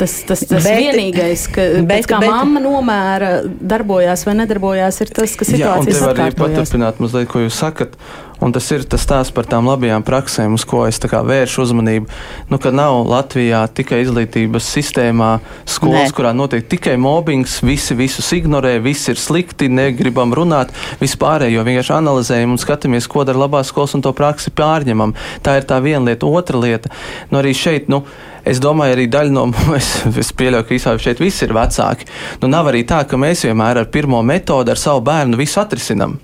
tas, 0.00 0.16
tas, 0.24 0.46
tas 0.48 0.64
bet, 0.64 0.80
vienīgais, 0.80 1.44
ka, 1.52 1.68
bet, 1.84 2.08
kā 2.08 2.22
bet, 2.24 2.32
mamma 2.32 2.64
nomēra, 2.64 3.34
darbojās 3.44 4.24
vai 4.24 4.38
nedarbojās, 4.40 5.04
ir 5.04 5.12
tas, 5.20 5.36
ka 5.36 5.50
situācija 5.50 5.92
ir 5.92 6.08
arī 6.14 6.32
paturpināt 6.40 7.04
mazliet, 7.04 7.28
ko 7.28 7.44
jūs 7.44 7.60
sakat. 7.66 8.00
Un 8.40 8.52
tas 8.54 8.66
ir 8.74 8.82
tas 8.88 9.02
stāsts 9.04 9.34
par 9.34 9.46
tām 9.46 9.68
labajām 9.70 10.02
praksēm, 10.06 10.56
uz 10.56 10.64
ko 10.68 10.84
es 10.88 10.98
vēršu 11.02 11.62
uzmanību. 11.62 12.08
Nu, 12.50 12.58
ka 12.62 12.72
nav 12.74 13.02
Latvijā 13.06 13.60
tikai 13.74 14.00
izglītības 14.02 14.66
sistēmā 14.76 15.30
skolas, 15.66 16.10
Nē. 16.10 16.16
kurā 16.16 16.32
notiek 16.34 16.66
tikai 16.66 16.96
mobbings, 16.96 17.60
visi 17.62 17.94
visus 17.98 18.32
ignorē, 18.34 18.78
viss 18.82 19.08
ir 19.12 19.20
slikti, 19.20 19.68
negribam 19.68 20.34
runāt, 20.34 20.72
vispārējo 21.02 21.62
vienkārši 21.68 21.96
analizējam 21.98 22.56
un 22.56 22.62
skatāmies, 22.62 23.08
ko 23.10 23.26
dara 23.28 23.44
labās 23.44 23.70
skolas 23.70 23.94
un 23.98 24.02
to 24.02 24.14
praksi 24.16 24.50
pārņemam. 24.50 25.14
Tā 25.42 25.60
ir 25.60 25.68
tā 25.68 25.78
viena 25.84 26.06
lieta. 26.10 26.26
Otra 26.26 26.58
lieta, 26.58 26.90
nu 27.30 27.42
arī 27.42 27.52
šeit, 27.56 27.90
nu, 27.92 28.02
Es 28.48 28.58
domāju, 28.62 28.96
arī 28.96 29.06
daļa 29.10 29.34
no 29.34 29.44
mums, 29.52 29.90
es 30.22 30.32
pieļauju, 30.34 30.66
ka 30.66 30.74
īstenībā 30.74 31.02
šeit 31.04 31.22
viss 31.22 31.44
ir 31.46 31.54
vecāki. 31.54 32.08
Nu, 32.42 32.50
nav 32.50 32.72
arī 32.72 32.82
tā, 32.88 33.02
ka 33.06 33.18
mēs 33.20 33.44
vienmēr 33.46 33.82
ar 33.82 33.90
pirmo 33.94 34.22
metodi 34.26 34.72
ar 34.72 34.80
savu 34.80 35.04
bērnu 35.06 35.38
visu 35.38 35.60
atrisinām. 35.62 36.16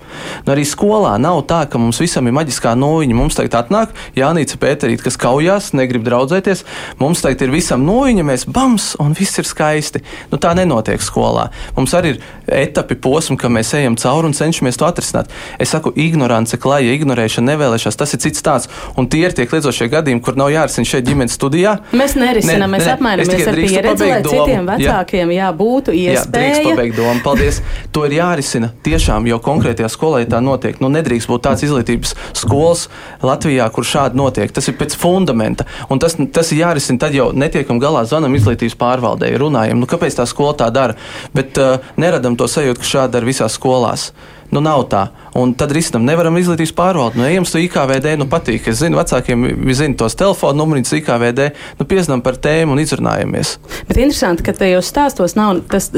Nu, 0.43 0.51
arī 0.51 0.65
skolā 0.67 1.15
nav 1.21 1.45
tā, 1.49 1.61
ka 1.71 1.79
mums 1.79 2.01
visam 2.03 2.27
ir 2.27 2.35
maģiskā 2.35 2.75
noviņa. 2.79 3.15
Mums 3.15 3.39
tagad 3.39 3.55
atnāk 3.61 3.95
Jānis 4.19 4.57
Pēterīt, 4.59 5.03
kas 5.05 5.19
kaujās, 5.19 5.71
negrib 5.77 6.03
draudzēties. 6.07 6.65
Mums 6.99 7.23
tagad 7.23 7.45
ir 7.45 7.53
visam 7.55 7.85
noviņa, 7.87 8.27
mēs 8.27 8.45
bams, 8.51 8.91
un 8.99 9.15
viss 9.15 9.39
ir 9.39 9.47
skaisti. 9.47 10.03
Nu, 10.33 10.41
tā 10.41 10.51
nenotiek 10.59 11.03
skolā. 11.03 11.47
Mums 11.77 11.95
arī 11.95 12.17
ir 12.17 12.21
etapi, 12.51 12.97
posmi, 12.99 13.37
ka 13.39 13.49
mēs 13.51 13.71
ejam 13.77 13.95
cauri 13.99 14.29
un 14.29 14.35
cenšamies 14.35 14.79
to 14.79 14.87
atrisināt. 14.87 15.31
Es 15.61 15.71
saku, 15.73 15.93
ignorance, 15.99 16.57
klāja, 16.59 16.93
ignorēšana, 16.97 17.53
nevēlēšanās, 17.53 17.99
tas 17.99 18.15
ir 18.15 18.23
cits 18.25 18.43
tāds. 18.45 18.69
Un 18.99 19.09
tie 19.11 19.25
ir 19.27 19.35
tie 19.37 19.47
kliedzošie 19.49 19.89
gadījumi, 19.91 20.23
kur 20.25 20.37
nav 20.39 20.51
jārisina 20.53 20.89
šeit 20.89 21.07
ģimenes 21.07 21.37
studijā. 21.37 21.77
Mēs 21.95 22.08
mēs 22.09 22.17
nerisinām, 22.19 22.73
mēs 22.73 22.87
apmainamies 22.93 23.47
ar 23.47 23.57
pieredzi, 23.59 24.07
lai 24.09 24.21
domu. 24.25 24.33
citiem 24.33 24.69
vecākiem 24.69 25.33
jā. 25.33 25.39
Jā, 25.39 25.49
būtu 25.55 25.95
iespēja. 25.95 26.55
Jā, 26.59 26.63
pabeigt 26.71 26.97
domu. 26.97 27.21
Paldies. 27.23 27.61
To 27.95 28.05
ir 28.07 28.15
jārisina 28.17 28.71
tiešām, 28.85 29.27
jo 29.29 29.39
konkrētajā 29.43 29.89
skolā 29.91 30.23
tā 30.29 30.41
notiek. 30.43 30.79
Nu, 30.83 30.89
nedrīkst 30.93 31.29
būt 31.31 31.45
tāds 31.47 31.63
izglītības 31.67 32.15
skolas 32.37 32.87
Latvijā, 33.25 33.69
kur 33.75 33.87
šādi 33.87 34.19
notiek. 34.19 34.51
Tas 34.55 34.67
ir 34.71 34.77
pēc 34.79 34.97
fundamenta. 34.99 35.67
Un 35.89 36.01
tas, 36.01 36.17
tas 36.33 36.51
ir 36.53 36.63
jārisina 36.63 37.05
tad 37.05 37.15
jau 37.15 37.29
netiekam 37.35 37.79
galā, 37.81 38.05
zvanam 38.09 38.35
izglītības 38.37 38.77
pārvaldēji, 38.79 39.39
runājam, 39.39 39.79
nu, 39.79 39.89
kāpēc 39.89 40.19
tā 40.19 40.27
skola 40.29 40.57
tā 40.59 40.69
dara. 40.73 40.97
Bet 41.35 41.59
uh, 41.61 41.79
neradam 41.99 42.37
to 42.39 42.49
sajūtu, 42.49 42.83
ka 42.83 42.93
šādi 42.95 43.17
dara 43.17 43.29
visās 43.29 43.55
skolās. 43.59 44.09
Nu, 44.49 44.61
nav 44.65 44.87
tā. 44.89 45.03
Un 45.37 45.51
tad 45.57 45.69
risinām, 45.75 46.07
nevaram 46.07 46.37
izglītības 46.39 46.71
pārvaldīt. 46.73 47.19
Nu, 47.19 47.25
ejam 47.27 47.45
uz 47.45 47.53
IKVD, 47.53 48.15
nu 48.17 48.25
patīk. 48.31 48.65
Es 48.71 48.79
zinu, 48.81 48.97
vecākiem 48.97 49.45
zinu 49.77 49.97
tos 49.99 50.17
telefonu 50.17 50.63
numurus 50.63 50.93
IKVD, 50.97 51.51
nu 51.77 51.85
piezinām 51.89 52.23
par 52.25 52.39
tēmu 52.41 52.73
un 52.73 52.81
izrunājamies. 52.81 53.55
Bet 53.85 53.99
interesanti, 53.99 54.45
ka 54.47 54.55
tajos 54.57 54.89
stāstos 54.89 55.37
nav 55.37 55.61
tas, 55.69 55.91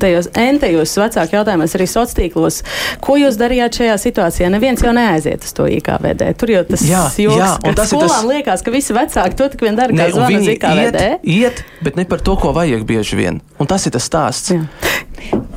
tajos 0.00 0.30
entajos 0.32 0.96
vecāku 1.02 1.36
jautājumos, 1.36 1.76
arī 1.76 1.88
sociālos 1.90 2.16
tīklos. 2.16 2.60
Ko 3.04 3.18
jūs 3.20 3.36
darījāt 3.40 3.82
šajā 3.82 3.98
situācijā? 4.06 4.48
Neviens 4.56 4.84
jau 4.84 4.94
neaiziet 4.96 5.44
uz 5.44 5.52
to 5.56 5.68
IKVD. 5.76 6.32
Tur 6.40 6.54
jau 6.54 6.64
tas 6.72 6.86
jā, 6.88 7.04
joks, 7.26 7.42
jā, 7.42 7.50
un 7.68 7.76
tas 7.76 7.92
skolām 7.92 8.14
tas... 8.14 8.28
liekas, 8.32 8.64
ka 8.64 8.72
visi 8.72 8.96
vecāki 8.96 9.38
to 9.38 9.50
tik 9.52 9.68
vien 9.68 9.76
dara, 9.76 9.92
kā 9.92 10.08
zvana 10.14 10.40
uz 10.40 10.52
IKVD. 10.54 11.04
Iet, 11.28 11.28
iet, 11.28 11.64
bet 11.84 12.00
ne 12.00 12.08
par 12.08 12.24
to, 12.24 12.38
ko 12.40 12.56
vajag 12.56 12.88
bieži 12.88 13.20
vien. 13.20 13.42
Un 13.60 13.68
tas 13.68 13.84
ir 13.84 13.94
tas 13.94 14.08
stāsts. 14.08 14.56
Jā. 14.56 14.64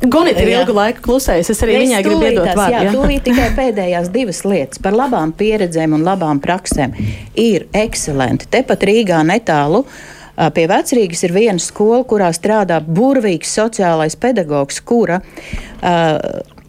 Gonita 0.02 0.42
ir 0.42 0.50
ilgu 0.56 0.74
laiku 0.74 1.04
klusējusi. 1.04 1.52
Es 1.54 1.62
arī 1.62 1.76
es 1.78 1.84
viņai 1.84 2.00
gribu 2.06 2.26
iedot 2.26 2.48
vārdu. 2.58 2.74
Jā, 2.74 2.80
jā. 2.88 2.94
tūlīt 2.96 3.26
tikai 3.28 3.50
pēdējās 3.58 4.08
divas 4.14 4.42
lietas 4.46 4.82
par 4.82 4.96
labām 4.98 5.34
pieredzēm 5.38 5.94
un 5.96 6.06
labām 6.06 6.40
praksēm 6.42 6.96
ir 7.38 7.68
ekscelenti. 7.76 8.50
Tepat 8.50 8.88
Rīgā 8.88 9.22
netālu. 9.28 9.84
Pie 10.32 10.64
vecrīgas 10.64 11.20
ir 11.26 11.34
viena 11.36 11.60
skola, 11.60 12.00
kurā 12.08 12.30
strādā 12.34 12.80
burvīgs 12.82 13.52
sociālais 13.52 14.16
pedagogs, 14.18 14.80
kura 14.80 15.20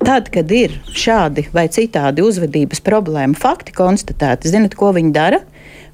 tad, 0.04 0.28
kad 0.34 0.52
ir 0.52 0.76
šādi 0.92 1.48
vai 1.56 1.70
citādi 1.72 2.26
uzvedības 2.26 2.84
problēma 2.84 3.40
fakti 3.40 3.74
konstatēti, 3.76 4.52
zinat, 4.52 4.76
ko 4.78 4.92
viņa 4.96 5.14
dara? 5.16 5.40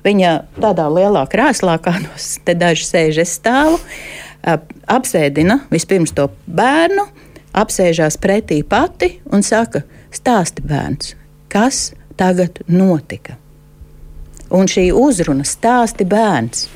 Viņa 0.05 0.33
tādā 0.63 0.87
lielā 0.91 1.25
krēslā, 1.29 1.75
kā 1.83 1.97
no 2.01 2.17
te 2.47 2.55
daži 2.57 2.87
sēž, 2.87 3.21
es 3.25 3.35
stāvu, 3.37 3.79
apsēdina 4.89 5.59
vispirms 5.71 6.13
to 6.17 6.29
bērnu, 6.45 7.05
apsēžās 7.59 8.17
pretī 8.21 8.61
pati 8.67 9.15
un 9.33 9.45
saka, 9.45 9.83
stāsti 10.13 10.65
bērns, 10.65 11.13
kas 11.51 11.91
tagad 12.19 12.61
notika. 12.67 13.37
Un 14.49 14.65
šī 14.69 14.89
uzruna 14.95 15.45
stāsti 15.45 16.07
bērns 16.09 16.67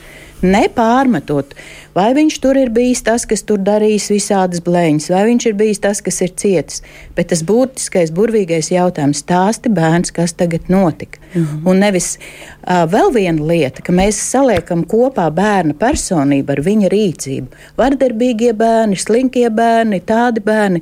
nepārmetot, 0.44 1.54
vai 1.96 2.10
viņš 2.18 2.38
tur 2.44 2.58
ir 2.60 2.72
bijis 2.74 3.04
tas, 3.06 3.26
kas 3.30 3.46
tur 3.48 3.62
darījis 3.64 4.10
visādas 4.14 4.64
blēņas, 4.64 5.10
vai 5.14 5.24
viņš 5.30 5.48
ir 5.50 5.56
bijis 5.60 5.82
tas, 5.84 6.02
kas 6.04 6.22
ir 6.26 6.34
cietis. 6.40 6.82
Bet 7.18 7.32
tas 7.32 7.44
būtiskais, 7.48 8.14
burvīgais 8.16 8.72
jautājums- 8.74 9.22
stāsti 9.24 9.72
bērns, 9.74 10.12
kas 10.12 10.34
tagad 10.34 10.70
notika. 10.70 11.20
Mm 11.34 11.42
-hmm. 11.46 11.70
Un 11.70 11.80
nevis 11.80 12.18
uh, 12.18 12.86
vēl 12.86 13.14
viena 13.14 13.44
lieta, 13.44 13.82
ka 13.82 13.94
mēs 13.94 14.20
saliekam 14.32 14.86
kopā 14.86 15.30
bērna 15.32 15.74
personību 15.74 16.52
ar 16.52 16.62
viņa 16.62 16.90
rīcību. 16.90 17.48
Vardarbīgie 17.78 18.54
bērni, 18.54 18.96
slinkie 18.96 19.50
bērni, 19.50 20.02
tādi 20.02 20.40
bērni. 20.40 20.82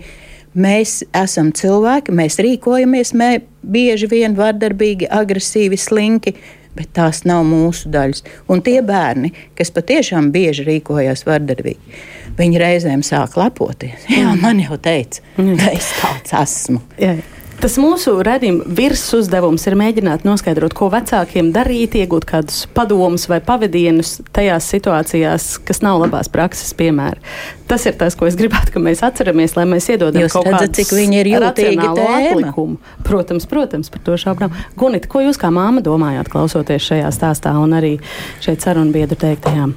Mēs 0.56 1.04
esam 1.16 1.52
cilvēki, 1.52 2.12
mēs 2.12 2.36
rīkojamies, 2.44 3.14
mēs 3.14 3.42
bieži 3.64 4.08
vien 4.08 4.36
vardarbīgi, 4.36 5.08
agresīvi, 5.08 5.78
slinki 5.78 6.34
bet 6.78 6.92
tās 6.98 7.24
nav 7.28 7.44
mūsu 7.48 7.92
daļas. 7.92 8.24
Un 8.52 8.64
tie 8.66 8.80
bērni, 8.86 9.34
kas 9.58 9.74
patiešām 9.76 10.32
bieži 10.34 10.66
rīkojas 10.68 11.26
vardarbīgi, 11.28 12.00
viņi 12.40 12.62
reizēm 12.62 13.06
sāk 13.06 13.38
lepoties. 13.40 14.08
Jā, 14.12 14.34
man 14.42 14.62
jau 14.64 14.80
teica, 14.82 15.24
mm. 15.38 15.56
ka 15.62 15.76
es 15.76 15.94
tāds 16.00 16.36
esmu. 16.42 16.84
Jā. 17.02 17.18
Tas 17.62 17.76
mūsu 17.78 18.16
redzījuma 18.26 18.66
virsuzdevums 18.74 19.68
ir 19.70 19.76
mēģināt 19.78 20.24
noskaidrot, 20.26 20.74
ko 20.74 20.88
vecākiem 20.90 21.52
darīt, 21.54 21.94
iegūt 22.00 22.24
kādus 22.26 22.64
padomus 22.74 23.28
vai 23.30 23.38
pavadienus 23.46 24.16
tajās 24.34 24.66
situācijās, 24.74 25.46
kas 25.68 25.84
nav 25.86 26.00
labās 26.02 26.32
prakses 26.34 26.72
piemēri. 26.80 27.22
Tas 27.70 27.86
ir 27.86 27.94
tas, 28.00 28.18
ko 28.18 28.26
es 28.26 28.38
gribētu, 28.40 28.74
ka 28.74 28.82
mēs 28.82 29.04
atceramies, 29.06 29.54
lai 29.60 29.68
mēs 29.70 29.92
iedodam 29.94 30.24
jūs 30.24 30.34
kaut 30.34 30.50
kādu 30.50 30.74
cik 30.80 30.94
viņi 30.98 31.20
ir 31.22 31.30
jūtīgi 31.36 31.92
atlikumu. 31.92 32.80
Protams, 33.06 33.46
protams, 33.52 33.92
par 33.94 34.02
to 34.08 34.18
šaubām. 34.24 34.56
Gunit, 34.80 35.06
ko 35.12 35.22
jūs 35.22 35.38
kā 35.38 35.52
māma 35.54 35.84
domājāt, 35.86 36.32
klausoties 36.34 36.88
šajā 36.88 37.12
stāstā 37.14 37.54
un 37.62 37.78
arī 37.78 38.00
šeit 38.42 38.66
sarunbiedru 38.66 39.20
teiktajām? 39.22 39.76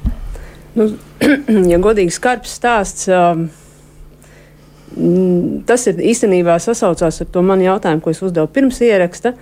Nu, 0.80 0.88
ja 1.72 1.82
godīgi 1.84 2.16
skarbs 2.16 2.56
stāsts. 2.56 3.12
Um, 3.12 3.50
tas 5.66 5.86
ir 5.90 6.00
īstenībā 6.12 6.56
sasaucās 6.62 7.20
ar 7.20 7.30
to 7.34 7.42
manu 7.42 7.66
jautājumu, 7.66 8.02
ko 8.04 8.12
es 8.14 8.22
uzdevu 8.22 8.50
pirms 8.54 8.80
ieraksta. 8.84 9.34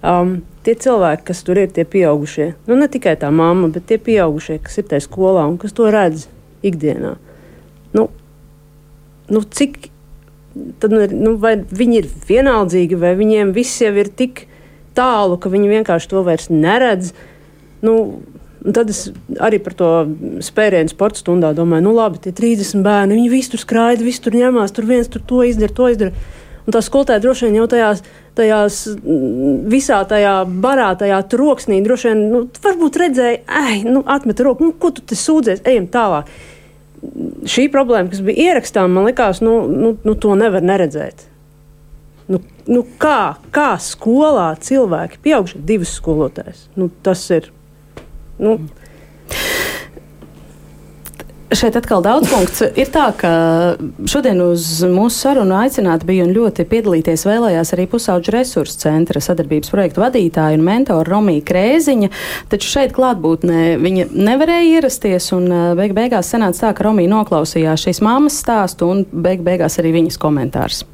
Um, 0.00 0.38
tie 0.64 0.72
cilvēki, 0.80 1.26
kas 1.28 1.42
tur 1.44 1.58
ir, 1.60 1.68
tie 1.76 1.84
pieaugušie, 1.84 2.54
nu 2.70 2.76
ne 2.80 2.86
tikai 2.88 3.18
tā 3.20 3.28
mamma, 3.34 3.68
bet 3.72 3.84
tie 3.90 3.98
pieaugušie, 4.00 4.56
kas 4.64 4.80
ir 4.80 4.86
tajā 4.88 5.04
skolā 5.04 5.44
un 5.50 5.58
kas 5.60 5.74
to 5.76 5.90
redz 5.92 6.24
ikdienā. 6.64 7.16
Nu, 7.92 8.06
nu, 9.28 9.42
cik 9.44 9.90
tad, 10.80 10.94
nu, 10.94 11.02
nu 11.04 11.34
vai 11.42 11.58
viņi 11.60 12.00
ir 12.00 12.08
vienaldzīgi, 12.30 12.96
vai 13.00 13.12
viņiem 13.18 13.52
viss 13.56 13.82
jau 13.82 13.92
ir 14.00 14.08
tik 14.08 14.46
tālu, 14.96 15.36
ka 15.40 15.52
viņi 15.52 15.74
vienkārši 15.74 16.10
to 16.14 16.24
vairs 16.26 16.48
neredz? 16.52 17.12
Nu, 17.84 18.22
Un 18.60 18.76
tad 18.76 18.90
es 18.92 19.06
arī 19.40 19.56
par 19.64 19.72
to 19.76 19.88
spērienu 20.44 20.92
sporta 20.92 21.22
stundā 21.22 21.54
domāju, 21.56 21.86
nu 21.86 21.94
labi, 21.96 22.20
tie 22.20 22.32
30 22.36 22.82
bērni, 22.84 23.16
viņi 23.16 23.32
visi 23.32 23.54
tur 23.54 23.62
skraida, 23.62 24.04
visi 24.04 24.20
tur 24.26 24.36
ņemās, 24.36 24.74
tur 24.76 24.88
viens 24.88 25.08
tur 25.08 25.24
to 25.24 25.40
izdara, 25.48 25.72
to 25.72 25.88
izdara. 25.88 26.12
Un 26.66 26.74
tā 26.76 26.82
skolotāja 26.84 27.22
droši 27.24 27.46
vien 27.48 27.56
jau 27.56 27.66
tajās, 27.72 28.02
tajās 28.36 28.80
visā 29.72 30.02
tajā 30.08 30.34
barā, 30.60 30.90
tajā 31.00 31.22
troksnī, 31.32 31.80
droši 31.86 32.10
vien, 32.10 32.20
nu, 32.34 32.42
varbūt 32.62 32.98
redzēja, 33.00 33.38
ej, 33.62 33.78
nu, 33.88 34.04
atmet 34.04 34.42
roku, 34.44 34.68
nu, 34.68 34.76
ko 34.76 34.92
tu 34.92 35.04
te 35.08 35.16
sūdzies, 35.16 35.64
ejam 35.64 35.88
tālāk. 35.90 36.28
Šī 37.48 37.64
problēma, 37.72 38.12
kas 38.12 38.20
bija 38.26 38.50
ierakstām, 38.50 38.92
man 38.92 39.08
likās, 39.08 39.40
nu, 39.40 39.62
nu, 39.72 39.94
nu 40.04 40.14
to 40.20 40.36
nevar 40.36 40.60
neredzēt. 40.60 41.24
Nu, 42.30 42.42
nu 42.68 42.84
kā, 43.00 43.40
kā 43.56 43.70
skolā 43.80 44.52
cilvēki, 44.60 45.22
pieaugušie 45.24 45.64
divas 45.66 45.96
skolotājas, 45.96 46.68
nu, 46.76 46.90
tas 47.02 47.24
ir 47.32 47.48
Nu, 48.40 48.56
Šeit 51.50 51.74
atkal 51.74 51.98
daudz 51.98 52.28
punkts. 52.30 52.60
Ir 52.78 52.90
tā, 52.94 53.08
ka 53.18 53.30
šodien 54.06 54.38
uz 54.44 54.84
mūsu 54.86 55.16
sarunu 55.16 55.56
aicināti 55.58 56.06
bija 56.06 56.22
un 56.22 56.30
ļoti 56.30 56.62
piedalīties 56.70 57.24
vēlējās 57.26 57.74
arī 57.74 57.88
pusauģu 57.90 58.34
resursu 58.36 58.78
centra 58.84 59.18
sadarbības 59.24 59.72
projektu 59.74 60.04
vadītāja 60.04 60.60
un 60.60 60.62
mentora 60.68 61.02
Romija 61.08 61.42
Krēziņa, 61.48 62.12
taču 62.54 62.70
šeit 62.70 62.94
klātbūtnē 62.94 63.64
viņa 63.82 64.06
nevarēja 64.14 64.78
ierasties 64.78 65.26
un 65.34 65.50
beig 65.80 65.96
beigās 65.98 66.30
sanāca 66.30 66.68
tā, 66.68 66.72
ka 66.78 66.86
Romija 66.86 67.10
noklausījās 67.16 67.88
šīs 67.88 68.02
māmas 68.06 68.38
stāstu 68.44 68.92
un 68.94 69.02
beig 69.10 69.42
beigās 69.42 69.82
arī 69.82 69.96
viņas 69.98 70.22
komentārus. 70.22 70.84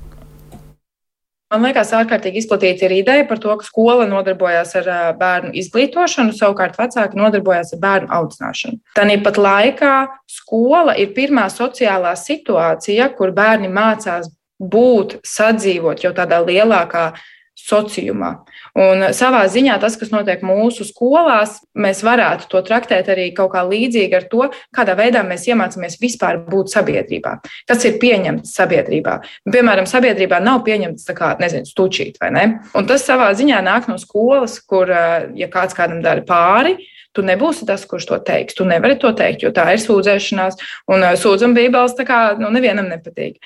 Man 1.55 1.63
liekas, 1.63 1.93
ārkārtīgi 1.95 2.41
izplatīta 2.43 2.89
ir 2.89 2.97
ideja 2.97 3.25
par 3.29 3.39
to, 3.39 3.53
ka 3.55 3.67
skola 3.67 4.09
nodarbojas 4.11 4.73
ar 4.81 4.89
bērnu 5.21 5.53
izglītošanu, 5.61 6.35
savukārt 6.35 6.75
vecāki 6.81 7.21
nodarbojas 7.21 7.71
ar 7.77 7.83
bērnu 7.85 8.11
audzināšanu. 8.17 8.81
Tāpat 8.99 9.39
laikā 9.39 9.93
skola 10.27 10.97
ir 10.99 11.15
pirmā 11.15 11.47
sociālā 11.55 12.17
situācija, 12.19 13.13
kur 13.15 13.31
bērni 13.37 13.71
mācās 13.71 14.27
būt, 14.59 15.21
sadzīvot 15.23 16.03
jau 16.03 16.13
tādā 16.17 16.43
lielākā 16.43 17.13
sociumā. 17.57 18.31
Un 18.79 19.09
savā 19.17 19.43
ziņā 19.51 19.79
tas, 19.83 19.97
kas 19.99 20.13
notiek 20.13 20.43
mūsu 20.47 20.85
skolās, 20.87 21.59
mēs 21.75 22.03
varētu 22.07 22.51
to 22.53 22.63
traktēt 22.67 23.09
arī 23.13 23.31
kaut 23.37 23.55
kā 23.55 23.65
līdzīgi 23.67 24.19
ar 24.19 24.27
to, 24.31 24.49
kādā 24.77 24.97
veidā 24.99 25.25
mēs 25.27 25.49
iemācāmies 25.49 25.99
vispār 26.03 26.43
būt 26.47 26.75
sabiedrībā. 26.75 27.37
Kas 27.69 27.87
ir 27.89 27.99
pieņemts 28.03 28.53
sabiedrībā? 28.59 29.19
Piemēram, 29.53 29.89
sabiedrībā 29.89 30.41
nav 30.45 30.63
pieņemts 30.69 31.09
tā 31.09 31.17
kā, 31.17 31.33
nezinu, 31.41 31.69
stučīt 31.69 32.21
vai 32.23 32.33
ne. 32.37 32.45
Un 32.77 32.89
tas 32.89 33.07
savā 33.09 33.33
ziņā 33.37 33.63
nāk 33.65 33.89
no 33.91 33.97
skolas, 34.03 34.61
kur, 34.61 34.93
ja 35.37 35.51
kāds 35.53 35.77
kādam 35.77 36.05
dara 36.05 36.25
pāri, 36.27 36.77
Tu 37.17 37.25
nebūsi 37.25 37.67
tas, 37.69 37.87
kurš 37.89 38.09
to 38.11 38.21
teiks. 38.27 38.57
Tu 38.59 38.67
nevari 38.69 38.99
to 39.01 39.13
teikt, 39.17 39.47
jo 39.47 39.53
tā 39.57 39.71
ir 39.73 39.83
sūdzēšanās. 39.83 40.61
Un 40.93 41.07
sūdzam 41.17 41.57
bībeles 41.57 41.97
tā 41.97 42.05
kā 42.09 42.21
nu, 42.41 42.51
nevienam 42.53 42.91
nepatīk. 42.93 43.39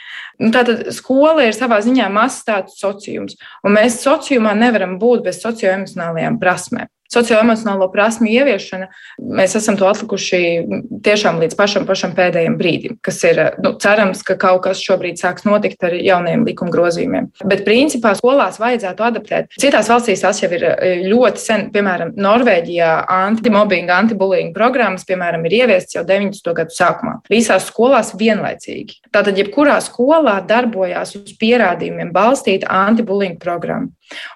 Nu, 0.42 0.50
tātad 0.54 0.88
skola 0.96 1.46
ir 1.46 1.54
savā 1.56 1.78
ziņā 1.86 2.08
mazs 2.12 2.42
tāds 2.48 2.80
sociums. 2.82 3.38
Un 3.62 3.78
mēs 3.78 4.00
sociumā 4.02 4.56
nevaram 4.58 4.98
būt 4.98 5.28
bez 5.28 5.42
socioemocionālajām 5.44 6.40
prasmēm 6.42 6.90
socioemocionālo 7.10 7.88
prasmu 7.92 8.28
ieviešana, 8.30 8.88
mēs 9.18 9.56
esam 9.58 9.76
to 9.78 9.88
atlikuši 9.90 10.40
tiešām 11.04 11.40
līdz 11.42 11.56
pašam, 11.58 11.86
pašam 11.88 12.14
pēdējiem 12.16 12.56
brīdim, 12.60 12.96
kas 13.04 13.18
ir 13.26 13.40
nu, 13.62 13.74
cerams, 13.82 14.22
ka 14.26 14.36
kaut 14.40 14.62
kas 14.66 14.82
šobrīd 14.84 15.18
sāks 15.20 15.46
notikt 15.48 15.82
ar 15.86 15.96
jauniem 15.96 16.44
likuma 16.46 16.72
grozījumiem. 16.74 17.30
Bet 17.50 17.64
principā 17.66 18.14
skolās 18.18 18.60
vajadzētu 18.62 19.06
adaptēt. 19.06 19.50
Citās 19.60 19.90
valstīs 19.90 20.22
tas 20.24 20.42
jau 20.42 20.50
ir 20.54 20.66
e, 20.70 20.92
ļoti 21.10 21.42
sen, 21.42 21.66
piemēram, 21.74 22.14
Norvēģijā 22.20 22.92
antimobbinga, 23.14 23.98
antibullying 24.04 24.54
programmas, 24.56 25.06
piemēram, 25.08 25.46
ir 25.48 25.58
ieviestas 25.62 25.98
jau 25.98 26.04
90. 26.06 26.54
gadu 26.60 26.76
sākumā. 26.76 27.16
Visās 27.32 27.66
skolās 27.70 28.14
vienlaicīgi. 28.18 29.00
Tātad, 29.14 29.38
jebkurā 29.40 29.80
skolā 29.84 30.38
darbojās 30.46 31.16
uz 31.18 31.34
pierādījumiem 31.40 32.12
balstīta 32.14 32.70
antibullying 32.86 33.40
programma. 33.42 33.90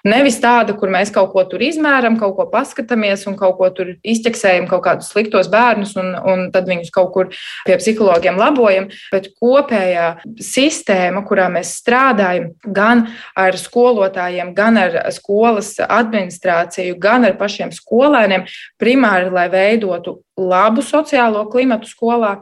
Nevis 0.07 0.37
tāda, 0.43 0.75
kur 0.77 0.91
mēs 0.93 1.11
kaut 1.13 1.31
ko 1.33 1.43
tur 1.49 1.63
izmēram, 1.65 2.17
kaut 2.19 2.35
ko 2.37 2.45
paskatāmies 2.51 3.25
un 3.29 3.37
kaut 3.39 3.57
ko 3.59 3.69
tur 3.75 3.93
izķeksējam, 4.05 4.67
kaut 4.71 4.83
kādus 4.85 5.09
sliktos 5.11 5.49
bērnus, 5.51 5.95
un, 5.99 6.13
un 6.15 6.45
tad 6.53 6.69
viņus 6.69 6.93
kaut 6.95 7.11
kur 7.15 7.31
pie 7.65 7.77
psihologiem 7.81 8.39
labojam. 8.39 8.89
Bet 9.13 9.31
kopējā 9.41 10.07
sistēma, 10.43 11.25
kurā 11.27 11.47
mēs 11.53 11.75
strādājam, 11.81 12.51
gan 12.65 13.07
ar 13.39 13.57
skolotājiem, 13.59 14.53
gan 14.57 14.79
ar 14.81 14.99
skolas 15.15 15.75
administrāciju, 15.85 16.99
gan 17.01 17.27
ar 17.27 17.35
pašiem 17.39 17.73
skolēniem, 17.75 18.47
primāri, 18.81 19.33
lai 19.33 19.49
veidotu 19.51 20.19
labu 20.39 20.83
sociālo 20.83 21.45
klimatu 21.51 21.89
skolā 21.89 22.35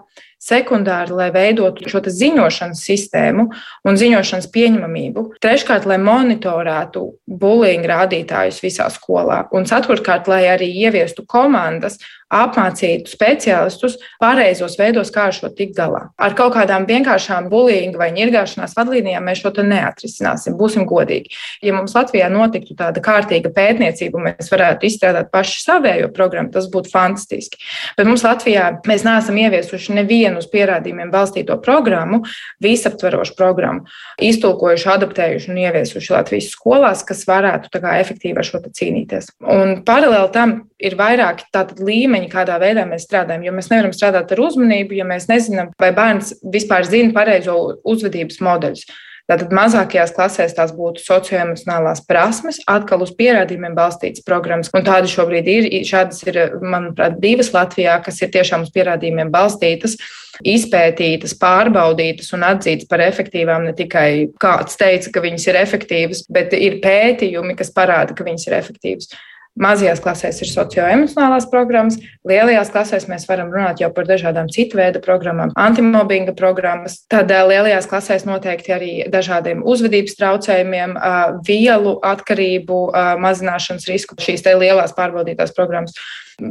sekundāri, 0.43 1.15
lai 1.15 1.29
veidotu 1.33 1.87
šo 1.89 2.01
ziņošanas 2.03 2.81
sistēmu 2.83 3.47
un 3.87 3.99
ziņošanas 3.99 4.49
pieņemamību. 4.53 5.25
Treškārt, 5.43 5.87
lai 5.89 5.99
monitorētu 6.03 7.05
bullying 7.27 7.87
rādītājus 7.89 8.59
visā 8.63 8.89
skolā. 8.93 9.43
Un 9.55 9.67
ceturtkārt, 9.69 10.27
lai 10.31 10.43
arī 10.51 10.69
ieviestu 10.83 11.25
komandas, 11.29 11.99
apmācītu 12.33 13.11
speciālistus 13.11 13.97
pareizos 14.21 14.77
veidos, 14.79 15.11
kā 15.13 15.27
ar 15.29 15.35
šo 15.35 15.51
tikt 15.53 15.75
galā. 15.77 16.07
Ar 16.17 16.35
kaut 16.37 16.55
kādām 16.57 16.87
vienkāršām 16.89 17.49
bullying 17.51 17.97
vai 17.99 18.09
ņirgāšanās 18.15 18.75
vadlīnijām 18.77 19.25
mēs 19.27 19.43
šo 19.43 19.53
neatrisināsim. 19.63 20.57
Būsim 20.59 20.87
godīgi. 20.89 21.31
Ja 21.65 21.75
mums 21.75 21.95
Latvijā 21.95 22.29
notiktu 22.33 22.75
tāda 22.79 23.01
kārtīga 23.03 23.51
pētniecība, 23.53 24.21
mēs 24.29 24.51
varētu 24.51 24.87
izstrādāt 24.89 25.29
pašu 25.33 25.61
savējo 25.63 26.09
programmu, 26.15 26.53
tas 26.53 26.69
būtu 26.73 26.91
fantastiski. 26.93 27.61
Bet 27.97 28.09
mums 28.09 28.25
Latvijā 28.25 28.69
mēs 28.89 29.05
neesam 29.07 29.37
ieviesuši 29.43 29.97
nevienu 29.99 30.41
uz 30.41 30.49
pierādījumiem 30.51 31.11
balstīto 31.13 31.57
programmu, 31.63 32.23
visaptverošu 32.63 33.37
programmu, 33.39 33.87
iztulkojuši, 34.23 34.89
adaptējuši 34.97 35.51
un 35.53 35.61
ieviesuši 35.65 36.13
Latvijas 36.15 36.51
skolās, 36.53 37.05
kas 37.07 37.25
varētu 37.29 37.71
efektīvi 37.93 38.39
ar 38.39 38.47
šo 38.47 38.61
cīnīties. 38.63 39.33
Un 39.43 39.81
paralēli 39.87 40.31
tam 40.33 40.55
ir 40.83 40.95
vairāki 40.99 41.47
līmeņi, 41.83 42.22
kādā 42.31 42.59
veidā 42.61 42.85
mēs 42.89 43.07
strādājam. 43.07 43.47
Jo 43.47 43.55
mēs 43.55 43.71
nevaram 43.71 43.95
strādāt 43.95 44.31
ar 44.35 44.43
uzmanību, 44.43 44.99
ja 44.99 45.07
mēs 45.07 45.29
nezinām, 45.31 45.73
vai 45.79 45.91
bērns 45.95 46.35
vispār 46.53 46.87
zina 46.89 47.15
pareizo 47.15 47.57
uzvedības 47.83 48.39
modeļus. 48.43 48.85
Tātad 49.23 49.53
mazākajās 49.55 50.11
klasēs 50.11 50.55
tās 50.57 50.73
būtu 50.75 50.99
socioemocionālās 50.99 52.01
prasmes, 52.03 52.57
atkal 52.67 53.05
uz 53.05 53.13
pierādījumiem 53.15 53.71
balstītas 53.77 54.25
programmas. 54.27 54.67
Un 54.75 54.83
tādas 54.83 55.13
šobrīd 55.15 55.47
ir. 55.47 55.67
Šādas 55.87 56.19
ir, 56.27 56.39
manuprāt, 56.59 57.15
divas 57.23 57.53
Latvijā, 57.55 57.95
kas 58.03 58.19
ir 58.19 58.33
tiešām 58.33 58.67
uz 58.67 58.73
pierādījumiem 58.75 59.31
balstītas 59.31 59.95
izpētītas, 60.43 61.37
pārbaudītas 61.39 62.33
un 62.35 62.43
atzītas 62.49 62.89
par 62.89 63.05
efektīvām. 63.05 63.69
Ne 63.69 63.75
tikai 63.77 64.09
kāds 64.43 64.75
teica, 64.81 65.13
ka 65.15 65.23
viņas 65.23 65.47
ir 65.47 65.59
efektīvas, 65.61 66.25
bet 66.33 66.57
ir 66.57 66.81
pētījumi, 66.83 67.55
kas 67.55 67.71
parāda, 67.71 68.17
ka 68.17 68.27
viņas 68.27 68.49
ir 68.49 68.57
efektīvas. 68.59 69.13
Mazajās 69.53 69.99
klasēs 70.01 70.39
ir 70.41 70.49
socioemocionālās 70.49 71.45
programmas, 71.51 71.99
lielajās 72.25 72.71
klasēs 72.73 73.03
mēs 73.05 73.27
varam 73.29 73.51
runāt 73.53 73.83
jau 73.83 73.91
par 73.93 74.07
dažādām 74.09 74.49
citu 74.49 74.79
veidu 74.79 74.97
programmām, 75.03 75.53
antimobbinga 75.61 76.33
programmas. 76.33 77.03
Tad 77.11 77.29
lielajās 77.29 77.85
klasēs 77.91 78.25
noteikti 78.25 78.73
arī 78.73 78.91
dažādiem 79.13 79.61
uzvedības 79.61 80.17
traucējumiem, 80.17 80.97
vielu 81.45 81.95
atkarību 82.01 82.81
mazināšanas 83.21 83.87
risku, 83.91 84.17
šīs 84.17 84.41
te 84.41 84.57
lielās 84.57 84.97
pārbaudītās 84.97 85.53
programmas. 85.53 85.93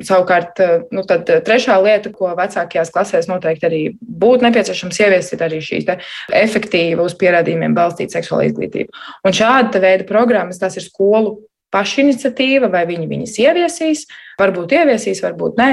Savukārt, 0.07 0.63
nu, 0.95 1.03
trešā 1.03 1.83
lieta, 1.83 2.15
ko 2.15 2.31
vecākajās 2.39 2.95
klasēs 2.95 3.27
noteikti 3.27 3.67
arī 3.67 3.81
būtu 3.99 4.47
nepieciešams 4.47 5.01
ieviest, 5.03 5.35
ir 5.35 5.43
arī 5.43 5.59
šī 5.59 5.83
efektīva 6.39 7.03
uz 7.03 7.19
pierādījumiem 7.19 7.75
balstīta 7.75 8.21
seksuāla 8.21 8.47
izglītība. 8.47 8.95
Un 9.27 9.35
šāda 9.35 9.83
veida 9.83 10.07
programmas, 10.07 10.63
tas 10.63 10.79
ir 10.79 10.87
skolu 10.87 11.41
pašiniciatīva, 11.73 12.71
vai 12.73 12.85
viņi 12.91 13.09
viņas 13.11 13.39
ieviesīs, 13.43 14.05
varbūt 14.41 14.77
ieviesīs, 14.77 15.25
varbūt 15.25 15.59
nē. 15.61 15.73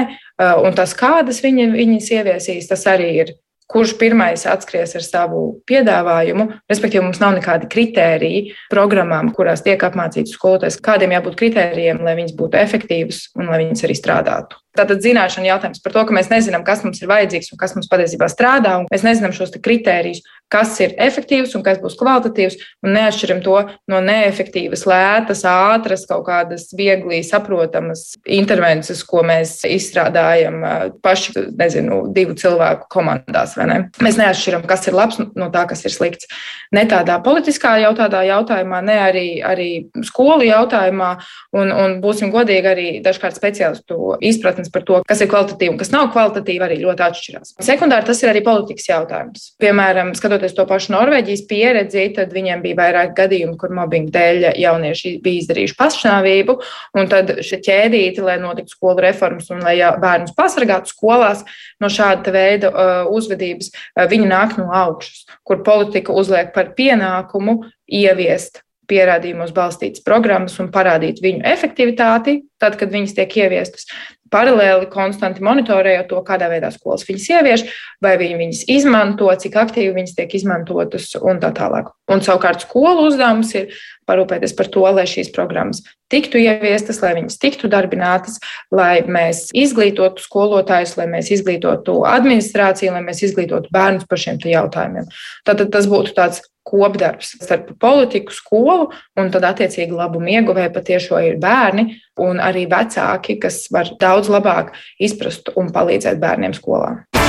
Un 0.64 0.74
tas, 0.76 0.96
kādas 0.96 1.42
viņi 1.44 1.70
viņas 1.76 2.10
ieviesīs, 2.18 2.68
tas 2.72 2.86
arī 2.90 3.12
ir. 3.22 3.38
Kurš 3.70 3.92
pirmais 4.00 4.42
atskries 4.50 4.96
ar 4.98 5.04
savu 5.06 5.40
piedāvājumu? 5.70 6.48
Respektīvi, 6.66 7.04
mums 7.04 7.20
nav 7.22 7.36
nekādi 7.36 7.68
kritēriji 7.70 8.56
programmām, 8.72 9.30
kurās 9.36 9.62
tiek 9.62 9.78
apmācīts 9.86 10.34
skolotājs, 10.34 10.80
kādiem 10.82 11.14
jābūt 11.14 11.36
kritērijiem, 11.38 12.00
lai 12.02 12.16
viņas 12.18 12.34
būtu 12.40 12.58
efektīvas 12.58 13.20
un 13.38 13.46
lai 13.52 13.60
viņas 13.62 13.86
arī 13.86 13.94
strādātu. 13.94 14.58
Tātad 14.76 15.02
zināšana 15.04 15.48
jautājums 15.50 15.82
par 15.84 15.94
to, 15.94 16.04
ka 16.06 16.14
mēs 16.16 16.30
nezinām, 16.32 16.64
kas 16.66 16.84
mums 16.86 17.00
ir 17.02 17.10
vajadzīgs 17.10 17.52
un 17.54 17.60
kas 17.60 17.74
mums 17.76 17.90
patiesībā 17.90 18.28
strādā, 18.30 18.76
mēs 18.90 19.06
nezinām 19.06 19.34
šos 19.34 19.54
kritērijus, 19.62 20.22
kas 20.50 20.74
ir 20.82 20.96
efektīvs 20.98 21.54
un 21.58 21.64
kas 21.66 21.78
būs 21.82 21.96
kvalitatīvs, 21.98 22.56
un 22.86 22.94
neatšķiram 22.96 23.42
to 23.44 23.56
no 23.90 24.00
neefektīvas, 24.02 24.82
lētas, 24.90 25.44
ātras, 25.46 26.06
kaut 26.10 26.24
kādas 26.26 26.68
viegli 26.76 27.20
saprotamas 27.26 28.16
intervences, 28.26 29.04
ko 29.06 29.22
mēs 29.26 29.60
izstrādājam 29.68 30.62
paši, 31.02 31.46
nezinu, 31.58 32.02
divu 32.14 32.34
cilvēku 32.38 32.88
komandās. 32.90 33.54
Ne? 33.60 33.84
Mēs 34.02 34.18
neatšķiram, 34.18 34.66
kas 34.70 34.88
ir 34.90 34.98
labs 34.98 35.20
no 35.20 35.50
tā, 35.54 35.66
kas 35.70 35.84
ir 35.86 35.94
slikts. 35.94 36.30
Ne 36.74 36.86
tādā 36.90 37.18
politiskā 37.22 37.76
jautājumā, 37.84 38.24
jautājumā 38.30 38.80
ne 38.84 38.96
arī, 39.00 39.26
arī 39.44 39.68
skolu 40.06 40.46
jautājumā, 40.46 41.10
un, 41.56 41.72
un 41.72 41.98
būsim 42.02 42.32
godīgi, 42.32 42.70
arī 42.70 42.88
dažkārt 43.04 43.38
speciālistu 43.38 44.16
izpratni 44.20 44.59
izpratnes 44.60 44.72
par 44.72 44.84
to, 44.84 45.00
kas 45.08 45.20
ir 45.20 45.28
kvalitatīvi 45.30 45.72
un 45.72 45.78
kas 45.78 45.90
nav 45.92 46.10
kvalitatīvi, 46.12 46.62
arī 46.64 46.78
ļoti 46.80 47.04
atšķirās. 47.06 47.54
Sekundāri 47.64 48.06
tas 48.06 48.22
ir 48.22 48.30
arī 48.30 48.42
politikas 48.44 48.88
jautājums. 48.88 49.46
Piemēram, 49.60 50.12
skatoties 50.14 50.54
to 50.54 50.66
pašu 50.68 50.94
Norvēģijas 50.94 51.44
pieredzi, 51.48 52.06
tad 52.16 52.32
viņiem 52.32 52.62
bija 52.62 52.78
vairāk 52.78 53.14
gadījumu, 53.16 53.56
kur 53.60 53.74
mobbinga 53.74 54.12
dēļ 54.16 54.48
jaunieši 54.60 55.16
bija 55.24 55.44
izdarījuši 55.44 55.76
pašnāvību, 55.78 56.56
un 56.98 57.10
tad 57.10 57.34
šī 57.46 57.60
ķēdīte, 57.66 58.24
lai 58.26 58.38
notiktu 58.42 58.76
skolu 58.76 59.04
reformas 59.06 59.50
un 59.50 59.62
lai 59.64 59.76
bērnus 60.00 60.36
pasargātu 60.36 60.92
skolās 60.92 61.44
no 61.80 61.90
šāda 61.90 62.34
veida 62.34 62.70
uh, 62.70 62.96
uzvedības, 63.10 63.70
uh, 63.72 64.08
viņi 64.10 64.30
nāk 64.30 64.58
no 64.60 64.70
augšas, 64.74 65.26
kur 65.46 65.62
politika 65.66 66.14
uzliek 66.16 66.52
par 66.54 66.74
pienākumu 66.76 67.62
ieviest 67.90 68.62
pierādījumos 68.90 69.54
balstītas 69.54 70.04
programmas 70.06 70.56
un 70.62 70.70
parādīt 70.74 71.22
viņu 71.22 71.44
efektivitāti, 71.46 72.40
tad, 72.60 72.76
kad 72.80 72.92
viņas 72.92 73.16
tiek 73.18 73.36
ieviestas 73.44 73.86
paralēli 74.30 74.88
konstanti 74.92 75.44
monitorējot 75.44 76.08
to, 76.10 76.20
kādā 76.26 76.50
veidā 76.52 76.70
skolas 76.74 77.06
viņas 77.08 77.28
ievieš, 77.34 77.64
vai 78.02 78.16
viņi 78.20 78.38
viņas 78.40 78.64
izmanto, 78.76 79.30
cik 79.42 79.58
aktīvi 79.62 79.94
viņas 79.96 80.16
tiek 80.18 80.36
izmantotas 80.38 81.12
un 81.20 81.42
tā 81.42 81.52
tālāk. 81.56 81.90
Un 82.10 82.22
savukārt 82.24 82.66
skolu 82.66 83.08
uzdevums 83.10 83.54
ir 83.58 83.74
parūpēties 84.10 84.58
par 84.58 84.70
to, 84.74 84.84
lai 84.90 85.06
šīs 85.08 85.32
programmas 85.36 85.84
tiktu 86.10 86.40
ieviestas, 86.42 87.00
lai 87.04 87.14
viņas 87.18 87.38
tiktu 87.40 87.70
darbinātas, 87.70 88.40
lai 88.74 89.00
mēs 89.06 89.48
izglītotu 89.56 90.22
skolotājus, 90.24 90.96
lai 90.98 91.06
mēs 91.10 91.30
izglītotu 91.36 92.00
administrāciju, 92.10 92.94
lai 92.96 93.04
mēs 93.06 93.22
izglītotu 93.28 93.70
bērnus 93.74 94.08
par 94.10 94.22
šiem 94.22 94.40
jautājumiem. 94.50 95.06
Tātad 95.46 95.70
tas 95.74 95.86
būtu 95.90 96.16
tāds 96.16 96.42
kopdarbs 96.70 97.32
starp 97.40 97.72
politiku, 97.80 98.34
skolu, 98.34 98.90
un 99.18 99.30
tad 99.32 99.46
attiecīgi 99.48 99.96
labumu 99.96 100.30
ieguvēji 100.36 100.74
patiešām 100.74 101.24
ir 101.26 101.38
bērni 101.42 101.86
un 102.20 102.42
arī 102.42 102.66
vecāki, 102.70 103.38
kas 103.42 103.64
var 103.72 103.94
daudz 104.00 104.30
labāk 104.30 104.74
izprast 105.00 105.54
un 105.56 105.72
palīdzēt 105.74 106.20
bērniem 106.22 106.54
skolā. 106.58 107.19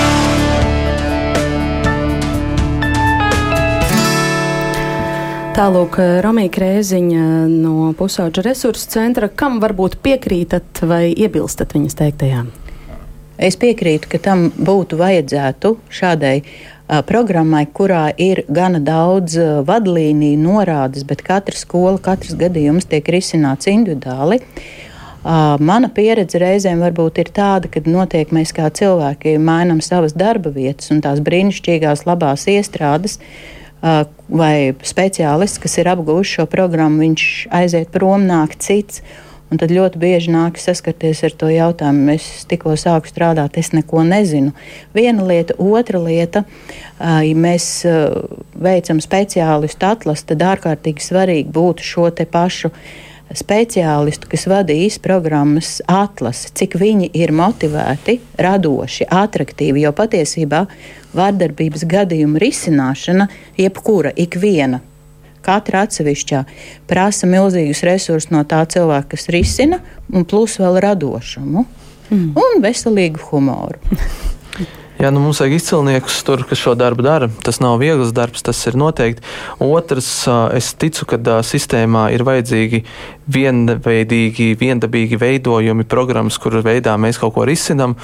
Tālūk, 5.61 5.99
Romija 6.25 6.49
Krēziņa 6.49 7.23
no 7.51 7.91
Pusauģa 7.93 8.41
resursu 8.47 8.87
centra. 8.89 9.27
Kam 9.29 9.59
varbūt 9.61 9.99
piekrītat 10.01 10.79
vai 10.89 11.11
iebilstat 11.11 11.75
viņas 11.75 11.97
teiktajām? 11.99 12.47
Es 13.37 13.59
piekrītu, 13.61 14.09
ka 14.09 14.17
tam 14.25 14.47
būtu 14.57 14.97
vajadzētu 14.97 15.75
šādai 15.99 16.33
uh, 16.39 17.03
programmai, 17.05 17.67
kurā 17.69 18.07
ir 18.17 18.41
gana 18.49 18.81
daudz 18.81 19.37
uh, 19.37 19.51
vadlīniju, 19.67 20.41
norādes, 20.41 21.05
bet 21.05 21.21
katra 21.29 21.61
skola, 21.61 22.01
katrs 22.09 22.33
gadījums 22.41 22.89
tiek 22.89 23.13
risināts 23.13 23.69
individuāli. 23.69 24.41
Uh, 24.41 25.61
mana 25.61 25.93
pieredze 25.93 26.41
reizēm 26.41 26.81
varbūt 26.81 27.21
ir 27.21 27.33
tāda, 27.37 27.69
ka 27.69 27.85
notiek 27.85 28.33
mēs 28.33 28.57
kā 28.57 28.73
cilvēki 28.81 29.37
mainām 29.37 29.85
savas 29.85 30.17
darba 30.17 30.49
vietas 30.57 30.89
un 30.89 31.05
tās 31.05 31.21
brīnišķīgās 31.21 32.07
labās 32.09 32.49
iestrādes. 32.49 33.21
Uh, 33.21 33.60
vai 33.81 34.55
speciālists, 34.85 35.59
kas 35.61 35.77
ir 35.81 35.89
apguvis 35.91 36.35
šo 36.37 36.47
programmu, 36.49 37.01
viņš 37.01 37.27
aiziet 37.61 37.91
prom, 37.93 38.27
nāk 38.29 38.57
cits. 38.61 39.01
Un 39.51 39.59
tad 39.59 39.67
ļoti 39.75 39.99
bieži 39.99 40.31
nāk 40.31 40.55
saskarties 40.61 41.25
ar 41.27 41.33
to 41.35 41.49
jautājumu, 41.51 42.13
es 42.13 42.45
tikko 42.47 42.77
sāku 42.79 43.09
strādāt, 43.11 43.57
es 43.59 43.73
neko 43.75 44.05
nezinu. 44.07 44.53
Viena 44.95 45.25
lieta, 45.27 45.57
otra 45.59 45.99
lieta, 45.99 46.45
ja 47.01 47.35
mēs 47.35 47.65
veicam 48.55 49.01
speciālistu 49.03 49.89
atlasu, 49.89 50.29
tad 50.29 50.45
ārkārtīgi 50.53 51.03
svarīgi 51.03 51.51
būtu 51.51 51.83
šo 51.83 52.07
te 52.15 52.23
pašu 52.23 52.71
speciālistu, 53.37 54.29
kas 54.31 54.47
vadīs 54.49 54.97
programmas 55.03 55.79
atlasi, 55.89 56.51
cik 56.57 56.77
viņi 56.81 57.11
ir 57.17 57.33
motivēti, 57.35 58.19
radoši, 58.41 59.07
attraktīvi. 59.07 59.85
Jo 59.85 59.93
patiesībā 59.95 60.65
vārdarbības 61.17 61.85
gadījuma 61.89 62.41
risināšana, 62.41 63.27
jebkura, 63.59 64.13
ikviena, 64.15 64.81
katra 65.45 65.85
atsevišķā, 65.87 66.43
prasa 66.89 67.29
milzīgus 67.29 67.83
resursus 67.87 68.31
no 68.33 68.43
tā 68.47 68.63
cilvēka, 68.69 69.13
kas 69.15 69.29
risina, 69.33 69.81
un 70.13 70.27
plus 70.27 70.59
vēl 70.61 70.81
radošumu 70.85 71.65
mm. 72.11 72.27
un 72.37 72.61
veselīgu 72.65 73.31
humoru. 73.31 73.81
Jā, 75.01 75.09
nu 75.09 75.17
mums 75.23 75.39
vajag 75.41 75.55
izcilniekus 75.55 76.19
tur, 76.27 76.43
kas 76.45 76.59
šo 76.61 76.75
darbu 76.77 77.01
dara. 77.01 77.25
Tas 77.41 77.57
nav 77.63 77.79
viegls 77.81 78.11
darbs, 78.13 78.43
tas 78.45 78.59
ir 78.69 78.75
noteikti. 78.77 79.23
Otrs, 79.65 80.09
es 80.53 80.67
ticu, 80.77 81.07
ka 81.09 81.39
sistēmā 81.41 82.11
ir 82.13 82.21
vajadzīgi 82.27 82.83
vienveidīgi, 83.29 84.51
viendabīgi 84.59 85.19
veidojumi, 85.21 85.85
programmas, 85.89 86.37
kur 86.41 86.57
veidā 86.65 86.95
mēs 87.01 87.19
kaut 87.21 87.35
ko 87.35 87.45
risinām, 87.47 87.95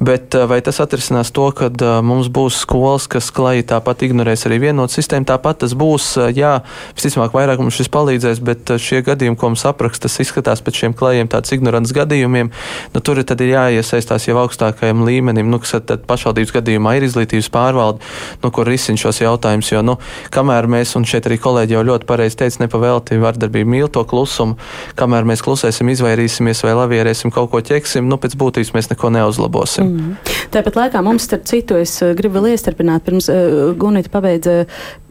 bet 0.00 0.36
vai 0.48 0.60
tas 0.64 0.80
atrisinās 0.84 1.32
to, 1.34 1.48
ka 1.56 1.70
mums 2.04 2.28
būs 2.32 2.60
skolas, 2.64 3.08
kas 3.10 3.30
klāji 3.34 3.66
tāpat 3.70 4.06
ignorēs 4.06 4.46
arī 4.48 4.60
vienotu 4.68 4.98
sistēmu, 4.98 5.28
tāpat 5.28 5.62
tas 5.64 5.76
būs, 5.78 6.12
jā, 6.36 6.58
visticamāk, 6.96 7.34
vairāk 7.36 7.62
mums 7.62 7.78
šis 7.78 7.90
palīdzēs, 7.92 8.42
bet 8.44 8.76
šie 8.82 9.02
gadījumi, 9.06 9.38
ko 9.40 9.52
mums 9.52 9.64
apraksta, 9.68 10.06
tas 10.06 10.20
izskatās 10.22 10.62
pēc 10.64 10.82
šiem 10.82 10.96
klājiem 10.96 11.30
tāds 11.32 11.54
ignorants 11.56 11.94
gadījumiem, 11.96 12.52
nu 12.94 13.04
tur 13.04 13.22
tad 13.26 13.40
ir 13.42 13.54
jāiesaistās 13.54 14.28
jau 14.28 14.38
augstākajam 14.42 15.04
līmenim, 15.06 15.48
nu, 15.50 15.60
kas 15.62 15.78
tad 15.88 16.04
pašvaldības 16.08 16.54
gadījumā 16.58 16.96
ir 16.98 17.06
izglītības 17.08 17.48
pārvalde, 17.52 18.04
nu, 18.42 18.52
kur 18.54 18.68
risina 18.68 19.00
šos 19.00 19.22
jautājumus. 19.24 19.72
Jo, 19.72 19.82
nu, 19.86 19.96
kamēr 20.34 20.68
mēs, 20.70 20.94
un 20.98 21.06
šeit 21.08 21.28
arī 21.28 21.40
kolēģi 21.42 21.76
jau 21.76 21.84
ļoti 21.90 22.08
pareizi 22.08 22.40
teica, 22.42 22.62
nepavēlti 22.64 23.20
vardarbību 23.22 23.72
mīl 23.72 23.90
to 23.92 24.04
klusumu, 24.08 24.58
kamēr 24.98 25.26
mēs 25.28 25.42
klusēsim, 25.44 25.90
izvairīsimies 25.92 26.62
vai 26.66 26.74
lavierēsim 26.78 27.32
kaut 27.34 27.50
ko 27.52 27.60
ķeksim, 27.64 28.06
nu, 28.08 28.18
pēc 28.20 28.36
būtības 28.38 28.72
mēs 28.76 28.90
neko 28.92 29.10
neuzlabosim. 29.14 29.92
Mm. 29.92 30.34
Tāpat 30.54 30.78
laikā 30.78 31.02
mums, 31.04 31.26
starp 31.26 31.46
citu, 31.48 31.78
es 31.82 31.94
eh, 32.04 32.14
gribu 32.16 32.38
vēl 32.38 32.54
iestarpināt, 32.54 33.04
pirms 33.06 33.28
uh, 33.32 33.72
Gunita 33.78 34.10
pabeidza, 34.12 34.56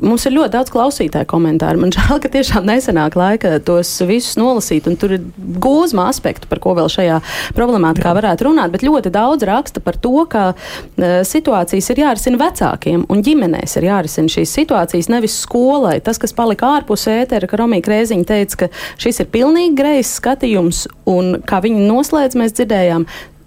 mums 0.03 0.25
ir 0.27 0.35
ļoti 0.35 0.53
daudz 0.55 0.73
klausītāju 0.73 1.27
komentāru. 1.29 1.81
Man 1.83 1.93
žēl, 1.95 2.19
ka 2.23 2.31
tiešām 2.31 2.67
nesenāk 2.67 3.17
laika 3.19 3.55
tos 3.65 3.91
visus 4.07 4.39
nolasīt, 4.39 4.89
un 4.89 4.97
tur 4.99 5.17
ir 5.17 5.25
gūzma 5.61 6.07
aspektu, 6.11 6.49
par 6.51 6.61
ko 6.63 6.75
vēl 6.77 6.89
šajā 6.91 7.19
problemātikā 7.57 8.13
varētu 8.17 8.49
runāt, 8.49 8.73
bet 8.73 8.85
ļoti 8.85 9.11
daudz 9.13 9.45
raksta 9.47 9.83
par 9.83 9.99
to, 10.01 10.15
ka 10.31 10.47
uh, 10.55 11.19
situācijas 11.27 11.91
ir 11.93 12.03
jārisina 12.05 12.41
vecākiem 12.41 13.05
un 13.11 13.23
ģimenēs 13.25 13.77
ir 13.79 13.89
jārisina 13.89 14.31
šīs 14.31 14.55
situācijas, 14.59 15.11
nevis 15.11 15.37
skolai. 15.43 15.97
Tas, 16.03 16.19
kas 16.21 16.35
palika 16.35 16.75
ārpus 16.77 17.07
ētera, 17.11 17.49
ka 17.49 17.59
Romija 17.59 17.85
Krēziņa 17.85 18.27
teica, 18.29 18.65
ka 18.65 18.71
šis 19.01 19.21
ir 19.23 19.31
pilnīgi 19.33 19.44
greizs 19.75 20.17
skatījums, 20.19 20.85
un 21.05 21.41
kā 21.45 21.61
viņi 21.61 21.85
noslēdz, 21.85 22.37
mēs 22.39 22.55
dzirdējām, 22.57 23.05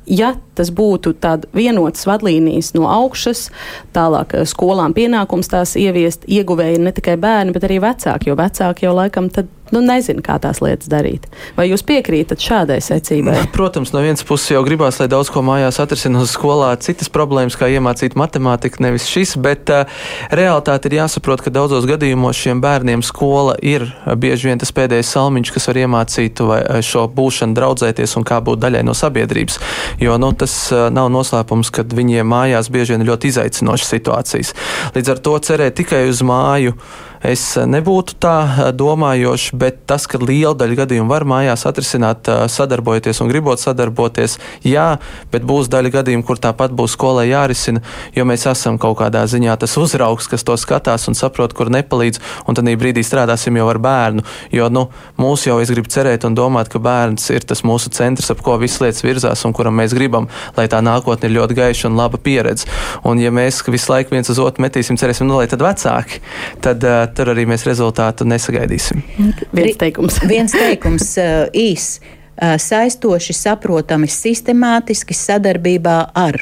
ja 0.09 0.32
tas 0.57 0.70
būtu 0.74 1.12
tāds 1.20 1.49
vienots 1.55 2.07
vadlīnijas 2.09 2.72
no 2.76 2.88
augšas, 2.90 3.49
tālāk 3.96 4.34
eh, 4.38 4.46
skolām 4.49 4.94
pienākums 4.96 5.51
tās 5.53 5.76
ieviest, 5.76 6.24
ieguvēji 6.28 6.80
ne 6.82 6.94
tikai 6.96 7.18
bērni, 7.20 7.55
bet 7.57 7.68
arī 7.68 7.80
vecāki, 7.84 8.30
jo 8.30 8.38
vecāki 8.38 8.88
jau 8.88 8.94
laikam 8.96 9.28
tad 9.32 9.51
nu, 9.75 9.83
nezina, 9.85 10.23
kā 10.25 10.39
tās 10.43 10.61
lietas 10.64 10.91
darīt. 10.91 11.27
Vai 11.57 11.69
jūs 11.69 11.85
piekrītat 11.87 12.43
šādai 12.43 12.79
secībai? 12.85 13.37
Protams, 13.55 13.93
no 13.95 14.03
vienas 14.05 14.25
puses 14.27 14.53
jau 14.53 14.62
gribās, 14.66 15.01
lai 15.01 15.09
daudz 15.11 15.31
ko 15.33 15.43
mājās 15.47 15.81
atrisina 15.83 16.23
uz 16.25 16.33
skolā, 16.35 16.71
citas 16.85 17.11
problēmas, 17.12 17.57
kā 17.59 17.71
iemācīt 17.73 18.16
matemātiku, 18.19 18.83
nevis 18.85 19.09
šis, 19.11 19.37
bet 19.43 19.73
uh, 19.75 20.01
realitāte 20.35 20.91
ir 20.91 20.99
jāsaprot, 21.01 21.43
ka 21.45 21.53
daudzos 21.55 21.89
gadījumos 21.89 22.39
šiem 22.39 22.62
bērniem 22.64 23.05
skola 23.07 23.57
ir 23.62 23.87
bieži 24.19 24.51
vien 24.51 24.62
tas 24.62 24.73
pēdējais 24.75 25.12
salmiņš, 25.16 25.53
kas 25.55 25.69
var 25.71 25.83
iemācīt 25.85 26.45
vai, 26.49 26.61
šo 26.85 27.07
būšanu, 27.12 27.57
draudzēties 27.59 28.16
un 28.19 28.27
kā 28.29 28.41
būt 28.45 28.62
daļai 28.64 28.85
no 28.87 28.97
sabiedrības. 28.97 29.61
Jo 30.03 30.19
nu, 30.21 30.33
tas 30.39 30.57
uh, 30.75 30.89
nav 30.95 31.11
noslēpums, 31.14 31.73
ka 31.75 31.87
viņiem 31.89 32.29
mājās 32.29 32.73
bieži 32.73 32.95
vien 32.95 33.05
ir 33.05 33.12
ļoti 33.12 33.33
izaicinošas 33.33 33.95
situācijas. 33.97 34.55
Līdz 34.97 35.14
ar 35.14 35.23
to 35.25 35.37
cerēt 35.49 35.79
tikai 35.81 36.07
uz 36.11 36.23
māju 36.27 36.77
es 37.25 37.43
nebūtu 37.59 38.16
tā 38.23 38.71
domājošs, 38.77 39.53
bet 39.59 39.83
tas, 39.89 40.07
ka 40.11 40.21
liela 40.23 40.55
daļa 40.59 40.79
gadījumu 40.83 41.11
var 41.11 41.27
mājās 41.29 41.66
atrisināt, 41.69 42.29
sadarbojoties 42.51 43.23
un 43.25 43.31
gribot 43.31 43.61
sadarboties, 43.62 44.39
jā, 44.66 44.89
bet 45.33 45.47
būs 45.49 45.71
daļa 45.73 45.93
gadījumu, 45.99 46.27
kur 46.27 46.41
tāpat 46.43 46.75
būs 46.77 46.95
skolai 46.97 47.29
jārisina, 47.31 47.83
jo 48.16 48.27
mēs 48.29 48.47
esam 48.51 48.79
kaut 48.81 48.99
kādā 49.03 49.25
ziņā 49.29 49.57
tas 49.61 49.77
uzraugs, 49.81 50.29
kas 50.31 50.47
to 50.47 50.57
skatās 50.61 51.09
un 51.11 51.19
saprot, 51.19 51.55
kur 51.57 51.73
nepalīdz, 51.75 52.23
un 52.47 52.59
tad 52.59 52.69
brīdī 52.79 53.03
strādāsim 53.07 53.57
jau 53.59 53.69
ar 53.71 53.81
bērnu, 53.83 54.25
jo, 54.55 54.69
nu, 54.73 54.87
mūs 55.21 55.47
jau 55.49 55.59
es 55.62 55.73
gribu 55.73 55.91
cerēt 55.93 56.27
un 56.29 56.37
domāt, 56.39 56.71
ka 56.73 56.81
bērns 56.83 57.31
ir 57.35 57.47
tas 57.49 57.64
mūsu 57.66 57.93
centrs, 57.95 58.31
ap 58.33 58.43
ko 58.45 58.59
visas 58.61 58.83
lietas 58.85 59.05
virzās 59.05 59.45
un 59.49 59.55
kuram 59.57 59.77
mēs 59.79 59.97
gribam, 59.97 60.29
lai 60.57 60.69
tā 60.71 60.81
nākotne 60.85 61.29
ir 61.29 61.37
ļoti 61.39 61.59
gaiša 61.59 61.91
un 61.91 61.99
laba 61.99 62.21
pieredze. 62.23 62.69
Un 63.09 63.21
ja 63.23 63.33
mēs 63.35 63.61
visu 63.66 63.93
laiku 63.93 64.14
viens 64.14 64.31
uz 64.31 64.41
otru 64.43 64.64
metīsim, 64.64 64.99
cerēsim, 65.01 65.29
nu, 65.29 65.39
lai 65.41 65.49
tad 65.51 65.62
vecāki, 65.64 66.23
tad 66.64 66.85
tur 67.15 67.33
arī 67.33 67.47
mēs 67.49 67.65
rezultātu 67.69 68.27
nesagaidīsim. 68.29 69.03
Viens 69.57 69.81
teikums. 69.81 70.21
Viens 70.33 70.55
teikums 70.55 71.11
īs, 71.57 71.89
saistoši, 72.39 73.37
saprotami, 73.37 74.11
sistemātiski 74.13 75.17
sadarbībā 75.17 75.99
ar 76.15 76.41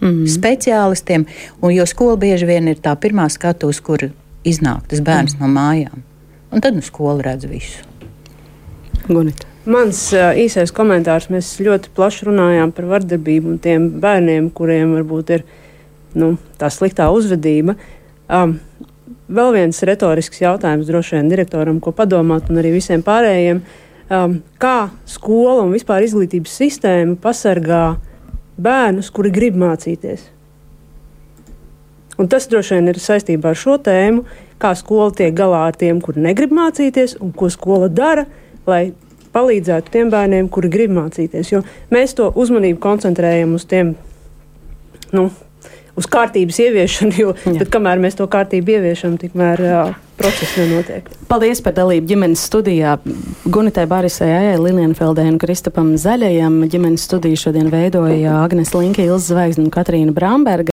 mm. 0.00 0.22
speciālistiem, 0.36 1.26
un 1.62 1.74
jo 1.74 1.86
skola 1.88 2.18
bieži 2.20 2.48
vien 2.48 2.70
ir 2.70 2.80
tā 2.82 2.94
pirmā 3.00 3.28
skatuves, 3.32 3.82
kur 3.84 4.08
iznāk 4.46 4.86
tas 4.90 5.02
bērns 5.04 5.36
mm. 5.36 5.42
no 5.42 5.52
mājām. 5.52 6.06
Un 6.54 6.62
tad 6.62 6.78
nu 6.78 6.84
skola 6.84 7.24
redz 7.26 7.48
visu. 7.50 7.82
Gunita. 9.06 9.48
Mans 9.66 9.98
uh, 10.14 10.30
īsais 10.38 10.70
komentārs. 10.74 11.26
Mēs 11.32 11.56
ļoti 11.62 11.90
plaši 11.94 12.28
runājām 12.28 12.70
par 12.74 12.86
vardarbību 12.92 13.50
un 13.50 13.58
tiem 13.62 13.88
bērniem, 14.02 14.50
kuriem 14.54 14.94
varbūt 14.94 15.32
ir 15.34 15.46
nu, 16.18 16.36
tā 16.60 16.70
sliktā 16.70 17.08
uzvedība. 17.14 17.74
Um, 18.30 18.56
vēl 19.28 19.52
viens 19.56 19.82
retorisks 19.86 20.40
jautājums 20.42 20.88
droši 20.88 21.18
vien 21.18 21.28
direktoram, 21.32 21.80
ko 21.82 21.92
padomāt, 21.96 22.50
un 22.50 22.60
arī 22.62 22.76
visiem 22.76 23.04
pārējiem. 23.06 23.62
Um, 24.06 24.38
kā 24.62 24.88
skola 25.08 25.64
un 25.64 25.72
vispār 25.74 26.04
izglītības 26.06 26.52
sistēma 26.60 27.16
pasargā 27.22 27.96
bērnus, 28.62 29.10
kuri 29.14 29.32
grib 29.34 29.58
mācīties? 29.58 30.28
Un 32.16 32.30
tas 32.32 32.46
droši 32.48 32.78
vien 32.78 32.92
ir 32.92 33.00
saistībā 33.02 33.50
ar 33.52 33.58
šo 33.58 33.76
tēmu, 33.82 34.22
kā 34.62 34.70
skola 34.78 35.10
tiek 35.16 35.34
galā 35.36 35.66
ar 35.68 35.76
tiem, 35.76 35.98
kuri 36.00 36.22
negrib 36.24 36.54
mācīties, 36.56 37.18
un 37.20 37.34
ko 37.36 37.50
skola 37.52 37.90
dara, 37.92 38.24
lai 38.66 38.94
palīdzētu 39.36 39.92
tiem 39.92 40.12
bērniem, 40.12 40.48
kuri 40.48 40.70
grib 40.72 40.94
mācīties. 40.96 41.50
Jo 41.52 41.60
mēs 41.92 42.16
to 42.16 42.30
uzmanību 42.32 42.80
koncentrējam 42.80 43.52
uz 43.58 43.66
tiem 43.68 43.92
nu, 45.12 45.28
uz 45.96 46.08
kārtības 46.10 46.58
ieviešanu, 46.62 47.14
jo 47.20 47.34
bet, 47.44 47.68
kamēr 47.72 48.00
mēs 48.02 48.18
to 48.18 48.26
kārtību 48.30 48.76
ieviešam, 48.76 49.16
tikmēr 49.20 49.62
uh, 49.66 49.94
process 50.16 50.56
nenotiek. 50.60 51.08
Paldies 51.28 51.60
par 51.64 51.74
dalību 51.76 52.08
ģimenes 52.08 52.42
studijā. 52.48 52.96
Gunitai 53.44 53.86
Barisai, 53.90 54.30
Ajai 54.32 54.56
Lilienfeldē 54.60 55.26
un 55.28 55.38
Kristapam 55.42 55.94
Zaļajam 56.00 56.62
ģimenes 56.72 57.04
studiju 57.08 57.40
šodien 57.40 57.70
veidoja 57.72 58.38
Agnes 58.42 58.72
Linka, 58.76 59.04
Ilza 59.04 59.34
Zvaigzne 59.34 59.66
un 59.66 59.72
Katrīna 59.74 60.14
Bramberga. 60.16 60.64